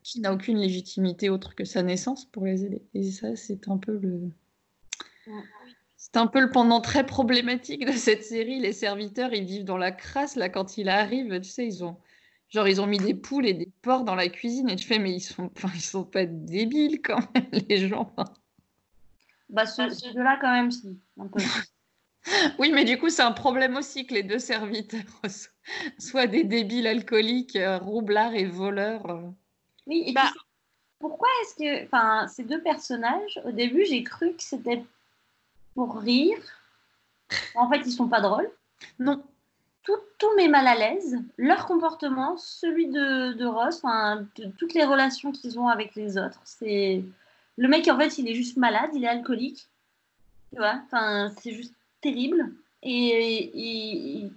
Qui 0.03 0.19
n'a 0.19 0.34
aucune 0.34 0.58
légitimité 0.58 1.29
autre 1.29 1.56
que 1.56 1.65
sa 1.65 1.84
naissance 1.84 2.25
pour 2.25 2.45
les 2.45 2.65
aider. 2.65 2.82
Et 2.93 3.12
ça, 3.12 3.36
c'est 3.36 3.67
un 3.67 3.77
peu 3.77 3.97
le. 3.97 4.29
C'est 5.95 6.17
un 6.17 6.27
peu 6.27 6.41
le 6.41 6.51
pendant 6.51 6.82
très 6.82 7.06
problématique 7.06 7.86
de 7.86 7.93
cette 7.93 8.23
série. 8.23 8.60
Les 8.60 8.73
serviteurs, 8.73 9.34
ils 9.34 9.45
vivent 9.45 9.63
dans 9.63 9.77
la 9.77 9.91
crasse 9.91 10.36
là 10.36 10.49
quand 10.49 10.77
il 10.77 10.89
arrive. 10.89 11.39
Tu 11.41 11.49
sais, 11.49 11.65
ils 11.65 11.84
ont 11.84 11.97
genre 12.49 12.67
ils 12.67 12.82
ont 12.82 12.88
mis 12.88 12.99
des 12.99 13.15
poules 13.15 13.47
et 13.47 13.53
des 13.53 13.71
porcs 13.82 14.03
dans 14.03 14.15
la 14.15 14.29
cuisine 14.29 14.69
et 14.69 14.75
tu 14.75 14.86
fais 14.86 14.99
mais 14.99 15.13
ils 15.13 15.21
sont, 15.21 15.49
enfin, 15.56 15.71
ils 15.73 15.82
sont 15.82 16.03
pas 16.03 16.25
débiles 16.25 17.01
quand 17.01 17.19
même 17.34 17.49
les 17.69 17.88
gens. 17.88 18.13
Bah, 19.49 19.65
ceux, 19.65 19.89
ceux 19.89 20.13
là 20.13 20.38
quand 20.41 20.51
même, 20.51 20.71
si. 20.71 20.99
Oui, 22.59 22.71
mais 22.71 22.86
du 22.86 22.97
coup, 22.97 23.09
c'est 23.09 23.21
un 23.21 23.31
problème 23.31 23.75
aussi 23.75 24.05
que 24.05 24.13
les 24.13 24.23
deux 24.23 24.39
serviteurs 24.39 25.01
so- 25.29 25.49
soient 25.99 26.27
des 26.27 26.43
débiles 26.43 26.88
alcooliques, 26.88 27.55
euh, 27.55 27.77
roublards 27.77 28.33
et 28.36 28.45
voleurs. 28.45 29.09
euh. 29.09 29.29
Oui, 29.88 30.03
et 30.07 30.13
Bah. 30.13 30.29
puis, 30.31 30.39
pourquoi 30.99 31.27
est-ce 31.41 31.55
que. 31.55 31.83
Enfin, 31.86 32.27
ces 32.27 32.43
deux 32.43 32.62
personnages, 32.62 33.41
au 33.45 33.51
début, 33.51 33.86
j'ai 33.86 34.03
cru 34.03 34.33
que 34.33 34.43
c'était 34.43 34.83
pour 35.75 35.97
rire. 35.99 36.38
En 37.55 37.69
fait, 37.69 37.81
ils 37.86 37.91
sont 37.91 38.07
pas 38.07 38.21
drôles. 38.21 38.49
Non, 38.99 39.21
Tout, 39.83 39.97
tout 40.17 40.33
met 40.38 40.47
mal 40.47 40.67
à 40.67 40.75
l'aise. 40.75 41.17
Leur 41.38 41.65
comportement, 41.65 42.38
celui 42.38 42.88
de, 42.88 43.33
de 43.33 43.45
Ross, 43.45 43.77
enfin, 43.83 44.25
de 44.38 44.45
toutes 44.57 44.73
les 44.73 44.86
relations 44.86 45.31
qu'ils 45.33 45.59
ont 45.59 45.67
avec 45.67 45.95
les 45.95 46.17
autres. 46.17 46.39
C'est. 46.45 47.03
Le 47.57 47.67
mec, 47.67 47.88
en 47.88 47.97
fait, 47.99 48.17
il 48.17 48.29
est 48.29 48.33
juste 48.36 48.55
malade, 48.57 48.91
il 48.93 49.03
est 49.03 49.07
alcoolique. 49.09 49.67
Tu 50.51 50.57
vois 50.59 50.79
Enfin, 50.86 51.31
c'est 51.41 51.51
juste 51.51 51.73
terrible. 52.04 52.54
Et. 52.83 54.29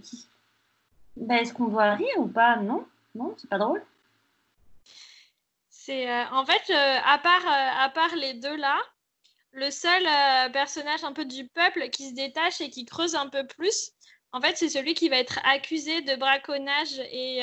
bah, 1.17 1.41
est-ce 1.41 1.53
qu'on 1.53 1.69
doit 1.69 1.95
rire 1.95 2.19
ou 2.19 2.29
pas? 2.29 2.57
Non, 2.57 2.87
non, 3.15 3.35
c'est 3.37 3.51
pas 3.51 3.59
drôle. 3.59 3.83
C'est 5.71 6.11
euh, 6.11 6.25
en 6.33 6.45
fait 6.45 6.71
euh, 6.71 6.99
à 7.05 7.19
part 7.19 7.47
euh, 7.47 7.85
à 7.85 7.89
part 7.91 8.17
les 8.17 8.35
deux 8.35 8.57
là, 8.57 8.77
le 9.53 9.71
seul 9.71 10.03
personnage 10.53 11.05
un 11.05 11.13
peu 11.13 11.25
du 11.25 11.47
peuple 11.49 11.91
qui 11.91 12.09
se 12.09 12.15
détache 12.15 12.61
et 12.61 12.71
qui 12.71 12.85
creuse 12.85 13.15
un 13.15 13.29
peu 13.29 13.47
plus, 13.47 13.93
en 14.33 14.41
fait, 14.41 14.57
c'est 14.57 14.69
celui 14.69 14.93
qui 14.95 15.09
va 15.09 15.17
être 15.17 15.39
accusé 15.45 16.03
de 16.03 16.15
braconnage 16.17 16.99
et, 17.11 17.41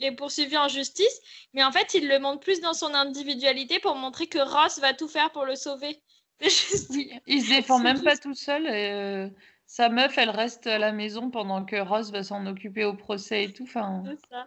et 0.00 0.12
poursuivi 0.12 0.56
en 0.56 0.68
justice. 0.68 1.20
Mais 1.52 1.62
en 1.62 1.72
fait, 1.72 1.92
il 1.92 2.08
le 2.08 2.18
montre 2.20 2.40
plus 2.40 2.62
dans 2.62 2.72
son 2.72 2.94
individualité 2.94 3.80
pour 3.80 3.96
montrer 3.96 4.28
que 4.28 4.38
Ross 4.38 4.78
va 4.78 4.94
tout 4.94 5.08
faire 5.08 5.30
pour 5.32 5.44
le 5.44 5.56
sauver. 5.56 6.00
C'est 6.40 6.48
juste- 6.50 6.90
Oui, 6.90 7.12
il 7.26 7.42
se 7.42 7.48
défend 7.48 7.78
même 7.78 8.02
pas 8.02 8.16
tout 8.16 8.34
seul. 8.34 8.66
et, 8.66 8.92
euh, 8.92 9.28
sa 9.66 9.88
meuf, 9.88 10.16
elle 10.18 10.30
reste 10.30 10.66
à 10.66 10.78
la 10.78 10.92
maison 10.92 11.30
pendant 11.30 11.64
que 11.64 11.76
Ross 11.76 12.10
va 12.12 12.22
s'en 12.22 12.46
occuper 12.46 12.84
au 12.84 12.94
procès 12.94 13.44
et 13.44 13.52
tout. 13.52 13.64
Enfin, 13.64 14.04
c'est 14.06 14.28
ça. 14.30 14.46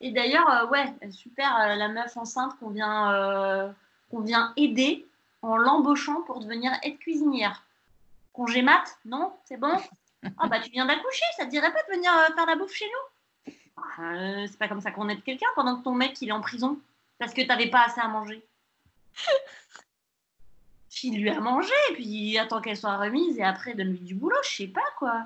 Et 0.00 0.10
d'ailleurs, 0.10 0.48
euh, 0.50 0.66
ouais, 0.66 0.92
super, 1.10 1.56
euh, 1.60 1.74
la 1.76 1.88
meuf 1.88 2.16
enceinte 2.16 2.52
qu'on 2.58 2.70
vient, 2.70 3.74
qu'on 4.10 4.20
vient 4.20 4.52
aider 4.56 5.06
en 5.42 5.56
l'embauchant 5.56 6.22
pour 6.22 6.40
devenir 6.40 6.72
aide 6.82 6.98
cuisinière. 6.98 7.64
Congé 8.32 8.62
mat 8.62 8.84
Non 9.04 9.32
C'est 9.44 9.56
bon? 9.58 9.76
Ah 10.38 10.46
bah 10.46 10.60
tu 10.60 10.70
viens 10.70 10.86
d'accoucher, 10.86 11.24
ça 11.36 11.46
te 11.46 11.50
dirait 11.50 11.72
pas 11.72 11.82
de 11.82 11.96
venir 11.96 12.12
faire 12.36 12.46
la 12.46 12.54
bouffe 12.54 12.72
chez 12.72 12.84
nous? 12.86 13.52
C'est 14.46 14.56
pas 14.58 14.68
comme 14.68 14.80
ça 14.80 14.92
qu'on 14.92 15.08
aide 15.08 15.24
quelqu'un 15.24 15.48
pendant 15.56 15.76
que 15.76 15.82
ton 15.82 15.94
mec 15.94 16.16
il 16.22 16.28
est 16.28 16.32
en 16.32 16.40
prison 16.40 16.78
parce 17.18 17.34
que 17.34 17.42
t'avais 17.42 17.66
pas 17.70 17.86
assez 17.86 18.00
à 18.00 18.06
manger. 18.06 18.40
File-lui 21.02 21.30
à 21.30 21.40
manger, 21.40 21.72
puis 21.94 22.38
attends 22.38 22.60
qu'elle 22.60 22.76
soit 22.76 22.96
remise 22.96 23.36
et 23.36 23.42
après 23.42 23.74
donne-lui 23.74 23.98
du 23.98 24.14
boulot, 24.14 24.36
je 24.44 24.56
sais 24.56 24.68
pas 24.68 24.84
quoi. 24.96 25.24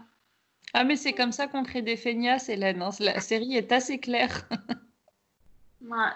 Ah, 0.72 0.84
mais 0.84 0.96
c'est 0.96 1.12
comme 1.12 1.32
ça 1.32 1.48
qu'on 1.48 1.64
crée 1.64 1.82
des 1.82 1.98
feignasses, 1.98 2.48
Hélène. 2.48 2.80
hein. 2.80 2.88
La 2.98 3.20
série 3.20 3.56
est 3.56 3.70
assez 3.72 3.98
claire. 3.98 4.48
Ouais. 5.82 6.14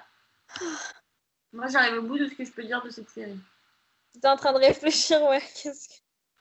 Moi 1.53 1.67
j'arrive 1.69 1.99
au 1.99 2.03
bout 2.03 2.19
de 2.19 2.27
ce 2.27 2.35
que 2.35 2.45
je 2.45 2.51
peux 2.51 2.65
dire 2.65 2.83
de 2.83 2.89
cette 2.89 3.11
série. 3.11 3.39
J'étais 4.15 4.29
en 4.29 4.37
train 4.37 4.55
de 4.55 4.59
réfléchir, 4.59 5.23
ouais. 5.25 5.43
Qu'est-ce 5.63 5.89
que... 5.89 5.95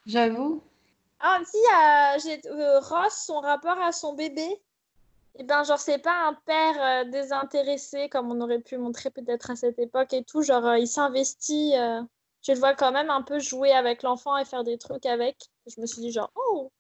J'avoue. 0.06 0.64
Ah, 1.20 1.40
si, 1.46 1.58
euh, 2.28 2.40
euh, 2.46 2.80
Ross, 2.80 3.26
son 3.28 3.42
rapport 3.42 3.80
à 3.82 3.92
son 3.92 4.14
bébé. 4.16 4.48
Eh 5.38 5.44
ben, 5.44 5.64
genre, 5.64 5.78
c'est 5.78 6.00
pas 6.00 6.28
un 6.28 6.34
père 6.34 6.82
euh, 6.82 7.10
désintéressé 7.12 8.08
comme 8.08 8.32
on 8.32 8.40
aurait 8.42 8.62
pu 8.62 8.78
montrer 8.78 9.10
peut-être 9.12 9.52
à 9.52 9.56
cette 9.58 9.78
époque 9.78 10.14
et 10.14 10.24
tout. 10.24 10.42
Genre, 10.42 10.66
euh, 10.66 10.80
il 10.80 10.88
s'investit. 10.88 11.74
Je 12.50 12.56
le 12.56 12.60
vois 12.60 12.74
quand 12.74 12.92
même 12.92 13.12
un 13.12 13.22
peu 13.22 13.38
jouer 13.38 13.72
avec 13.72 14.02
l'enfant 14.02 14.36
et 14.36 14.44
faire 14.44 14.64
des 14.64 14.80
trucs 14.80 15.06
avec. 15.06 15.38
Je 15.68 15.80
me 15.80 15.86
suis 15.86 16.02
dit, 16.02 16.12
genre, 16.12 16.32
oh, 16.36 16.72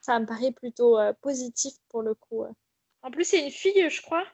ça 0.00 0.20
me 0.20 0.26
paraît 0.26 0.52
plutôt 0.52 0.96
euh, 0.96 1.12
positif 1.20 1.74
pour 1.88 2.02
le 2.02 2.14
coup. 2.14 2.44
En 3.02 3.10
plus, 3.10 3.24
c'est 3.24 3.42
une 3.42 3.50
fille, 3.50 3.90
je 3.90 4.00
crois. 4.00 4.24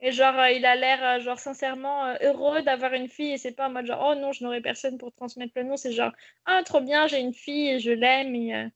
Et 0.00 0.12
genre, 0.12 0.38
euh, 0.38 0.50
il 0.50 0.66
a 0.66 0.76
l'air, 0.76 1.02
euh, 1.02 1.20
genre, 1.20 1.38
sincèrement 1.38 2.14
heureux 2.20 2.60
d'avoir 2.60 2.92
une 2.92 3.08
fille. 3.08 3.32
Et 3.32 3.38
c'est 3.38 3.52
pas 3.52 3.68
en 3.68 3.70
mode, 3.70 3.86
genre, 3.86 4.10
oh 4.10 4.14
non, 4.14 4.32
je 4.32 4.44
n'aurai 4.44 4.60
personne 4.60 4.98
pour 4.98 5.10
transmettre 5.14 5.54
le 5.56 5.62
nom. 5.62 5.78
C'est 5.78 5.92
genre, 5.92 6.12
ah, 6.44 6.62
trop 6.64 6.82
bien, 6.82 7.06
j'ai 7.06 7.20
une 7.20 7.32
fille 7.32 7.70
et 7.70 7.80
je 7.80 7.90
l'aime. 7.90 8.34
Et 8.34 8.68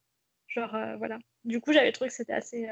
genre, 0.47 0.74
voilà. 0.97 1.18
Du 1.45 1.61
coup, 1.61 1.74
j'avais 1.74 1.93
trouvé 1.93 2.09
que 2.09 2.16
c'était 2.16 2.33
assez. 2.33 2.68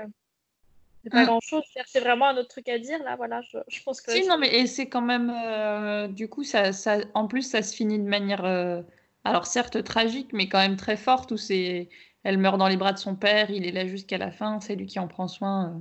C'est 1.07 1.11
pas 1.11 1.23
Mm. 1.23 1.27
grand 1.27 1.41
chose. 1.41 1.63
C'est 1.87 2.01
vraiment 2.01 2.27
un 2.27 2.37
autre 2.37 2.49
truc 2.49 2.69
à 2.69 2.81
dire, 2.81 3.01
là. 3.05 3.15
Voilà, 3.15 3.41
je, 3.43 3.59
je 3.69 3.81
pense 3.85 4.01
que. 4.01 4.11
Si, 4.11 4.27
non, 4.27 4.39
mais 4.39 4.53
et 4.59 4.67
c'est 4.67 4.89
quand 4.89 5.03
même. 5.03 5.31
euh, 5.31 6.09
du 6.09 6.29
coup, 6.29 6.43
ça, 6.43 6.73
ça, 6.73 6.97
en 7.15 7.29
plus, 7.29 7.43
ça 7.43 7.63
se 7.63 7.77
finit 7.77 8.01
de 8.01 8.09
manière. 8.09 8.45
euh, 8.45 8.83
alors, 9.23 9.47
certes, 9.47 9.85
tragique, 9.85 10.33
mais 10.33 10.49
quand 10.49 10.59
même 10.59 10.75
très 10.77 10.97
forte, 10.97 11.31
où 11.31 11.37
c'est. 11.37 11.89
Elle 12.25 12.39
meurt 12.39 12.59
dans 12.59 12.67
les 12.67 12.77
bras 12.77 12.93
de 12.93 12.99
son 12.99 13.15
père, 13.15 13.53
il 13.53 13.65
est 13.65 13.71
là 13.71 13.87
jusqu'à 13.87 14.19
la 14.19 14.33
fin, 14.33 14.59
c'est 14.59 14.75
lui 14.75 14.87
qui 14.87 14.99
en 14.99 15.07
prend 15.07 15.29
soin. 15.29 15.77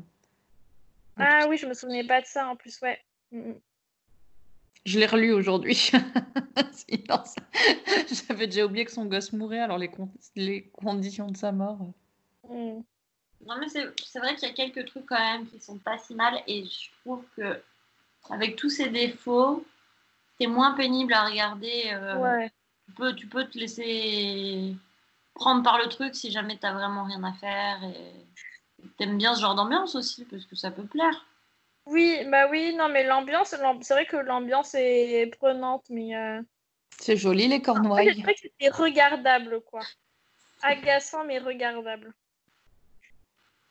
euh. 1.18 1.18
Ah 1.18 1.48
oui, 1.50 1.58
je 1.58 1.66
me 1.66 1.74
souvenais 1.74 2.06
pas 2.06 2.22
de 2.22 2.28
ça 2.28 2.48
en 2.48 2.56
plus, 2.56 2.80
ouais. 2.82 3.00
Mm, 3.32 3.50
mm. 3.50 3.60
Je 4.86 5.00
l'ai 5.00 5.08
relu 5.08 5.34
aujourd'hui. 5.34 5.90
J'avais 8.28 8.46
déjà 8.46 8.64
oublié 8.66 8.86
que 8.86 8.92
son 8.92 9.06
gosse 9.06 9.34
mourait, 9.34 9.60
alors 9.60 9.80
les, 9.80 9.90
con- 9.90 10.12
les 10.36 10.70
conditions 10.70 11.32
de 11.32 11.38
sa 11.38 11.52
mort. 11.52 11.80
euh. 12.52 12.80
Non, 13.42 13.56
mais 13.60 13.70
c'est 13.70 13.86
c'est 14.04 14.20
vrai 14.20 14.36
qu'il 14.36 14.48
y 14.48 14.52
a 14.52 14.56
quelques 14.56 14.86
trucs 14.88 15.06
quand 15.06 15.20
même 15.20 15.48
qui 15.48 15.60
sont 15.60 15.78
pas 15.78 15.98
si 15.98 16.16
mal 16.16 16.42
et 16.48 16.66
je 16.66 16.90
trouve 17.02 17.24
que 17.36 17.62
avec 18.32 18.56
tous 18.58 18.70
ces 18.70 18.90
défauts, 18.90 19.66
c'est 20.40 20.48
moins 20.48 20.74
pénible 20.76 21.14
à 21.14 21.26
regarder. 21.28 21.84
euh, 21.94 22.20
Ouais. 22.20 22.52
tu, 22.88 22.94
peux, 22.96 23.16
tu 23.16 23.28
peux 23.28 23.46
te 23.46 23.58
laisser 23.60 24.76
prendre 25.36 25.64
par 25.64 25.80
le 25.80 25.90
truc 25.90 26.16
si 26.16 26.32
jamais 26.32 26.58
t'as 26.60 26.74
vraiment 26.74 27.06
rien 27.06 27.24
à 27.24 27.34
faire 27.34 27.84
et 27.84 28.14
t'aimes 28.98 29.18
bien 29.18 29.36
ce 29.36 29.42
genre 29.42 29.56
d'ambiance 29.56 29.96
aussi 29.96 30.26
parce 30.26 30.46
que 30.46 30.56
ça 30.56 30.72
peut 30.72 30.86
plaire. 30.86 31.26
Oui, 31.88 32.24
bah 32.30 32.48
oui, 32.50 32.76
non, 32.76 32.90
mais 32.90 33.04
l'ambiance, 33.04 33.54
l'amb- 33.54 33.82
c'est 33.84 33.94
vrai 33.96 34.06
que 34.06 34.18
l'ambiance 34.18 34.74
est 34.76 35.28
prenante, 35.38 35.86
mais. 35.90 36.16
euh, 36.16 36.42
C'est 37.00 37.16
joli, 37.16 37.48
les 37.48 37.62
cornouailles. 37.62 38.08
j'ai 38.08 38.16
trouvé 38.16 38.34
que 38.36 38.40
c'était 38.42 38.70
regardable, 38.70 39.62
quoi. 39.62 39.88
Agaçant, 40.62 41.26
mais 41.26 41.40
regardable. 41.40 42.14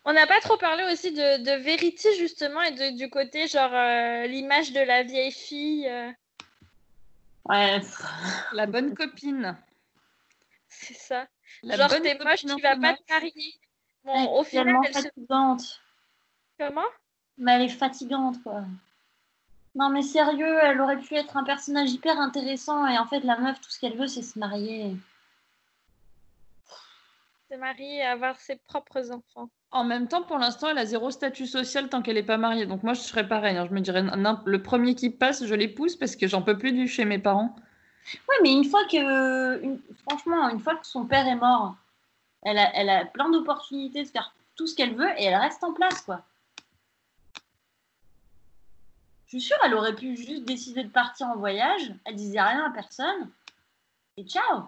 On 0.07 0.12
n'a 0.12 0.26
pas 0.26 0.40
trop 0.40 0.57
parlé 0.59 0.84
aussi 0.92 1.12
de, 1.12 1.42
de 1.42 1.62
Verity, 1.62 2.09
justement, 2.18 2.61
et 2.62 2.72
de- 2.72 2.96
du 2.96 3.09
côté, 3.09 3.48
genre, 3.48 3.72
euh, 3.72 4.26
l'image 4.26 4.72
de 4.72 4.80
la 4.80 5.02
vieille 5.02 5.32
fille. 5.32 5.88
euh, 5.88 6.11
Ouais, 7.46 7.80
La 8.52 8.66
bonne 8.66 8.94
copine. 8.94 9.57
c'est 10.68 10.94
ça. 10.94 11.26
La 11.62 11.76
genre, 11.76 11.88
bonne 11.88 12.02
t'es 12.02 12.18
moche, 12.18 12.40
tu 12.44 12.61
vas 12.62 12.76
pas 12.76 12.94
te 12.94 13.12
marier. 13.12 13.55
Bon, 14.05 14.12
elle 14.14 14.28
au 14.40 14.44
final, 14.44 14.76
elle 14.84 14.94
se... 14.94 15.02
fatigante. 15.02 15.80
Comment? 16.59 16.88
Mais 17.38 17.52
elle 17.52 17.62
est 17.62 17.68
fatigante, 17.68 18.42
quoi. 18.42 18.64
Non, 19.74 19.88
mais 19.90 20.02
sérieux, 20.02 20.59
elle 20.62 20.80
aurait 20.80 20.98
pu 21.00 21.16
être 21.16 21.36
un 21.36 21.44
personnage 21.44 21.90
hyper 21.90 22.18
intéressant 22.18 22.86
et 22.86 22.96
en 22.98 23.07
fait, 23.07 23.20
la 23.20 23.36
meuf, 23.38 23.61
tout 23.61 23.70
ce 23.70 23.80
qu'elle 23.80 23.96
veut, 23.96 24.07
c'est 24.07 24.22
se 24.22 24.38
marier. 24.38 24.94
Se 27.50 27.57
marier 27.57 27.96
et 27.96 28.02
avoir 28.02 28.38
ses 28.40 28.57
propres 28.57 29.11
enfants. 29.11 29.50
En 29.75 29.83
même 29.83 30.07
temps, 30.07 30.22
pour 30.22 30.39
l'instant, 30.39 30.68
elle 30.68 30.79
a 30.79 30.87
zéro 30.87 31.11
statut 31.11 31.49
social 31.49 31.89
tant 31.89 32.01
qu'elle 32.01 32.14
n'est 32.14 32.22
pas 32.22 32.37
mariée. 32.37 32.64
Donc 32.64 32.85
moi, 32.85 32.95
je 32.95 33.01
serais 33.01 33.27
pareil. 33.27 33.57
hein. 33.57 33.66
Je 33.68 33.75
me 33.75 33.81
dirais, 33.81 34.03
le 34.03 34.62
premier 34.62 34.95
qui 34.95 35.11
passe, 35.11 35.45
je 35.45 35.55
l'épouse 35.55 35.97
parce 35.97 36.14
que 36.14 36.29
j'en 36.29 36.43
peux 36.43 36.57
plus 36.57 36.70
du 36.70 36.87
chez 36.87 37.05
mes 37.05 37.18
parents. 37.18 37.57
Ouais, 38.29 38.37
mais 38.45 38.53
une 38.53 38.64
fois 38.64 38.85
que, 38.85 39.61
franchement, 40.09 40.49
une 40.49 40.61
fois 40.61 40.77
que 40.77 40.87
son 40.87 41.07
père 41.07 41.27
est 41.27 41.35
mort, 41.35 41.75
elle 42.43 42.57
a, 42.59 42.70
elle 42.77 42.89
a 42.89 43.05
plein 43.05 43.29
d'opportunités 43.31 44.05
de 44.05 44.09
faire 44.09 44.33
tout 44.55 44.68
ce 44.68 44.77
qu'elle 44.77 44.95
veut 44.95 45.11
et 45.18 45.25
elle 45.25 45.35
reste 45.35 45.64
en 45.64 45.72
place, 45.72 46.03
quoi. 46.03 46.22
Je 49.27 49.39
suis 49.39 49.41
sûre, 49.41 49.57
elle 49.64 49.75
aurait 49.75 49.97
pu 49.97 50.16
juste 50.16 50.45
décider 50.45 50.85
de 50.85 50.91
partir 50.91 51.27
en 51.27 51.37
voyage, 51.37 51.93
elle 52.05 52.14
disait 52.14 52.41
rien 52.41 52.64
à 52.64 52.70
personne, 52.70 53.29
et 54.16 54.22
ciao. 54.25 54.62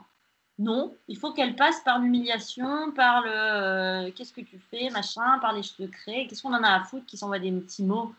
Non, 0.59 0.95
il 1.07 1.19
faut 1.19 1.33
qu'elle 1.33 1.55
passe 1.55 1.81
par 1.81 1.99
l'humiliation, 1.99 2.91
par 2.93 3.21
le 3.23 3.31
euh, 3.31 4.11
qu'est-ce 4.13 4.33
que 4.33 4.41
tu 4.41 4.59
fais, 4.71 4.89
machin, 4.91 5.39
par 5.41 5.53
les 5.53 5.63
secrets, 5.63 6.27
qu'est-ce 6.29 6.43
qu'on 6.43 6.55
en 6.55 6.63
a 6.63 6.71
à 6.71 6.83
foutre 6.83 7.05
qui 7.05 7.19
s'envoie 7.19 7.39
des 7.39 7.53
petits 7.53 7.83
mots. 7.83 8.15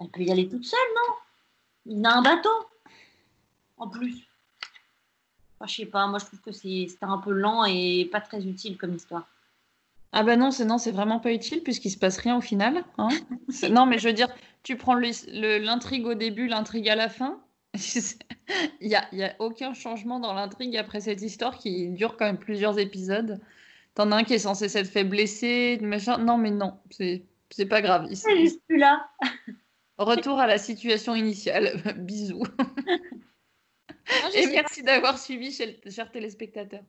Elle 0.00 0.08
peut 0.08 0.22
y 0.22 0.30
aller 0.30 0.48
toute 0.48 0.64
seule, 0.64 0.78
non? 0.94 1.14
Il 1.86 2.06
a 2.06 2.14
un 2.16 2.22
bateau, 2.22 2.48
en 3.78 3.88
plus. 3.88 4.16
Enfin, 5.58 5.66
je 5.66 5.74
sais 5.76 5.86
pas, 5.86 6.06
moi 6.06 6.18
je 6.20 6.26
trouve 6.26 6.40
que 6.40 6.52
c'est- 6.52 6.86
un 7.02 7.18
peu 7.18 7.32
lent 7.32 7.64
et 7.64 8.08
pas 8.10 8.20
très 8.20 8.46
utile 8.46 8.78
comme 8.78 8.94
histoire. 8.94 9.26
Ah 10.12 10.22
bah 10.22 10.36
non, 10.36 10.50
c'est 10.50 10.64
non, 10.64 10.76
vraiment 10.76 11.20
pas 11.20 11.32
utile 11.32 11.62
puisqu'il 11.62 11.90
se 11.90 11.98
passe 11.98 12.18
rien 12.18 12.36
au 12.36 12.40
final. 12.40 12.84
hein. 12.98 13.08
Non, 13.70 13.86
mais 13.86 13.98
je 13.98 14.08
veux 14.08 14.14
dire, 14.14 14.28
tu 14.62 14.76
prends 14.76 14.94
l'intrigue 14.94 16.06
au 16.06 16.14
début, 16.14 16.46
l'intrigue 16.46 16.88
à 16.88 16.94
la 16.96 17.08
fin. 17.08 17.38
Il 18.80 18.88
n'y 18.88 18.94
a, 18.96 19.06
y 19.12 19.22
a 19.22 19.34
aucun 19.38 19.74
changement 19.74 20.18
dans 20.18 20.34
l'intrigue 20.34 20.76
après 20.76 21.00
cette 21.00 21.22
histoire 21.22 21.56
qui 21.58 21.88
dure 21.90 22.16
quand 22.16 22.24
même 22.26 22.38
plusieurs 22.38 22.78
épisodes. 22.78 23.40
T'en 23.94 24.10
as 24.12 24.16
un 24.16 24.24
qui 24.24 24.34
est 24.34 24.38
censé 24.40 24.68
s'être 24.68 24.88
fait 24.88 25.04
blesser, 25.04 25.78
machin. 25.82 26.18
Non, 26.18 26.36
mais 26.36 26.50
non, 26.50 26.78
c'est 26.90 27.22
c'est 27.50 27.66
pas 27.66 27.80
grave. 27.82 28.06
Il- 28.10 28.18
Elle 28.28 28.38
est 28.38 28.40
juste 28.42 28.62
plus 28.66 28.76
là. 28.78 29.08
Retour 29.98 30.38
à 30.40 30.46
la 30.46 30.58
situation 30.58 31.14
initiale. 31.14 31.80
Bisous. 31.98 32.42
Et 34.34 34.46
merci 34.48 34.82
d'avoir 34.82 35.18
suivi, 35.18 35.52
chers 35.52 36.10
téléspectateurs. 36.10 36.82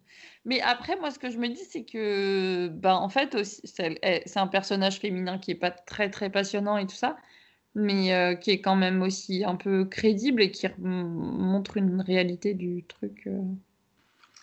Mais 0.45 0.61
après, 0.61 0.95
moi, 0.95 1.11
ce 1.11 1.19
que 1.19 1.29
je 1.29 1.37
me 1.37 1.47
dis, 1.49 1.63
c'est 1.69 1.83
que, 1.83 2.69
ben, 2.69 2.95
en 2.95 3.09
fait, 3.09 3.35
aussi, 3.35 3.61
c'est 3.65 3.99
elle- 4.01 4.23
c'est 4.25 4.39
un 4.39 4.47
personnage 4.47 4.97
féminin 4.99 5.37
qui 5.37 5.51
est 5.51 5.55
pas 5.55 5.69
très, 5.71 6.09
très 6.09 6.29
passionnant 6.31 6.77
et 6.77 6.87
tout 6.87 6.95
ça, 6.95 7.17
mais 7.75 8.13
euh, 8.13 8.35
qui 8.35 8.51
est 8.51 8.61
quand 8.61 8.75
même 8.75 9.01
aussi 9.01 9.43
un 9.45 9.55
peu 9.55 9.85
crédible 9.85 10.41
et 10.41 10.51
qui 10.51 10.67
montre 10.79 11.77
une 11.77 12.01
réalité 12.01 12.53
du 12.53 12.83
truc. 12.83 13.23
euh. 13.27 13.41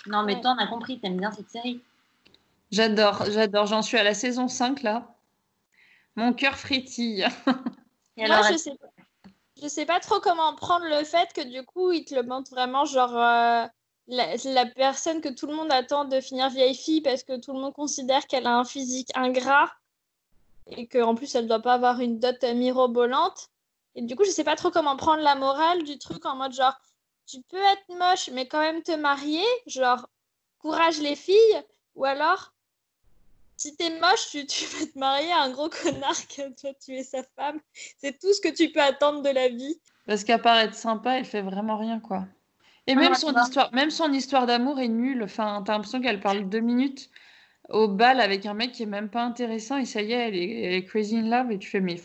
Non, 0.07 0.22
mais 0.22 0.41
toi, 0.41 0.55
on 0.57 0.62
a 0.62 0.66
compris, 0.66 1.01
t'aimes 1.01 1.18
bien 1.18 1.31
cette 1.31 1.51
série. 1.51 1.81
J'adore, 2.70 3.24
j'adore. 3.31 3.66
J'en 3.66 3.83
suis 3.83 3.99
à 3.99 4.03
la 4.03 4.14
saison 4.14 4.49
5, 4.49 4.83
là. 4.83 5.14
Mon 6.16 6.33
cœur 6.33 6.57
frétille. 6.57 7.26
Et 8.16 8.26
Moi, 8.26 8.37
alors, 8.37 8.51
je 8.51 8.57
sais, 8.57 8.72
je 9.61 9.68
sais 9.68 9.87
pas 9.87 10.01
trop 10.01 10.20
comment 10.20 10.55
prendre 10.55 10.87
le 10.87 11.05
fait 11.05 11.33
que 11.33 11.47
du 11.47 11.64
coup, 11.64 11.93
il 11.93 12.05
te 12.05 12.14
le 12.14 12.22
montre 12.22 12.51
vraiment 12.51 12.85
genre 12.85 13.16
euh, 13.16 13.66
la, 14.09 14.37
la 14.45 14.66
personne 14.66 15.20
que 15.20 15.29
tout 15.29 15.47
le 15.47 15.55
monde 15.55 15.70
attend 15.70 16.05
de 16.05 16.20
finir 16.20 16.49
vieille 16.51 16.74
fille 16.74 17.01
parce 17.01 17.22
que 17.22 17.39
tout 17.39 17.53
le 17.53 17.61
monde 17.61 17.74
considère 17.74 18.26
qu'elle 18.26 18.47
a 18.47 18.57
un 18.57 18.64
physique 18.64 19.11
ingrat 19.14 19.70
et 20.71 20.87
qu'en 20.87 21.14
plus, 21.14 21.35
elle 21.35 21.49
doit 21.49 21.62
pas 21.62 21.75
avoir 21.75 22.01
une 22.01 22.19
dot 22.19 22.43
mirobolante. 22.43 23.49
Et 23.95 24.03
du 24.03 24.16
coup, 24.16 24.25
je 24.25 24.31
sais 24.31 24.45
pas 24.45 24.57
trop 24.57 24.71
comment 24.71 24.97
prendre 24.97 25.23
la 25.23 25.35
morale 25.35 25.83
du 25.85 25.99
truc 25.99 26.25
en 26.27 26.37
mode 26.37 26.53
genre, 26.53 26.79
tu 27.27 27.39
peux 27.43 27.57
être 27.57 27.99
moche 27.99 28.31
mais 28.33 28.47
quand 28.47 28.61
même 28.61 28.83
te 28.83 28.93
marier, 28.93 29.45
genre, 29.66 30.09
courage 30.59 30.99
les 31.01 31.16
filles, 31.16 31.62
ou 31.95 32.05
alors. 32.05 32.53
Si 33.57 33.77
t'es 33.77 33.99
moche, 33.99 34.29
tu, 34.31 34.47
tu 34.47 34.64
vas 34.66 34.87
te 34.87 34.99
marier 34.99 35.33
à 35.33 35.43
un 35.43 35.51
gros 35.51 35.69
connard 35.69 36.27
qui 36.29 36.43
va 36.43 36.75
tuer 36.75 37.03
sa 37.03 37.23
femme. 37.37 37.61
C'est 37.99 38.19
tout 38.19 38.33
ce 38.33 38.41
que 38.41 38.55
tu 38.55 38.71
peux 38.71 38.81
attendre 38.81 39.23
de 39.23 39.31
la 39.31 39.49
vie. 39.49 39.81
Parce 40.07 40.23
qu'à 40.23 40.39
part 40.39 40.59
être 40.59 40.75
sympa, 40.75 41.19
elle 41.19 41.25
fait 41.25 41.43
vraiment 41.43 41.77
rien, 41.77 41.99
quoi. 41.99 42.25
Et 42.87 42.93
Ah, 42.93 42.95
même 42.95 43.12
ouais, 43.12 43.19
son 43.19 43.35
histoire, 43.35 43.73
même 43.75 43.91
son 43.91 44.12
histoire 44.12 44.47
d'amour 44.47 44.79
est 44.79 44.89
nulle. 44.89 45.25
Enfin, 45.25 45.62
t'as 45.66 45.73
l'impression 45.73 46.01
qu'elle 46.01 46.21
parle 46.21 46.49
deux 46.49 46.61
minutes 46.61 47.11
au 47.69 47.89
bal 47.89 48.21
avec 48.21 48.47
un 48.47 48.55
mec 48.55 48.73
qui 48.73 48.83
est 48.85 48.87
même 48.87 49.11
pas 49.11 49.23
intéressant 49.23 49.77
et 49.79 49.85
ça 49.85 50.03
y 50.03 50.12
est, 50.12 50.29
elle 50.29 50.37
est, 50.37 50.61
elle 50.62 50.73
est 50.75 50.85
crazy 50.85 51.19
in 51.19 51.29
love 51.29 51.51
et 51.53 51.59
tu 51.59 51.69
fais 51.69 51.81
mais 51.81 51.97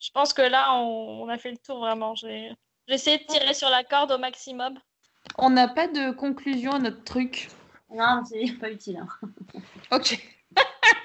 Je 0.00 0.10
pense 0.12 0.32
que 0.32 0.42
là, 0.42 0.74
on, 0.74 1.22
on 1.22 1.28
a 1.28 1.38
fait 1.38 1.50
le 1.52 1.56
tour 1.58 1.78
vraiment. 1.78 2.14
J'ai 2.14 2.52
j'ai 2.86 2.94
essayé 2.94 3.18
de 3.18 3.24
tirer 3.24 3.54
sur 3.54 3.70
la 3.70 3.82
corde 3.84 4.12
au 4.12 4.18
maximum. 4.18 4.78
on 5.38 5.48
n'a 5.50 5.68
pas 5.68 5.88
de 5.88 6.10
conclusion 6.12 6.72
à 6.74 6.78
notre 6.78 7.02
truc. 7.04 7.48
Non, 7.90 8.22
c'est 8.24 8.52
pas 8.58 8.70
utile. 8.70 8.98
hein. 8.98 9.28
Ok. 9.90 10.18